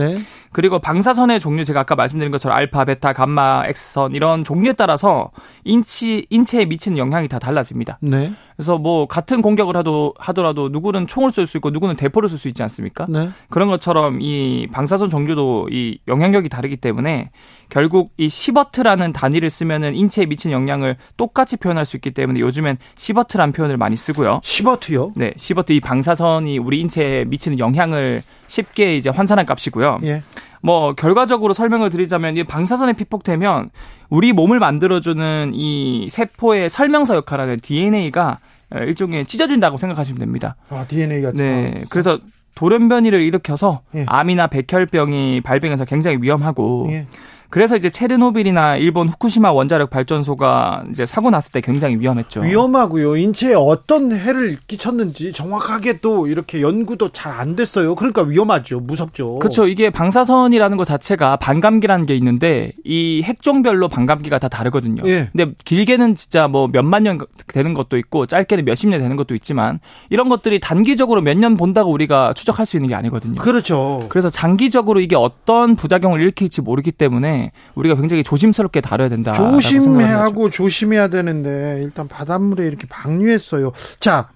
[0.58, 0.62] 네.
[0.62, 5.30] 그리고 방사선의 종류 제가 아까 말씀드린 것처럼 알파, 베타, 감마, 엑스선 이런 종류에 따라서
[5.64, 8.00] 인치 인체에 미치는 영향이 다 달라집니다.
[8.02, 8.34] 네.
[8.56, 12.48] 그래서 뭐 같은 공격을 하도 하더라도 누구는 총을 쏠 수 있고 누구는 대포를 쏠 수
[12.48, 13.06] 있지 않습니까?
[13.08, 13.30] 네.
[13.50, 17.30] 그런 것처럼 이 방사선 종류도 이 영향력이 다르기 때문에
[17.70, 23.52] 결국 이 시버트라는 단위를 쓰면은 인체에 미치는 영향을 똑같이 표현할 수 있기 때문에 요즘엔 시버트란
[23.52, 24.40] 표현을 많이 쓰고요.
[24.44, 25.14] 시버트요?
[25.16, 30.00] 네, 시버트 이 방사선이 우리 인체에 미치는 영향을 쉽게 이제 환산한 값이고요.
[30.04, 30.24] 예.
[30.62, 33.70] 뭐 결과적으로 설명을 드리자면 이 방사선에 피폭되면
[34.10, 38.40] 우리 몸을 만들어주는 이 세포의 설명서 역할하는 DNA가
[38.72, 40.56] 일종의 찢어진다고 생각하시면 됩니다.
[40.70, 42.20] 아 DNA가 네, 그래서
[42.56, 44.06] 돌연변이를 일으켜서 예.
[44.08, 47.08] 암이나 백혈병이 발병해서 굉장히 위험하고 예.
[47.50, 52.42] 그래서 이제 체르노빌이나 일본 후쿠시마 원자력 발전소가 이제 사고 났을 때 굉장히 위험했죠.
[52.42, 53.16] 위험하고요.
[53.16, 57.94] 인체에 어떤 해를 끼쳤는지 정확하게 또 이렇게 연구도 잘 안 됐어요.
[57.94, 58.80] 그러니까 위험하죠.
[58.80, 59.38] 무섭죠.
[59.38, 59.68] 그렇죠.
[59.68, 65.04] 이게 방사선이라는 것 자체가 반감기라는 게 있는데 이 핵종별로 반감기가 다 다르거든요.
[65.06, 65.30] 예.
[65.32, 69.78] 근데 길게는 진짜 뭐 몇만 년 되는 것도 있고 짧게는 몇십 년 되는 것도 있지만
[70.10, 73.36] 이런 것들이 단기적으로 몇 년 본다고 우리가 추적할 수 있는 게 아니거든요.
[73.40, 74.00] 그렇죠.
[74.10, 77.37] 그래서 장기적으로 이게 어떤 부작용을 일으킬지 모르기 때문에
[77.76, 79.34] 우리가 굉장히 조심스럽게 다뤄야 된다.
[79.34, 83.72] 조심해하고 조심해야 되는데 일단 바닷물에 이렇게 방류했어요.
[84.00, 84.30] 자,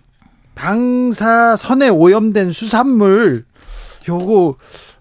[0.55, 3.45] 방사선에 오염된 수산물
[4.07, 4.55] 요거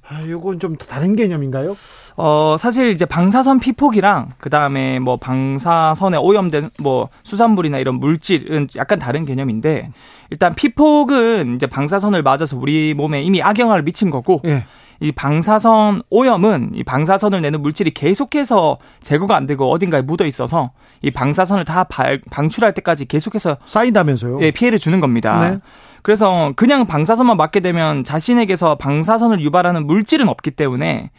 [0.09, 1.77] 아, 요건 좀 다른 개념인가요?
[2.16, 9.24] 어, 사실 이제 방사선 피폭이랑 그다음에 뭐 방사선에 오염된 뭐 수산물이나 이런 물질은 약간 다른
[9.24, 9.93] 개념인데
[10.31, 14.64] 일단 피폭은 이제 방사선을 맞아서 우리 몸에 이미 악영향을 미친 거고 예.
[15.01, 20.72] 이 방사선 오염은 이 방사선을 내는 물질이 계속해서 제거가 안 되고 어딘가에 묻어 있어서
[21.02, 24.40] 이 방사선을 다 발, 방출할 때까지 계속해서 쌓인다면서요?
[24.43, 25.48] 예, 피해를 주는 겁니다.
[25.48, 25.59] 네.
[26.02, 31.10] 그래서 그냥 방사선만 맞게 되면 자신에게서 방사선을 유발하는 물질은 없기 때문에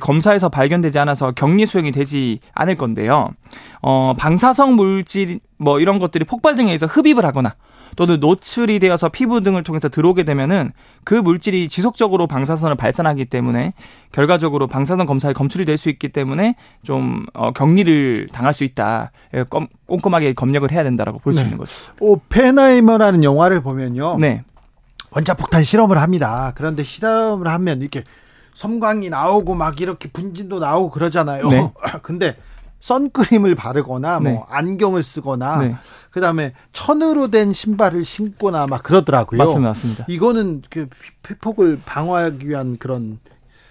[0.00, 3.30] 검사에서 발견되지 않아서 격리 수용이 되지 않을 건데요.
[3.82, 7.54] 어, 방사성 물질 뭐 이런 것들이 폭발 등에 의해서 흡입을 하거나
[7.96, 10.72] 또는 노출이 되어서 피부 등을 통해서 들어오게 되면은
[11.02, 13.72] 그 물질이 지속적으로 방사선을 발산하기 때문에
[14.12, 19.12] 결과적으로 방사선 검사에 검출이 될 수 있기 때문에 좀 어, 격리를 당할 수 있다.
[19.34, 21.46] 예, 꼼, 꼼꼼하게 검역을 해야 된다라고 볼수 네.
[21.46, 21.72] 있는 거죠.
[22.00, 24.18] 오펜하이머라는 영화를 보면요.
[24.18, 24.44] 네.
[25.12, 26.52] 원자폭탄 실험을 합니다.
[26.54, 28.04] 그런데 실험을 하면 이렇게
[28.54, 31.48] 섬광이 나오고 막 이렇게 분진도 나오고 그러잖아요.
[31.48, 31.72] 네.
[32.02, 32.36] 근데
[32.80, 34.42] 선크림을 바르거나 뭐 네.
[34.48, 35.76] 안경을 쓰거나 네.
[36.10, 39.38] 그다음에 천으로 된 신발을 신거나 막 그러더라고요.
[39.38, 39.68] 맞습니다.
[39.68, 40.04] 맞습니다.
[40.08, 40.88] 이거는 그
[41.22, 43.18] 피폭을 방어하기 위한 그런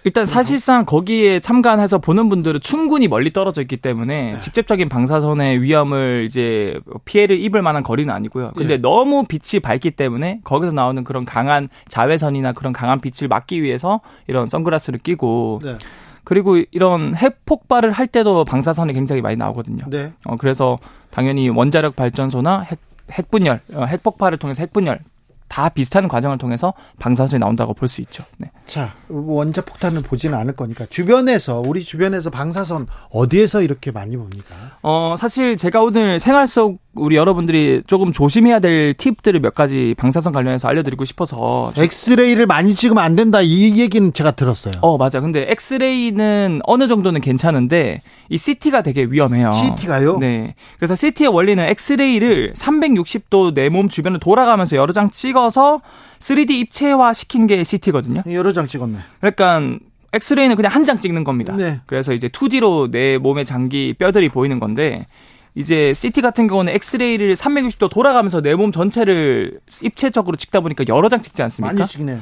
[0.04, 4.40] 일단 사실상 거기에 참관해서 보는 분들은 충분히 멀리 떨어져 있기 때문에 네.
[4.40, 8.52] 직접적인 방사선의 위험을 이제 피해를 입을 만한 거리는 아니고요.
[8.56, 8.80] 근데 네.
[8.80, 14.48] 너무 빛이 밝기 때문에 거기서 나오는 그런 강한 자외선이나 그런 강한 빛을 막기 위해서 이런
[14.48, 15.76] 선글라스를 끼고 네.
[16.24, 19.84] 그리고 이런 핵 폭발을 할 때도 방사선이 굉장히 많이 나오거든요.
[19.88, 20.12] 네.
[20.24, 20.78] 어, 그래서
[21.10, 22.78] 당연히 원자력 발전소나 핵,
[23.10, 25.00] 핵분열, 어, 핵폭발을 통해서 핵분열
[25.48, 28.22] 다 비슷한 과정을 통해서 방사선이 나온다고 볼 수 있죠.
[28.38, 28.52] 네.
[28.66, 34.54] 자, 원자 폭탄을 보지는 않을 거니까 주변에서 우리 주변에서 방사선 어디에서 이렇게 많이 봅니까?
[34.82, 40.32] 어, 사실 제가 오늘 생활 속 우리 여러분들이 조금 조심해야 될 팁들을 몇 가지 방사선
[40.32, 44.72] 관련해서 알려드리고 싶어서 엑스레이를 많이 찍으면 안 된다 이 얘기는 제가 들었어요.
[44.80, 45.20] 어 맞아.
[45.20, 49.52] 근데 엑스레이는 어느 정도는 괜찮은데 이 CT가 되게 위험해요.
[49.52, 50.18] CT가요?
[50.18, 50.54] 네.
[50.78, 55.80] 그래서 CT의 원리는 엑스레이를 360도 내 몸 주변을 돌아가면서 여러 장 찍어서
[56.18, 58.22] 3D 입체화 시킨 게 CT거든요.
[58.32, 58.98] 여러 장 찍었네.
[59.20, 59.78] 그러니까
[60.12, 61.54] 엑스레이는 그냥 한 장 찍는 겁니다.
[61.56, 61.80] 네.
[61.86, 65.06] 그래서 이제 2D로 내 몸의 장기 뼈들이 보이는 건데
[65.54, 71.20] 이제 CT 같은 경우는 엑스레이를 360도 돌아가면서 내 몸 전체를 입체적으로 찍다 보니까 여러 장
[71.20, 71.74] 찍지 않습니까?
[71.74, 72.20] 많이 찍네요.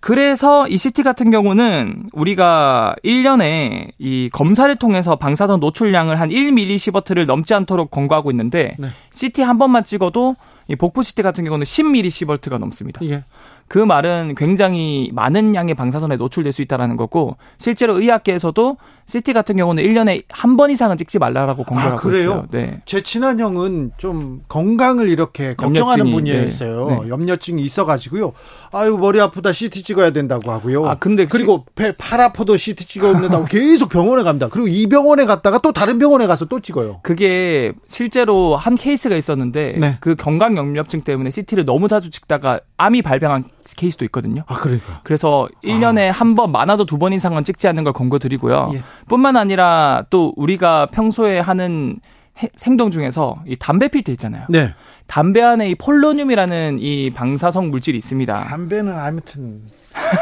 [0.00, 7.54] 그래서 이 CT 같은 경우는 우리가 1년에 이 검사를 통해서 방사선 노출량을 한 1mS를 넘지
[7.54, 8.88] 않도록 권고하고 있는데 네.
[9.12, 10.36] CT 한 번만 찍어도
[10.68, 13.00] 이 복부 CT 같은 경우는 10mS가 넘습니다.
[13.06, 13.24] 예.
[13.68, 18.76] 그 말은 굉장히 많은 양의 방사선에 노출될 수 있다라는 거고 실제로 의학계에서도
[19.06, 22.22] CT 같은 경우는 1년에 한 번 이상은 찍지 말라라고 권고하고 아, 그래요?
[22.22, 22.46] 있어요.
[22.50, 22.80] 네.
[22.86, 26.88] 제 친한 형은 좀 건강을 이렇게 걱정하는 분이었어요.
[26.88, 27.00] 네.
[27.02, 27.08] 네.
[27.10, 28.32] 염려증이 있어 가지고요.
[28.72, 30.86] 아유, 머리 아프다 CT 찍어야 된다고 하고요.
[30.86, 34.48] 아, 근데 그리고 배, 팔 아파도 CT 찍어야 된다고 계속 병원에 갑니다.
[34.50, 37.00] 그리고 이 병원에 갔다가 또 다른 병원에 가서 또 찍어요.
[37.02, 39.98] 그게 실제로 한 케이스가 있었는데 네.
[40.00, 43.44] 그 건강 염려증 때문에 CT를 너무 자주 찍다가 암이 발병한
[43.74, 44.42] 케이스도 있거든요.
[44.46, 45.00] 아, 그러니까.
[45.02, 46.12] 그래서 1년에 아.
[46.12, 48.70] 한번 많아도 두 번 이상은 찍지 않는 걸 권고 드리고요.
[48.74, 48.82] 예.
[49.08, 51.98] 뿐만 아니라 또 우리가 평소에 하는
[52.66, 54.44] 행동 중에서 이 담배 필 때 있잖아요.
[54.50, 54.74] 네.
[55.06, 58.44] 담배 안에 이 폴로늄이라는 이 방사성 물질이 있습니다.
[58.44, 59.62] 담배는 아무튼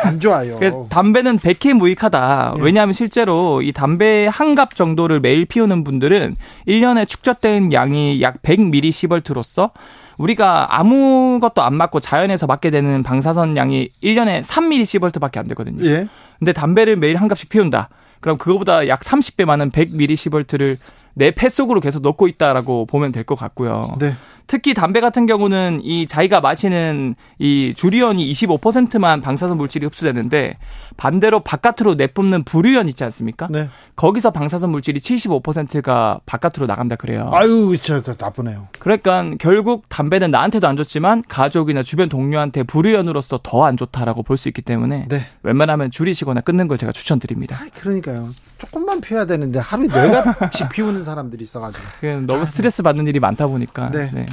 [0.04, 0.56] 안 좋아요.
[0.60, 2.54] 그 담배는 백해무익하다.
[2.56, 2.62] 네.
[2.62, 6.36] 왜냐하면 실제로 이 담배 한 갑 정도를 매일 피우는 분들은
[6.68, 9.70] 1년에 축적된 양이 약 100mS로서
[10.18, 15.84] 우리가 아무것도 안 맞고 자연에서 맞게 되는 방사선 양이 1년에 3mS밖에 안 되거든요.
[15.84, 16.08] 예.
[16.38, 17.88] 근데 담배를 매일 한 갑씩 피운다.
[18.20, 20.78] 그럼 그거보다 약 30배 많은 100mS를
[21.14, 23.96] 내 폐 속으로 계속 넣고 있다라고 보면 될 것 같고요.
[23.98, 24.14] 네.
[24.46, 30.58] 특히 담배 같은 경우는 이 자기가 마시는 이 주류연이 25%만 방사선 물질이 흡수되는데
[30.98, 33.48] 반대로 바깥으로 내뿜는 부류연 있지 않습니까?
[33.50, 33.70] 네.
[33.96, 37.30] 거기서 방사선 물질이 75%가 바깥으로 나간다 그래요.
[37.32, 38.68] 아유, 진짜 나쁘네요.
[38.78, 44.48] 그러니까 결국 담배는 나한테도 안 좋지만 가족이나 주변 동료한테 부류연으로서 더 안 좋다라고 볼 수
[44.48, 45.22] 있기 때문에 네.
[45.42, 47.56] 웬만하면 줄이시거나 끊는 걸 제가 추천드립니다.
[47.56, 48.28] 아, 그러니까요.
[48.58, 51.84] 조금만 피워야 되는데 하루에 네갑씩 피우는 사람들이 있어가지고.
[52.26, 53.90] 너무 스트레스 받는 일이 많다 보니까.
[53.90, 54.10] 네.
[54.12, 54.26] 네.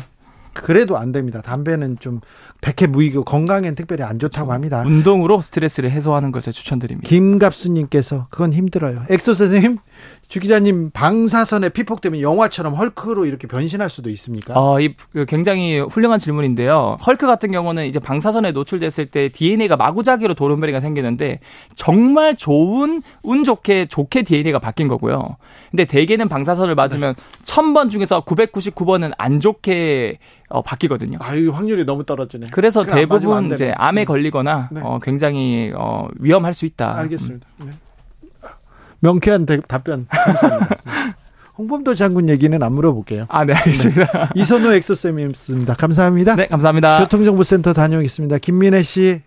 [0.53, 1.41] 그래도 안 됩니다.
[1.41, 2.19] 담배는 좀
[2.59, 4.51] 백해 무익고 건강엔 특별히 안 좋다고.
[4.51, 4.83] 합니다.
[4.85, 7.07] 운동으로 스트레스를 해소하는 걸 제가 추천드립니다.
[7.07, 9.05] 김갑수님께서 그건 힘들어요.
[9.09, 9.77] 엑소 선생님
[10.31, 14.53] 주 기자님 방사선에 피폭되면 영화처럼 헐크로 이렇게 변신할 수도 있습니까?
[14.55, 16.97] 어, 이 그 굉장히 훌륭한 질문인데요.
[17.05, 21.41] 헐크 같은 경우는 이제 방사선에 노출됐을 때 DNA가 마구잡이로 돌연변이가 생기는데
[21.75, 25.35] 정말 좋은 운 좋게 좋게 DNA가 바뀐 거고요.
[25.69, 27.23] 근데 대개는 방사선을 맞으면 네.
[27.43, 30.17] 1000번 중에서 999번은 안 좋게
[30.47, 31.17] 어, 바뀌거든요.
[31.19, 32.47] 아유, 확률이 너무 떨어지네.
[32.53, 34.05] 그래서 대부분 이제 암에 네.
[34.05, 34.79] 걸리거나 네.
[34.81, 36.97] 어, 굉장히 어, 위험할 수 있다.
[36.99, 37.45] 알겠습니다.
[37.65, 37.71] 네.
[39.01, 40.75] 명쾌한 대, 답변 감사합니다.
[41.57, 43.25] 홍범도 장군 얘기는 안 물어볼게요.
[43.29, 44.05] 아, 네, 알겠습니다.
[44.05, 44.29] 네.
[44.35, 45.73] 이선호 엑소쌤이었습니다.
[45.75, 46.35] 감사합니다.
[46.35, 46.99] 네, 감사합니다.
[46.99, 48.37] 교통정보센터 다녀오겠습니다.
[48.37, 49.21] 김민혜 씨.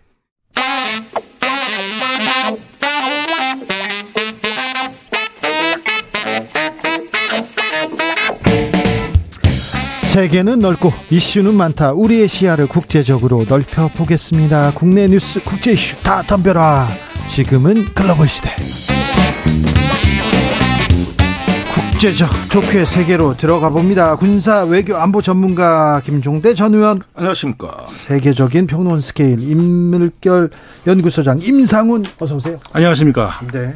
[10.13, 11.91] 세계는 넓고 이슈는 많다.
[11.91, 14.71] 우리의 시야를 국제적으로 넓혀 보겠습니다.
[14.73, 16.87] 국내 뉴스, 국제 이슈 다 덤벼라.
[17.27, 18.55] 지금은 글로벌 시대.
[21.73, 24.15] 국제적 토크의 세계로 들어가 봅니다.
[24.15, 27.01] 군사 외교 안보 전문가 김종대 전 의원.
[27.15, 27.85] 안녕하십니까.
[27.87, 30.49] 세계적인 평론 스케일 인문결
[30.85, 32.59] 연구소장 임상훈 어서 오세요.
[32.73, 33.39] 안녕하십니까.
[33.51, 33.75] 네.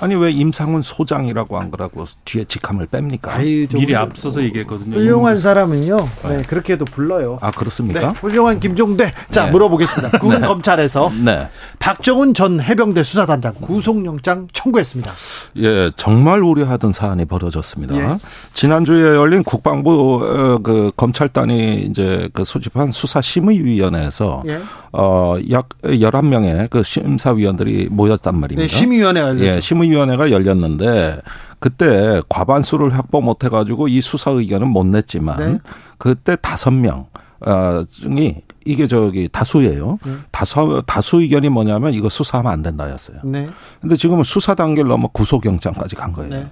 [0.00, 3.28] 아니 왜 임상훈 소장이라고 한 거라고 뒤에 직함을 뺍니까?
[3.28, 4.96] 아이, 미리 앞서서 얘기했거든요.
[4.96, 6.08] 훌륭한 사람은요.
[6.28, 7.38] 네, 그렇게도 불러요.
[7.40, 8.00] 아 그렇습니까?
[8.00, 9.12] 네, 훌륭한 김종대.
[9.30, 9.50] 자 네.
[9.50, 10.18] 물어보겠습니다.
[10.18, 10.46] 군 네.
[10.46, 11.48] 검찰에서 네.
[11.78, 15.12] 박정훈 전 해병대 수사단장 구속영장 청구했습니다.
[15.58, 17.96] 예, 정말 우려하던 사안이 벌어졌습니다.
[17.96, 18.18] 예.
[18.54, 24.60] 지난주에 열린 국방부 어, 그 검찰단이 이제 그 소집한 수사심의위원회에서 예.
[24.92, 28.62] 어약 11명의 그 심사위원들이 모였단 말입니다.
[28.62, 29.46] 네, 심의위원회가 열렸죠.
[29.46, 31.20] 예, 심의위원회가 열렸는데
[31.58, 35.58] 그때 과반수를 확보 못 해 가지고 이 수사 의견은 못 냈지만 네.
[35.98, 37.06] 그때 다섯 명
[37.40, 39.98] 어, 중이 이게 저기 다수예요.
[40.04, 40.12] 네.
[40.32, 43.18] 다수 다수 의견이 뭐냐면 이거 수사하면 안 된다였어요.
[43.24, 43.48] 네.
[43.80, 46.30] 근데 지금은 수사 단계를 넘어 구속영장까지 간 거예요.
[46.30, 46.46] 네.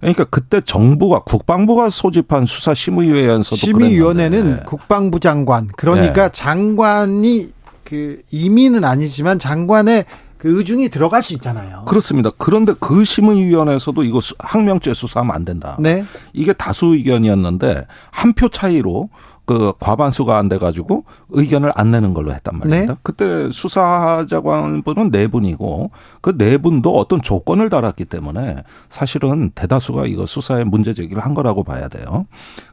[0.00, 6.32] 그러니까 그때 정부가 국방부가 소집한 수사 심의위원회에서도 심의위원회는 국방부 장관 그러니까 네.
[6.32, 7.52] 장관이
[7.90, 10.04] 그 이민은 아니지만 장관의
[10.38, 11.84] 그 의중이 들어갈 수 있잖아요.
[11.86, 12.30] 그렇습니다.
[12.38, 15.76] 그런데 그 심의위원회에서도 이거 항명죄 수사하면 안 된다.
[15.78, 16.04] 네.
[16.32, 19.10] 이게 다수 의견이었는데 한 표 차이로
[19.50, 22.92] 그 과반수가 안 돼가지고 의견을 안 내는 걸로 했단 말입니다.
[22.94, 22.98] 네.
[23.02, 25.90] 그때 수사자관분은 네 분이고
[26.20, 31.64] 그 네 분도 어떤 조건을 달았기 때문에 사실은 대다수가 이거 수사에 문제 제기를 한 거라고
[31.64, 32.26] 봐야 돼요.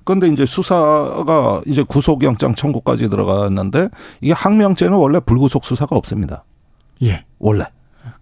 [0.04, 3.90] 그런데 이제 수사가 이제 구속영장 청구까지 들어갔는데
[4.22, 6.44] 이게 항명죄는 원래 불구속 수사가 없습니다.
[7.02, 7.26] 예.
[7.40, 7.66] 원래.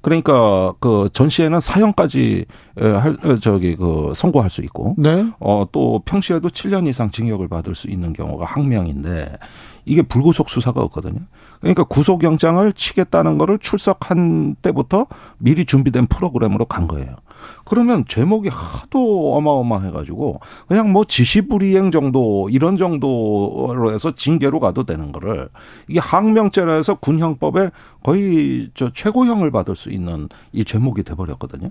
[0.02, 2.45] 그러니까 그전 씨에는 사형까지
[2.78, 5.26] 할 저기 그 선고할 수 있고 네.
[5.40, 9.38] 어또 평시에도 7년 이상 징역을 받을 수 있는 경우가 항명인데
[9.86, 11.20] 이게 불구속 수사가 없거든요.
[11.60, 15.07] 그러니까 구속영장을 치겠다는 거를 출석한 때부터
[15.38, 17.16] 미리 준비된 프로그램으로 간 거예요.
[17.65, 25.49] 그러면 제목이 하도 어마어마해가지고 그냥 뭐 지시불이행 정도 이런 정도로 해서 징계로 가도 되는 거를
[25.88, 27.69] 이게 항명죄라 해서 군형법에
[28.03, 31.69] 거의 저 최고형을 받을 수 있는 이 제목이 돼버렸거든요.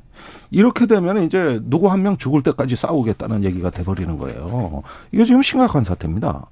[0.50, 4.82] 이렇게 되면 이제 누구 한 명 죽을 때까지 싸우겠다는 얘기가 돼버리는 거예요.
[5.10, 6.46] 이게 지금 심각한 사태입니다.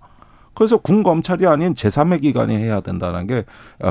[0.55, 3.45] 그래서 군 검찰이 아닌 제3의 기관이 해야 된다는 게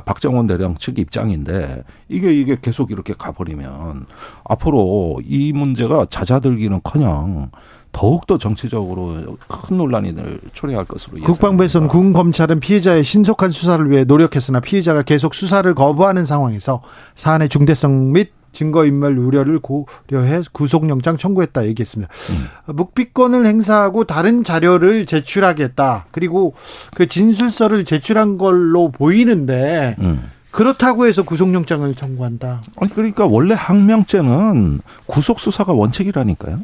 [0.06, 4.06] 박정원 대령 측 입장인데 이게 이게 계속 이렇게 가버리면
[4.44, 7.52] 앞으로 이 문제가 잦아들기는커녕
[7.92, 10.16] 더욱더 정치적으로 큰 논란이
[10.54, 16.82] 초래할 것으로 국방부에서는 군 검찰은 피해자의 신속한 수사를 위해 노력했으나 피해자가 계속 수사를 거부하는 상황에서
[17.16, 22.12] 사안의 중대성 및 증거인멸 우려를 고려해 구속영장 청구했다 얘기했습니다.
[22.32, 22.76] 음.
[22.76, 26.08] 묵비권을 행사하고 다른 자료를 제출하겠다.
[26.12, 26.54] 그리고
[26.94, 30.30] 그 진술서를 제출한 걸로 보이는데 음.
[30.52, 32.62] 그렇다고 해서 구속영장을 청구한다.
[32.78, 36.60] 아니 그러니까 원래 항명죄는 구속 수사가 원칙이라니까요.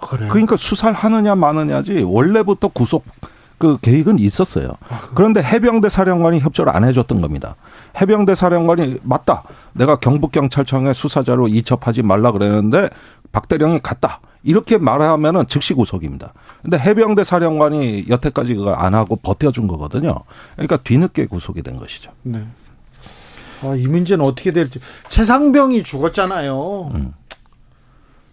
[0.00, 0.28] 그래요?
[0.30, 3.04] 그러니까 수사를 하느냐 마느냐지 원래부터 구속
[3.58, 4.70] 그 계획은 있었어요.
[4.88, 7.56] 아, 그런데 해병대 사령관이 협조를 안 해줬던 겁니다.
[8.00, 9.42] 해병대 사령관이 맞다.
[9.72, 12.88] 내가 경북경찰청에 수사자로 이첩하지 말라 그랬는데
[13.32, 14.20] 박 대령이 갔다.
[14.44, 16.32] 이렇게 말하면은 즉시 구속입니다.
[16.62, 20.14] 근데 해병대 사령관이 여태까지 그걸 안 하고 버텨준 거거든요.
[20.54, 22.12] 그러니까 뒤늦게 구속이 된 것이죠.
[22.22, 22.44] 네.
[23.62, 24.78] 아, 이 문제는 어떻게 될지.
[25.08, 26.90] 최상병이 죽었잖아요.
[26.94, 27.12] 음.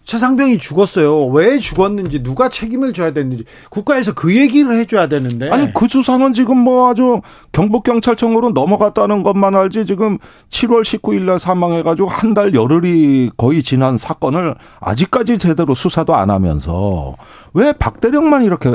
[0.06, 1.26] 최상병이 죽었어요.
[1.26, 5.50] 왜 죽었는지 누가 책임을 져야 되는지 국가에서 그 얘기를 해줘야 되는데.
[5.50, 7.20] 아니 그 수사는 지금 뭐 아주
[7.50, 10.18] 경북 경찰청으로 넘어갔다는 것만 알지 지금
[10.48, 17.16] 7월 19일 날 사망해가지고 한 달 열흘이 거의 지난 사건을 아직까지 제대로 수사도 안 하면서
[17.54, 18.70] 왜 박대령만 이렇게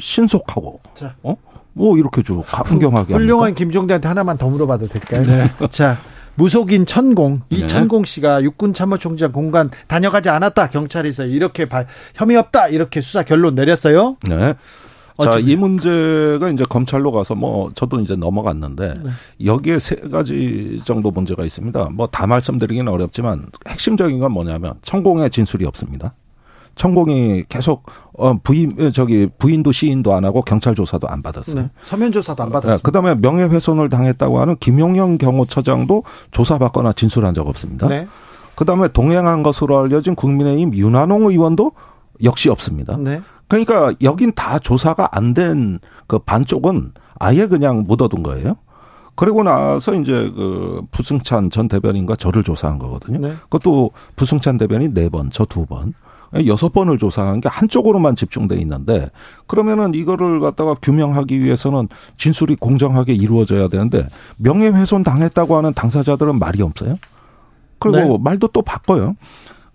[0.00, 1.14] 신속하고 자.
[1.22, 1.36] 어?
[1.74, 5.22] 뭐 이렇게 좀 강경하게 훌륭한 김종대한테 하나만 더 물어봐도 될까요?
[5.24, 5.48] 네.
[5.70, 5.96] 자
[6.38, 7.66] 무속인 천공 이 네.
[7.66, 13.56] 천공 씨가 육군 참모총장 공간 다녀가지 않았다 경찰에서 이렇게 발, 혐의 없다 이렇게 수사 결론
[13.56, 14.16] 내렸어요.
[14.28, 14.54] 네.
[15.20, 19.10] 자, 이 문제가 이제 검찰로 가서 뭐 저도 이제 넘어갔는데 네.
[19.44, 21.88] 여기에 세 가지 정도 문제가 있습니다.
[21.90, 26.14] 뭐 다 말씀드리기는 어렵지만 핵심적인 건 뭐냐면 천공의 진술이 없습니다.
[26.76, 27.84] 천공이 계속
[28.18, 31.62] 어 부인 저기 부인도 시인도 안 하고 경찰 조사도 안 받았어요.
[31.62, 31.70] 네.
[31.82, 32.76] 서면 조사도 안 받았어요.
[32.76, 32.82] 네.
[32.82, 37.88] 그다음에 명예훼손을 당했다고 하는 김용영 경호처장도 조사받거나 진술한 적 없습니다.
[37.88, 38.06] 네.
[38.56, 41.72] 그다음에 동행한 것으로 알려진 국민의힘 윤한홍 의원도
[42.24, 42.96] 역시 없습니다.
[42.96, 43.20] 네.
[43.48, 45.78] 그러니까 여긴 다 조사가 안 된
[46.08, 48.56] 그 반쪽은 아예 그냥 묻어둔 거예요.
[49.14, 53.18] 그리고 나서 이제 그 부승찬 전 대변인과 저를 조사한 거거든요.
[53.28, 53.34] 네.
[53.50, 55.92] 그것도 부승찬 대변인 네 번, 저 두 번.
[56.46, 59.10] 여섯 번을 조사한 게 한쪽으로만 집중돼 있는데
[59.46, 64.06] 그러면은 이거를 갖다가 규명하기 위해서는 진술이 공정하게 이루어져야 되는데
[64.36, 66.98] 명예훼손 당했다고 하는 당사자들은 말이 없어요.
[67.78, 68.18] 그리고 네.
[68.20, 69.14] 말도 또 바꿔요.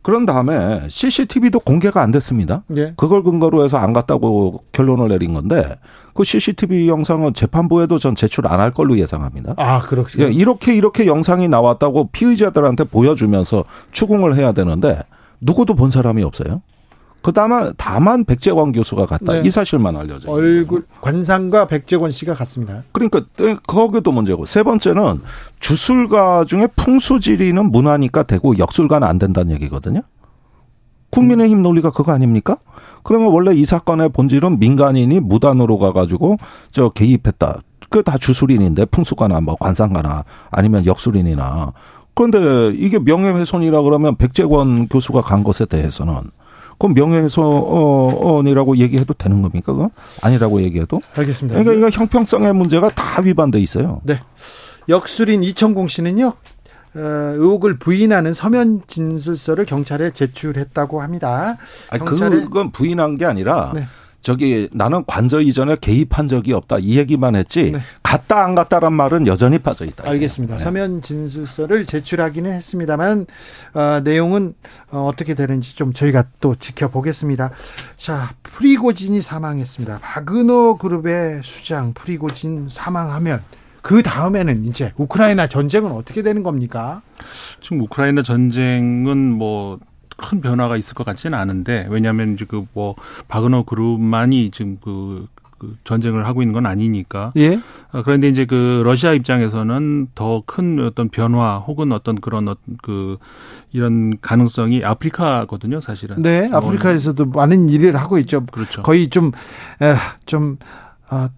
[0.01, 2.63] 그런 다음에 CCTV도 공개가 안 됐습니다.
[2.75, 2.93] 예.
[2.97, 5.77] 그걸 근거로 해서 안 갔다고 결론을 내린 건데
[6.13, 9.53] 그 CCTV 영상은 재판부에도 전 제출 안 할 걸로 예상합니다.
[9.55, 9.79] 아.
[10.27, 13.63] 예, 이렇게 이렇게 영상이 나왔다고 피의자들한테 보여주면서
[13.93, 15.01] 추궁을 해야 되는데
[15.43, 16.61] 누구도 본 사람이 없어요.
[17.21, 19.33] 그다음에 다만 백재원 교수가 갔다.
[19.33, 19.41] 네.
[19.45, 20.29] 이 사실만 알려져.
[20.29, 22.83] 얼굴 관상과 백재원 씨가 갔습니다.
[22.91, 25.21] 그러니까 네, 거기도 문제고 세 번째는
[25.59, 30.01] 주술가 중에 풍수지리는 문화니까 되고 역술가는 안 된다는 얘기거든요.
[31.11, 32.57] 국민의힘 논리가 그거 아닙니까?
[33.03, 36.37] 그러면 원래 이 사건의 본질은 민간인이 무단으로 가가지고
[36.71, 37.59] 저 개입했다.
[37.89, 41.73] 그 다 주술인인데 풍수가나 뭐 관상가나 아니면 역술인이나
[42.15, 46.15] 그런데 이게 명예훼손이라 그러면 백재권 교수가 간 것에 대해서는
[46.77, 49.73] 그럼 명예훼손이라고 얘기해도 되는 겁니까?
[49.73, 49.89] 그건?
[50.21, 51.01] 아니라고 얘기해도?
[51.15, 51.57] 알겠습니다.
[51.59, 54.01] 그러니까 이거 형평성의 문제가 다 위반돼 있어요.
[54.03, 54.19] 네.
[54.89, 56.33] 역술인 이천공 씨는요.
[56.95, 61.57] 어, 의혹을 부인하는 서면 진술서를 경찰에 제출했다고 합니다.
[61.89, 63.87] 아니, 그건 부인한 게 아니라 네.
[64.23, 67.79] 저기 나는 관저 이전에 개입한 적이 없다 이 얘기만 했지 네.
[68.01, 70.09] 갔다 안 갔다란 말은 여전히 빠져 있다.
[70.09, 70.57] 알겠습니다.
[70.57, 70.63] 네.
[70.63, 73.27] 서면 진술서를 제출하기는 했습니다만
[73.73, 74.55] 어, 내용은
[74.91, 77.51] 어, 어떻게 되는지 좀 저희가 또 지켜보겠습니다.
[77.97, 79.99] 자 프리고진이 사망했습니다.
[80.01, 83.41] 바그너 그룹의 수장 프리고진 사망하면
[83.81, 87.01] 그 다음에는 이제 우크라이나 전쟁은 어떻게 되는 겁니까?
[87.59, 89.79] 지금 우크라이나 전쟁은 뭐
[90.23, 92.95] 큰 변화가 있을 것 같지는 않은데 왜냐하면 이제 그뭐
[93.27, 95.25] 바그너 그룹만이 지금 그,
[95.57, 97.31] 그 전쟁을 하고 있는 건 아니니까.
[97.37, 97.59] 예.
[97.91, 103.17] 어, 그런데 이제 그 러시아 입장에서는 더 큰 어떤 변화 혹은 어떤 그런 어떤 그
[103.71, 106.21] 이런 가능성이 아프리카거든요, 사실은.
[106.21, 108.45] 네, 아프리카에서도 많은 일을 하고 있죠.
[108.45, 108.81] 그렇죠.
[108.83, 109.31] 거의 좀,
[109.81, 109.93] 에,
[110.25, 110.57] 좀,
[111.09, 111.29] 아,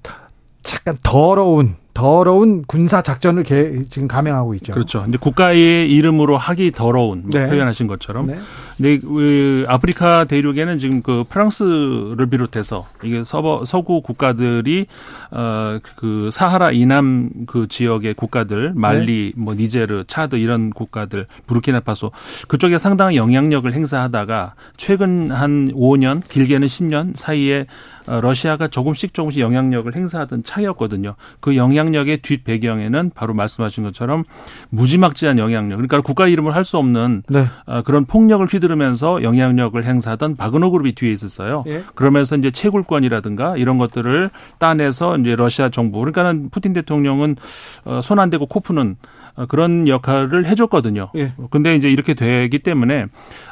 [0.63, 4.73] 잠깐 더러운 더러운 군사 작전을 개, 지금 감행하고 있죠.
[4.73, 5.05] 그렇죠.
[5.07, 7.47] 이제 국가의 이름으로 하기 더러운 뭐 네.
[7.47, 8.27] 표현하신 것처럼.
[8.27, 8.37] 네.
[8.77, 14.87] 근데 그 아프리카 대륙에는 지금 그 프랑스를 비롯해서 이게 서버 서구 국가들이
[15.31, 19.41] 어그 사하라 이남 그 지역의 국가들 말리 네.
[19.41, 22.11] 뭐 니제르 차드 이런 국가들 부르키나파소
[22.47, 27.65] 그쪽에 상당한 영향력을 행사하다가 최근 한 5년 길게는 10년 사이에
[28.07, 31.15] 어, 러시아가 조금씩 조금씩 영향력을 행사하던 차이였거든요.
[31.39, 34.23] 그 영향력의 뒷 배경에는 바로 말씀하신 것처럼
[34.69, 35.77] 무지막지한 영향력.
[35.77, 37.45] 그러니까 국가 이름을 할 수 없는 네.
[37.67, 41.63] 어, 그런 폭력을 휘 두르면서 영향력을 행사하던 바그너 그룹이 뒤에 있었어요.
[41.67, 41.83] 예.
[41.93, 47.35] 그러면서 이제 채굴권이라든가 이런 것들을 따내서 이제 러시아 정부 그러니까는 푸틴 대통령은
[47.85, 48.95] 어, 손안 대고 코 푸는
[49.35, 51.11] 어, 그런 역할을 해줬거든요.
[51.15, 51.33] 예.
[51.51, 53.05] 근데 이제 이렇게 되기 때문에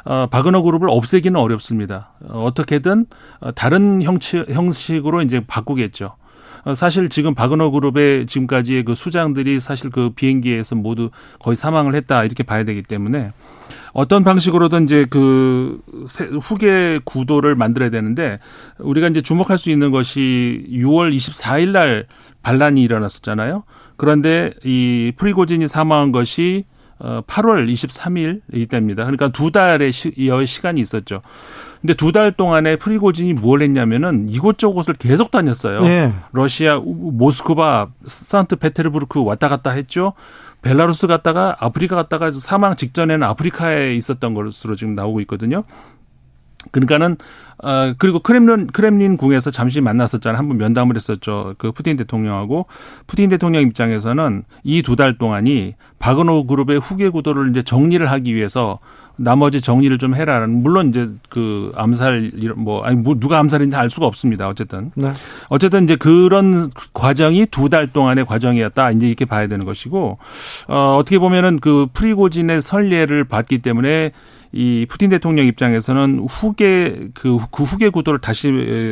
[0.04, 2.12] 어, 바그너 그룹을 없애기는 어렵습니다.
[2.28, 3.06] 어, 어떻게든
[3.40, 6.12] 어, 다른 형식, 형식으로 이제 바꾸겠죠.
[6.64, 12.24] 어, 사실 지금 바그너 그룹의 지금까지의 그 수장들이 사실 그 비행기에서 모두 거의 사망을 했다
[12.24, 13.32] 이렇게 봐야 되기 때문에
[13.94, 15.80] 어떤 방식으로든 이제 그
[16.42, 18.40] 후계 구도를 만들어야 되는데
[18.78, 22.06] 우리가 이제 주목할 수 있는 것이 6월 24일 날
[22.42, 23.62] 반란이 일어났었잖아요.
[23.96, 26.64] 그런데 이 프리고진이 사망한 것이
[26.98, 29.02] 어 8월 23일 이때입니다.
[29.04, 30.12] 그러니까 두 달의 시,
[30.46, 31.22] 시간이 있었죠.
[31.80, 35.82] 근데 두 달 동안에 프리고진이 뭘 했냐면은 이곳저곳을 계속 다녔어요.
[35.82, 36.12] 네.
[36.32, 40.14] 러시아 모스크바, 산트페테르부르크 왔다 갔다 했죠.
[40.64, 45.64] 벨라루스 갔다가 아프리카 갔다가 사망 직전에는 아프리카에 있었던 것으로 지금 나오고 있거든요.
[46.72, 47.16] 그러니까는
[47.62, 50.38] 어 그리고 크렘린 크렘린 궁에서 잠시 만났었잖아요.
[50.38, 51.54] 한번 면담을 했었죠.
[51.58, 52.66] 그 푸틴 대통령하고
[53.06, 58.78] 푸틴 대통령 입장에서는 이 두 달 동안이 바그노 그룹의 후계 구도를 이제 정리를 하기 위해서
[59.16, 64.06] 나머지 정리를 좀 해라는 물론 이제 그 암살 뭐 아니 뭐 누가 암살인지 알 수가
[64.06, 64.48] 없습니다.
[64.48, 65.12] 어쨌든 네.
[65.48, 70.18] 어쨌든 이제 그런 과정이 두 달 동안의 과정이었다 이제 이렇게 봐야 되는 것이고
[70.68, 74.10] 어 어떻게 보면은 그 프리고진의 선례를 봤기 때문에
[74.54, 78.50] 이 푸틴 대통령 입장에서는 후계 그, 그 후계 구도를 다시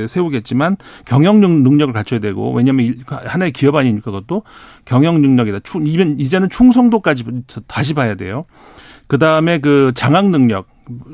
[0.09, 0.77] 세우겠지만
[1.07, 4.43] 경영 능력을 갖춰야 되고 왜냐하면 하나의 기업 아니니까 그것도
[4.85, 5.61] 경영 능력이다.
[6.19, 7.25] 이제는 충성도까지
[7.69, 8.45] 다시 봐야 돼요.
[9.07, 10.67] 그 다음에 그 장악 능력,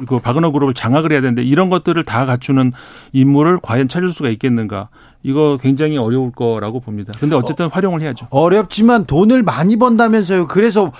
[0.07, 2.73] 그 바그너 그룹을 장악을 해야 되는데 이런 것들을 다 갖추는
[3.12, 4.89] 인물을 과연 찾을 수가 있겠는가?
[5.23, 7.12] 이거 굉장히 어려울 거라고 봅니다.
[7.19, 8.29] 근데 어쨌든 어, 활용을 해야죠.
[8.31, 10.47] 어렵지만 돈을 많이 번다면서요.
[10.47, 10.93] 그래서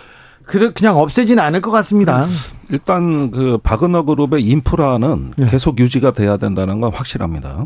[0.49, 2.27] 그냥 없애지는 않을 것 같습니다.
[2.71, 5.47] 일단 그 바그너 그룹의 인프라는 네.
[5.47, 7.65] 계속 유지가 돼야 된다는 건 확실합니다.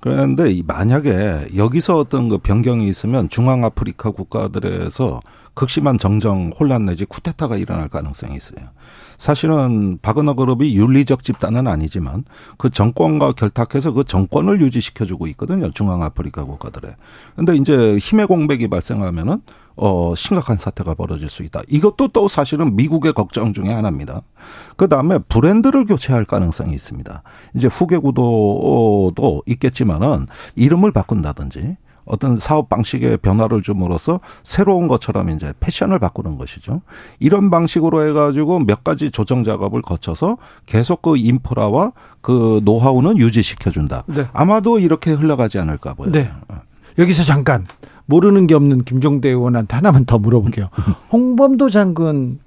[0.00, 5.20] 그런데 만약에 여기서 어떤 그 변경이 있으면 중앙 아프리카 국가들에서
[5.54, 8.68] 극심한 정정 혼란 내지 쿠데타가 일어날 가능성이 있어요.
[9.22, 12.24] 사실은 바그너 그룹이 윤리적 집단은 아니지만
[12.58, 15.70] 그 정권과 결탁해서 그 정권을 유지시켜주고 있거든요.
[15.70, 16.96] 중앙 아프리카 국가들에.
[17.36, 19.42] 근데 이제 힘의 공백이 발생하면은
[19.76, 21.60] 어 심각한 사태가 벌어질 수 있다.
[21.68, 24.22] 이것도 또 사실은 미국의 걱정 중의 하나입니다.
[24.76, 27.22] 그 다음에 브랜드를 교체할 가능성이 있습니다.
[27.54, 30.26] 이제 후계 구도도 있겠지만은
[30.56, 36.82] 이름을 바꾼다든지 어떤 사업 방식의 변화를 줌으로써 새로운 것처럼 이제 패션을 바꾸는 것이죠.
[37.20, 44.04] 이런 방식으로 해가지고 몇 가지 조정 작업을 거쳐서 계속 그 인프라와 그 노하우는 유지시켜준다.
[44.06, 44.26] 네.
[44.32, 46.12] 아마도 이렇게 흘러가지 않을까 보여요.
[46.12, 46.30] 네.
[46.98, 47.64] 여기서 잠깐
[48.06, 50.68] 모르는 게 없는 김종대 의원한테 하나만 더 물어볼게요.
[51.12, 52.40] 홍범도 장군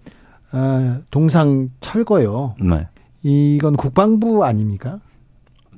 [0.52, 2.56] 어, 동상 철거요.
[2.60, 2.88] 네.
[3.23, 4.99] 이건 국방부 아닙니까?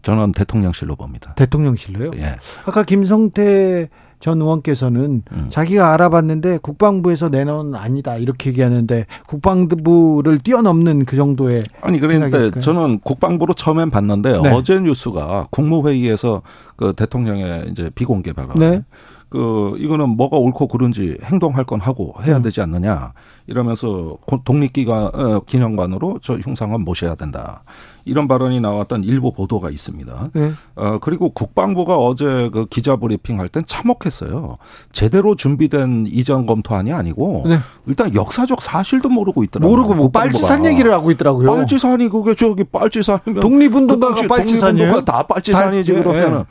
[0.08, 1.34] 저는 대통령실로 봅니다.
[1.36, 2.12] 대통령실로요?
[2.16, 2.38] 예.
[2.66, 3.90] 아까 김성태
[4.22, 5.48] 전 의원께서는 음.
[5.50, 13.54] 자기가 알아봤는데 국방부에서 내놓은 아니다 이렇게 얘기하는데 국방부를 뛰어넘는 그 정도의 아니 그런데 저는 국방부로
[13.54, 14.50] 처음엔 봤는데 네.
[14.50, 16.42] 어제 뉴스가 국무회의에서
[16.78, 18.84] 그 대통령의 이제 비공개 발언 네.
[19.30, 22.42] 그 이거는 뭐가 옳고 그른지 행동할 건 하고 해야 음.
[22.42, 23.12] 되지 않느냐
[23.46, 27.64] 이러면서 독립기관 어, 기념관으로 저 흉상은 모셔야 된다.
[28.08, 30.30] 이런 발언이 나왔던 일부 보도가 있습니다.
[30.34, 30.52] 네.
[30.76, 34.58] 어, 그리고 국방부가 어제 그 기자 브리핑 할 땐 참혹했어요.
[34.92, 37.60] 제대로 준비된 이전 검토안이 아니고 네.
[37.86, 39.76] 일단 역사적 사실도 모르고 있더라고요.
[39.76, 41.50] 모르고 뭐 빨치산 얘기를 하고 있더라고요.
[41.50, 45.06] 빨치산이 그게 저기 빨치산이면 독립운동가가 그 빨치산이에요?
[45.06, 46.44] 다 빨치산이지 다, 그러면은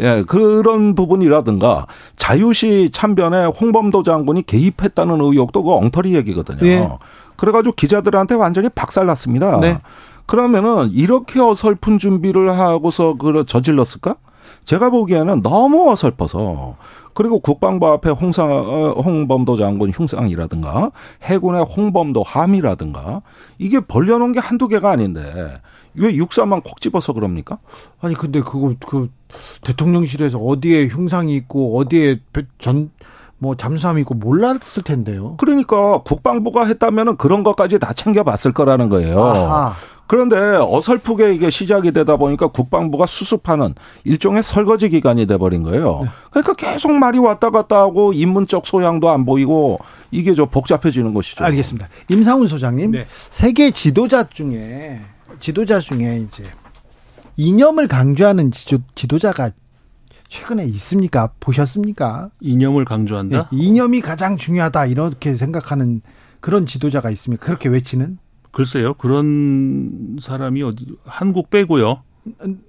[0.00, 0.18] 예.
[0.18, 1.86] 예 그런 부분이라든가
[2.16, 6.66] 자유시 참변에 홍범도 장군이 개입했다는 의혹도 그 엉터리 얘기거든요.
[6.66, 6.88] 예.
[7.36, 9.60] 그래가지고 기자들한테 완전히 박살났습니다.
[9.60, 9.78] 네.
[10.26, 14.16] 그러면은 이렇게 어설픈 준비를 하고서 그 저질렀을까?
[14.64, 16.76] 제가 보기에는 너무 어설퍼서
[17.12, 20.90] 그리고 국방부 앞에 홍상, 어, 홍범도 장군 흉상이라든가
[21.22, 23.22] 해군의 홍범도 함이라든가
[23.58, 25.60] 이게 벌려놓은 게 한두 개가 아닌데
[25.94, 27.58] 왜 육사만 콕 집어서 그럽니까?
[28.00, 29.10] 아니 근데 그거 그
[29.62, 32.20] 대통령실에서 어디에 흉상이 있고 어디에
[32.58, 32.90] 전
[33.44, 35.34] 뭐 잠수함이 있고 몰랐을 텐데요.
[35.36, 39.22] 그러니까 국방부가 했다면은 그런 것까지 다 챙겨봤을 거라는 거예요.
[39.22, 39.74] 아하.
[40.06, 43.74] 그런데 어설프게 이게 시작이 되다 보니까 국방부가 수습하는
[44.04, 46.00] 일종의 설거지 기간이 돼버린 거예요.
[46.02, 46.08] 네.
[46.30, 49.78] 그러니까 계속 말이 왔다 갔다 하고 인문적 소양도 안 보이고
[50.10, 51.44] 이게 좀 복잡해지는 것이죠.
[51.44, 51.88] 알겠습니다.
[52.08, 53.06] 임상훈 소장님, 네.
[53.30, 55.00] 세계 지도자 중에
[55.40, 56.44] 지도자 중에 이제
[57.36, 59.50] 이념을 강조하는 지도, 지도자가
[60.28, 61.30] 최근에 있습니까?
[61.40, 62.30] 보셨습니까?
[62.40, 63.38] 이념을 강조한다?
[63.38, 66.02] 네, 이념이 가장 중요하다 이렇게 생각하는
[66.40, 67.46] 그런 지도자가 있습니까?
[67.46, 68.18] 그렇게 외치는?
[68.54, 68.94] 글쎄요.
[68.94, 72.02] 그런 사람이 어디 한국 빼고요.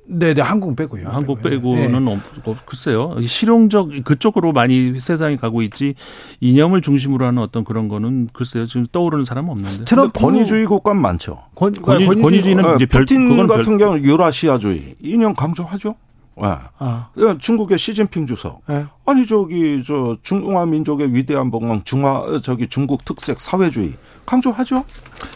[0.06, 1.08] 네, 네, 한국 빼고요.
[1.08, 2.20] 한국 빼고는 네.
[2.44, 3.16] 없, 글쎄요.
[3.22, 5.96] 실용적 그쪽으로 많이 세상이 가고 있지
[6.42, 8.66] 이념을 중심으로 하는 어떤 그런 거는 글쎄요.
[8.66, 9.86] 지금 떠오르는 사람은 없는데.
[9.86, 11.44] 트럼프 권위주의 국가는 많죠.
[11.56, 15.96] 권, 권위, 권위주의, 는 이제 별, 푸틴 같은 경우 는 유라시아주의 이념 강조하죠.
[16.38, 16.48] 네.
[16.80, 17.10] 아.
[17.40, 18.62] 중국의 시진핑 주석.
[18.68, 18.86] 네.
[19.06, 23.94] 아니 저기 저 중화 민족의 위대한 봉황 중화 저기 중국 특색 사회주의
[24.26, 24.84] 강조하죠.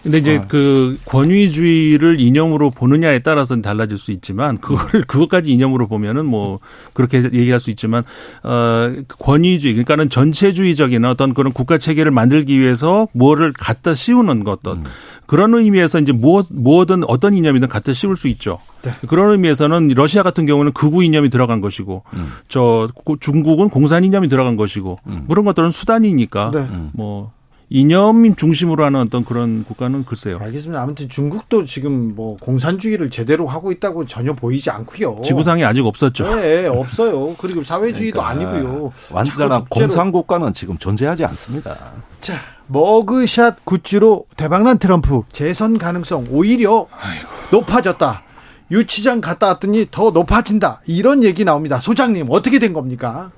[0.04, 0.48] 근데 이제 아.
[0.48, 6.60] 그 권위주의를 이념으로 보느냐에 따라서는 달라질 수 있지만 그거를 그것까지 이념으로 보면은 뭐
[6.94, 8.04] 그렇게 얘기할 수 있지만
[8.44, 14.80] 어 권위주의 그러니까는 전체주의적인 어떤 그런 국가 체계를 만들기 위해서 뭐를 갖다 씌우는 것 어떤
[14.80, 14.84] 음.
[15.26, 18.60] 그런 의미에서 이제 무엇 뭐든 어떤 이념이든 갖다 씌울 수 있죠.
[18.82, 18.92] 네.
[19.08, 22.32] 그런 의미에서는 러시아 같은 경우는 극우 이념이 들어간 것이고 음.
[22.48, 22.90] 저
[23.20, 25.26] 중국은 공산 이념이 들어간 것이고 음.
[25.28, 26.68] 그런 것들은 수단이니까 네.
[26.94, 27.32] 뭐
[27.72, 30.40] 이념 중심으로 하는 어떤 그런 국가는 글쎄요.
[30.42, 30.82] 알겠습니다.
[30.82, 35.22] 아무튼 중국도 지금 뭐 공산주의를 제대로 하고 있다고 전혀 보이지 않고요.
[35.24, 36.24] 지구상에 아직 없었죠.
[36.36, 37.36] 네, 없어요.
[37.38, 38.92] 그리고 사회주의도 그러니까 아니고요.
[39.12, 41.76] 완전한 공산 국가는 지금 존재하지 않습니다.
[42.22, 42.34] 자,
[42.68, 47.28] 머그샷 굿즈로 대박난 트럼프 재선 가능성 오히려 아이고.
[47.52, 48.24] 높아졌다.
[48.72, 50.82] 유치장 갔다 왔더니 더 높아진다.
[50.86, 51.80] 이런 얘기 나옵니다.
[51.80, 53.32] 소장님 어떻게 된 겁니까?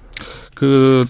[0.55, 1.05] 그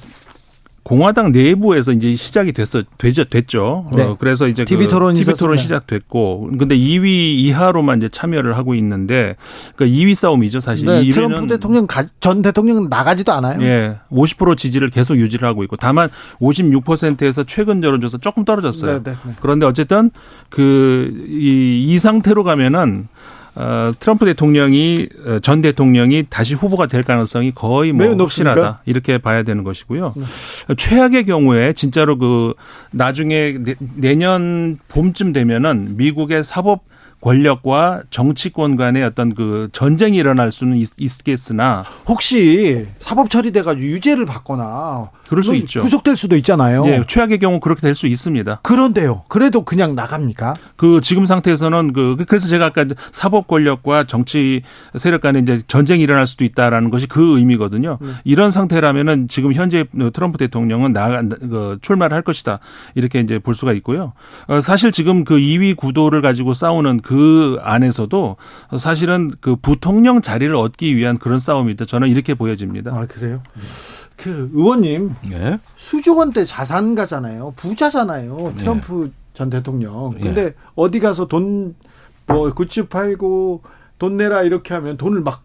[0.84, 3.88] 공화당 내부에서 이제 시작이 됐어 되죠 됐죠.
[3.96, 4.04] 네.
[4.04, 8.74] 어, 그래서 이제 TV 그 토론 TV 토론 시작됐고 근데 2위 이하로만 이제 참여를 하고
[8.76, 9.36] 있는데
[9.76, 10.88] 그러니까 2위 싸움이죠 사실.
[10.88, 11.86] 네, 트럼프 대통령
[12.20, 13.62] 전 대통령은 나가지도 않아요.
[13.62, 16.10] 예, 50% 지지를 계속 유지를 하고 있고 다만
[16.42, 19.04] 56%에서 최근 여론조사 조금 떨어졌어요.
[19.04, 19.34] 네, 네, 네.
[19.42, 20.10] 그런데 어쨌든
[20.50, 23.08] 그 이 이 상태로 가면은
[23.56, 29.44] 어, 트럼프 대통령이 어, 전 대통령이 다시 후보가 될 가능성이 거의 뭐 확실하다 이렇게 봐야
[29.44, 30.14] 되는 것이고요.
[30.16, 30.76] 네.
[30.76, 32.54] 최악의 경우에 진짜로 그
[32.92, 33.58] 나중에
[33.96, 36.84] 내년 봄쯤 되면은 미국의 사법
[37.22, 44.26] 권력과 정치권 간의 어떤 그 전쟁이 일어날 수는 있, 겠으나 혹시 사법 처리돼 가지고 유죄를
[44.26, 45.80] 받거나 그럴 수 있죠.
[45.80, 46.84] 구속될 수도 있잖아요.
[46.84, 48.62] 네, 최악의 경우 그렇게 될 수 있습니다.
[48.64, 49.24] 그런데요.
[49.28, 50.56] 그래도 그냥 나갑니까?
[50.76, 54.62] 그 지금 상태에서는 그 그래서 제가 아까 사법 권력과 정치
[54.98, 57.98] 세력 간에 이제 전쟁이 일어날 수도 있다라는 것이 그 의미거든요.
[58.02, 58.08] 네.
[58.24, 62.60] 이런 상태라면은 지금 현재 트럼프 대통령은 나 그, 출마를 할 것이다
[62.96, 64.14] 이렇게 이제 볼 수가 있고요.
[64.48, 67.11] 어, 사실 지금 그 2위 구도를 가지고 싸우는 그
[67.62, 68.38] 안에서도
[68.78, 71.86] 사실은 그 부통령 자리를 얻기 위한 그런 싸움이다.
[71.86, 72.92] 저는 이렇게 보여집니다.
[72.94, 73.42] 아 그래요?
[74.18, 75.60] 그 의원님 네?
[75.76, 77.54] 수조 원대 자산가잖아요.
[77.56, 78.54] 부자잖아요.
[78.56, 78.64] 네.
[78.64, 79.12] 트럼프 네.
[79.34, 80.14] 전 대통령.
[80.20, 80.24] 예.
[80.24, 80.54] 근데 네.
[80.76, 81.76] 어디 가서 돈
[82.32, 83.62] 뭐 굿즈 팔고
[84.00, 85.44] 돈 내라 이렇게 하면 돈을 막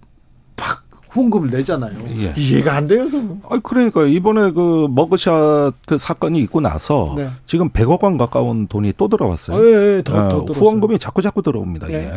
[0.57, 1.97] 팍 후원금을 내잖아요.
[2.19, 2.35] 예.
[2.37, 3.07] 이해가 안 돼요.
[3.49, 7.29] 아 그러니까 이번에 그 머그샷 그 사건이 있고 나서 네.
[7.47, 9.57] 지금 100억 원 가까운 돈이 또 들어왔어요.
[9.57, 10.03] 아, 예, 예.
[10.03, 11.91] 더, 더 어, 후원금이 자꾸 자꾸 들어옵니다.
[11.91, 12.11] 예.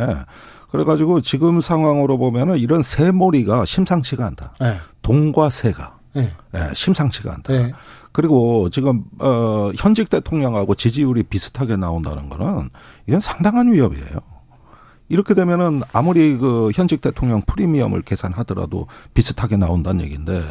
[0.72, 4.53] 그래가지고 지금 상황으로 보면은 이런 세몰이가 심상치가 않다.
[4.64, 4.78] 예.
[5.02, 5.98] 돈과 세가.
[6.14, 6.32] 네.
[6.52, 7.53] 네, 심상치가 않다.
[7.53, 7.72] 네.
[8.11, 12.70] 그리고 지금 어 현직 대통령하고 지지율이 비슷하게 나온다는 거는
[13.07, 14.20] 이건 상당한 위협이에요.
[15.10, 20.41] 이렇게 되면은 아무리 그 현직 대통령 프리미엄을 계산하더라도 비슷하게 나온다는 얘기인데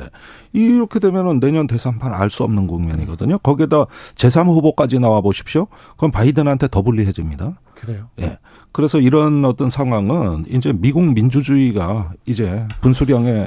[0.52, 3.38] 이렇게 되면은 내년 대선판 알 수 없는 국면이거든요.
[3.38, 5.66] 거기에다 제3 후보까지 나와 보십시오.
[5.96, 7.58] 그럼 바이든한테 더 불리해집니다.
[7.74, 8.10] 그래요.
[8.20, 8.38] 예.
[8.72, 13.46] 그래서 이런 어떤 상황은 이제 미국 민주주의가 이제 분수령에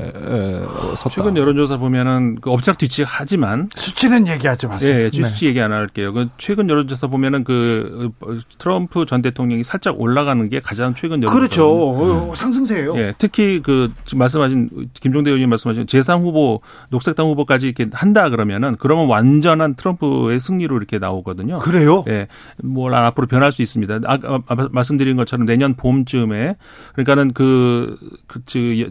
[0.95, 1.10] 섰다.
[1.10, 4.95] 최근 여론조사 보면은 그 엎치락뒤치 하지만 수치는 얘기하지 마세요.
[4.95, 5.23] 예, 네.
[5.23, 6.11] 수치 얘기 안 할게요.
[6.14, 8.11] 그 최근 여론조사 보면은 그
[8.57, 11.34] 트럼프 전 대통령이 살짝 올라가는 게 가장 최근 여론조사.
[11.34, 11.69] 그렇죠.
[11.72, 12.98] 어, 상승세예요.
[12.98, 19.07] 예, 특히 그 말씀하신 김종대 의원님 말씀하신 제3 후보 녹색당 후보까지 이렇게 한다 그러면은 그러면
[19.07, 21.60] 완전한 트럼프의 승리로 이렇게 나오거든요.
[21.60, 22.03] 그래요?
[22.10, 22.27] 예,
[22.57, 23.99] 뭘 앞으로 변할 수 있습니다.
[24.06, 24.18] 아,
[24.48, 26.55] 아, 말씀드린 말씀드린 것처럼 내년 봄쯤에
[26.93, 27.97] 그러니까는 그,
[28.27, 28.41] 그,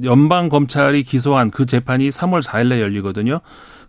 [0.05, 3.41] 연방 검찰이 기소한 그 재판이 3월 4일에 열리거든요.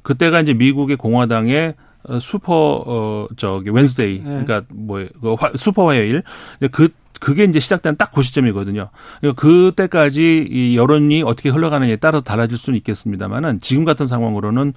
[0.02, 4.44] 그때가 이제 미국의 공화당의 어, 슈퍼 어 저기 Wednesday 네.
[4.44, 6.24] 그러니까 뭐 그 슈퍼 화요일
[6.72, 6.90] 그
[7.20, 8.90] 그게 이제 시작된 딱 그 시점이거든요.
[9.20, 14.74] 그러니까 그때까지 이 여론이 어떻게 흘러가느냐에 따라서 달라질 수는 있겠습니다만은 지금 같은 상황으로는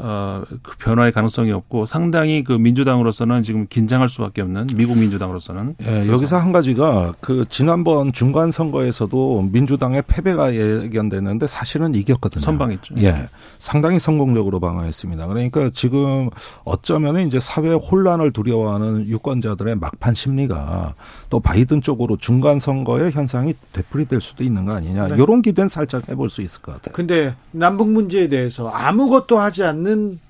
[0.00, 5.74] 어, 그 변화의 가능성이 없고 상당히 그 민주당으로서는 지금 긴장할 수밖에 없는 미국 민주당으로서는.
[5.82, 12.40] 예, 여기서 한 가지가 그 지난번 중간 선거에서도 민주당의 패배가 예견됐는데 사실은 이겼거든요.
[12.40, 12.94] 선방했죠.
[12.98, 13.28] 예.
[13.58, 15.26] 상당히 성공적으로 방어했습니다.
[15.26, 16.30] 그러니까 지금
[16.62, 20.94] 어쩌면 이제 사회 혼란을 두려워하는 유권자들의 막판 심리가
[21.28, 25.08] 또 바이든 쪽으로 중간 선거의 현상이 되풀이될 수도 있는 거 아니냐.
[25.08, 25.16] 네.
[25.16, 26.92] 이런 기대는 살짝 해볼 수 있을 것 같아요.
[26.94, 30.20] 근데 남북 문제에 대해서 아무것도 하지 않는 있는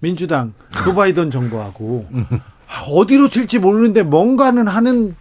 [0.00, 0.52] 민주당
[0.84, 2.06] 조 바이든 정부하고
[2.90, 5.16] 어디로 튈지 모르는데 뭔가는 하는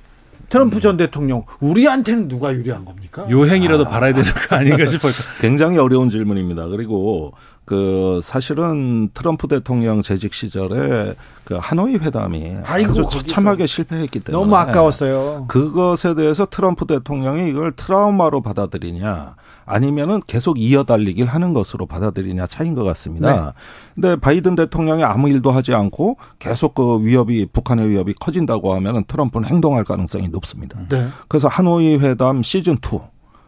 [0.50, 3.26] 트럼프 전 대통령 우리한테는 누가 유리한 겁니까?
[3.32, 3.88] 요행이라도 아.
[3.88, 5.12] 바라야 되는 거 아닌가 싶어요.
[5.40, 6.68] 굉장히 어려운 질문입니다.
[6.68, 7.34] 그리고
[7.66, 11.16] 그 사실은 트럼프 대통령 재직 시절에
[11.46, 15.46] 그 하노이 회담이 아이고, 아주 처참하게 실패했기 때문에 너무 아까웠어요.
[15.48, 19.36] 그것에 대해서 트럼프 대통령이 이걸 트라우마로 받아들이냐
[19.66, 23.34] 아니면은 계속 이어달리길 하는 것으로 받아들이냐 차이인 것 같습니다.
[23.34, 23.52] 네.
[23.96, 29.50] 근데 바이든 대통령이 아무 일도 하지 않고 계속 그 위협이 북한의 위협이 커진다고 하면은 트럼프는
[29.50, 30.80] 행동할 가능성이 높습니다.
[30.90, 31.08] 네.
[31.28, 33.00] 그래서 하노이 회담 시즌 2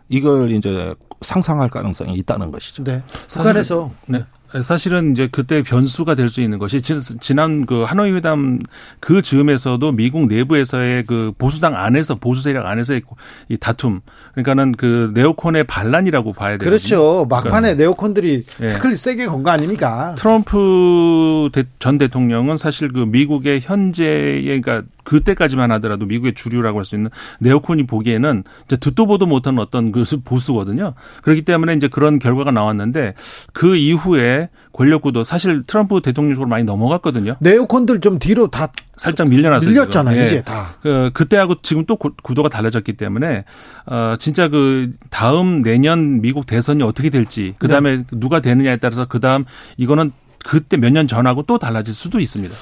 [0.10, 2.84] 이걸 이제 상상할 가능성이 있다는 것이죠.
[2.84, 3.04] 네.
[3.28, 4.26] 북한에서 네.
[4.62, 8.60] 사실은 이제 그때 변수가 될 수 있는 것이 지난 그 하노이 회담
[9.00, 13.02] 그 즈음에서도 미국 내부에서의 그 보수당 안에서 보수 세력 안에서의
[13.50, 14.02] 이 다툼
[14.34, 16.70] 그러니까는 그 네오콘의 반란이라고 봐야 되죠.
[16.70, 17.26] 그렇죠.
[17.30, 17.76] 막판에 그러니까.
[17.76, 18.68] 네오콘들이 예.
[18.68, 18.96] 태클 네.
[18.96, 20.16] 세게 건 거 아닙니까?
[20.18, 21.50] 트럼프
[21.80, 27.10] 전 대통령은 사실 그 미국의 현재의 그러니까 그때까지만 하더라도 미국의 주류라고 할 수 있는
[27.40, 30.94] 네오콘이 보기에는 이제 듣도 보도 못한 어떤 그 보수거든요.
[31.22, 33.14] 그렇기 때문에 이제 그런 결과가 나왔는데
[33.54, 34.37] 그 이후에
[34.74, 37.36] 권력 구도 사실 트럼프 대통령 쪽으로 많이 넘어갔거든요.
[37.40, 39.70] 네오콘들 좀 뒤로 다 살짝 밀려났어요.
[39.70, 40.26] 밀렸잖아요, 네.
[40.26, 40.76] 이제 다.
[40.82, 43.46] 그 그때하고 지금 또 구도가 달라졌기 때문에
[43.86, 48.04] 어 진짜 그 다음 내년 미국 대선이 어떻게 될지 그다음에 네.
[48.12, 49.46] 누가 되느냐에 따라서 그다음
[49.78, 50.12] 이거는
[50.46, 52.56] 그때 몇 년 전하고 또 달라질 수도 있습니다.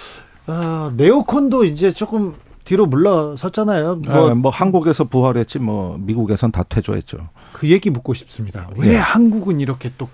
[0.47, 2.33] 아, 네오콘도 이제 조금
[2.63, 4.01] 뒤로 물러섰잖아요.
[4.07, 7.29] 뭐, 네, 뭐 한국에서 부활했지 뭐 미국에선 다 퇴조했죠.
[7.53, 8.67] 그 얘기 묻고 싶습니다.
[8.77, 8.95] 왜 네.
[8.97, 10.09] 한국은 이렇게 또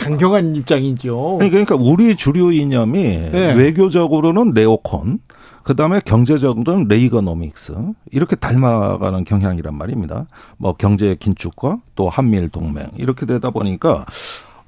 [0.00, 1.38] 강경한 입장이죠?
[1.38, 3.52] 그러니까 우리 주류 이념이 네.
[3.52, 5.18] 외교적으로는 네오콘,
[5.62, 7.74] 그 다음에 경제적으로는 레이거노믹스
[8.10, 10.26] 이렇게 닮아가는 경향이란 말입니다.
[10.56, 14.06] 뭐 경제 긴축과 또 한미일 동맹 이렇게 되다 보니까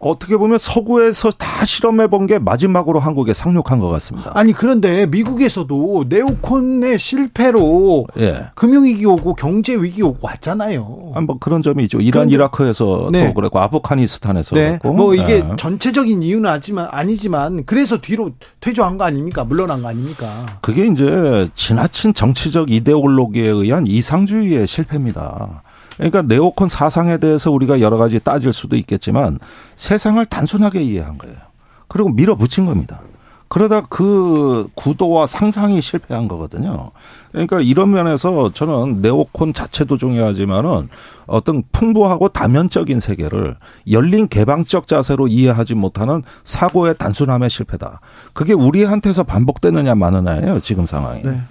[0.02, 4.30] 어떻게 보면 서구에서 다 실험해 본 게 마지막으로 한국에 상륙한 것 같습니다.
[4.34, 8.46] 아니 그런데 미국에서도 네오콘의 실패로 예.
[8.54, 11.12] 금융 위기 오고 경제 위기 오고 왔잖아요.
[11.16, 11.98] 아, 뭐 그런 점이 있죠.
[12.00, 13.26] 이란 그런데, 이라크에서 네.
[13.26, 14.66] 또 그랬고 아프가니스탄에서 네.
[14.78, 14.92] 그랬고.
[14.92, 15.48] 뭐 이게 네.
[15.56, 18.30] 전체적인 이유는 아니지만 아니지만 그래서 뒤로
[18.60, 19.42] 퇴조한 거 아닙니까?
[19.42, 20.46] 물러난 거 아닙니까?
[20.60, 25.62] 그게 이제 지나친 정치적 이데올로기에 의한 이상주의의 실패입니다.
[25.96, 29.38] 그러니까 네오콘 사상에 대해서 우리가 여러 가지 따질 수도 있겠지만
[29.76, 31.36] 세상을 단순하게 이해한 거예요.
[31.88, 33.02] 그리고 밀어붙인 겁니다.
[33.52, 36.90] 그러다 그 구도와 상상이 실패한 거거든요.
[37.32, 40.88] 그러니까 이런 면에서 저는 네오콘 자체도 중요하지만은
[41.26, 43.56] 어떤 풍부하고 다면적인 세계를
[43.90, 48.00] 열린 개방적 자세로 이해하지 못하는 사고의 단순함의 실패다.
[48.32, 50.60] 그게 우리한테서 반복되느냐 마느냐예요.
[50.60, 51.20] 지금 상황이.
[51.22, 51.42] 네.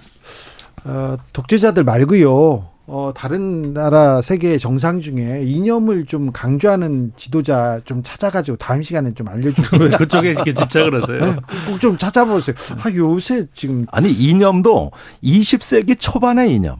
[0.84, 2.71] 어, 독재자들 말고요.
[2.86, 9.28] 어, 다른 나라 세계 정상 중에 이념을 좀 강조하는 지도자 좀 찾아가지고 다음 시간에 좀
[9.28, 9.90] 알려주세요.
[9.98, 11.18] 그쪽에 이렇게 집착을 하세요?
[11.20, 11.36] 네,
[11.70, 12.56] 꼭좀 찾아보세요.
[12.82, 13.86] 아, 요새 지금.
[13.92, 14.90] 아니, 이념도
[15.22, 16.78] 20세기 초반의 이념.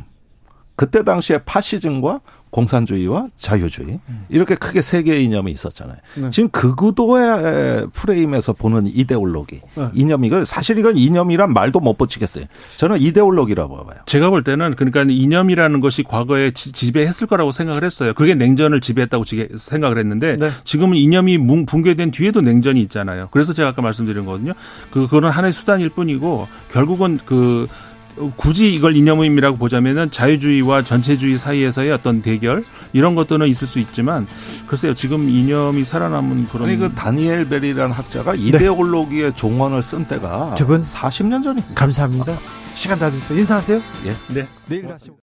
[0.74, 2.20] 그때 당시에 파시즘과
[2.52, 3.98] 공산주의와 자유주의
[4.28, 5.96] 이렇게 크게 세 개의 이념이 있었잖아요.
[6.16, 6.30] 네.
[6.30, 9.88] 지금 그 구도의 프레임에서 보는 이데올로기 네.
[9.94, 12.44] 이념 이거 사실 이건 이념이란 말도 못 붙이겠어요.
[12.76, 13.98] 저는 이데올로기라고 봐요.
[14.06, 18.12] 제가 볼 때는 그러니까 이념이라는 것이 과거에 지배했을 거라고 생각을 했어요.
[18.14, 19.24] 그게 냉전을 지배했다고
[19.56, 20.50] 생각을 했는데 네.
[20.64, 23.28] 지금은 이념이 붕괴된 뒤에도 냉전이 있잖아요.
[23.30, 24.52] 그래서 제가 아까 말씀드린 거거든요.
[24.90, 27.66] 그 그거는 하나의 수단일 뿐이고 결국은 그
[28.36, 34.26] 굳이 이걸 이념임이라고 보자면은 자유주의와 전체주의 사이에서의 어떤 대결 이런 것들은 있을 수 있지만
[34.66, 38.38] 글쎄요 지금 이념이 살아남은 그런 아니 그 다니엘 베리라는 학자가 네.
[38.42, 41.74] 이데올로기의 종언을 쓴 때가 저분 40년 전입니다.
[41.74, 42.38] 감사합니다.
[42.74, 43.38] 시간 다 됐어요.
[43.38, 43.80] 인사하세요.
[44.06, 44.34] 예.
[44.34, 44.46] 네.
[44.66, 45.10] 내일 다시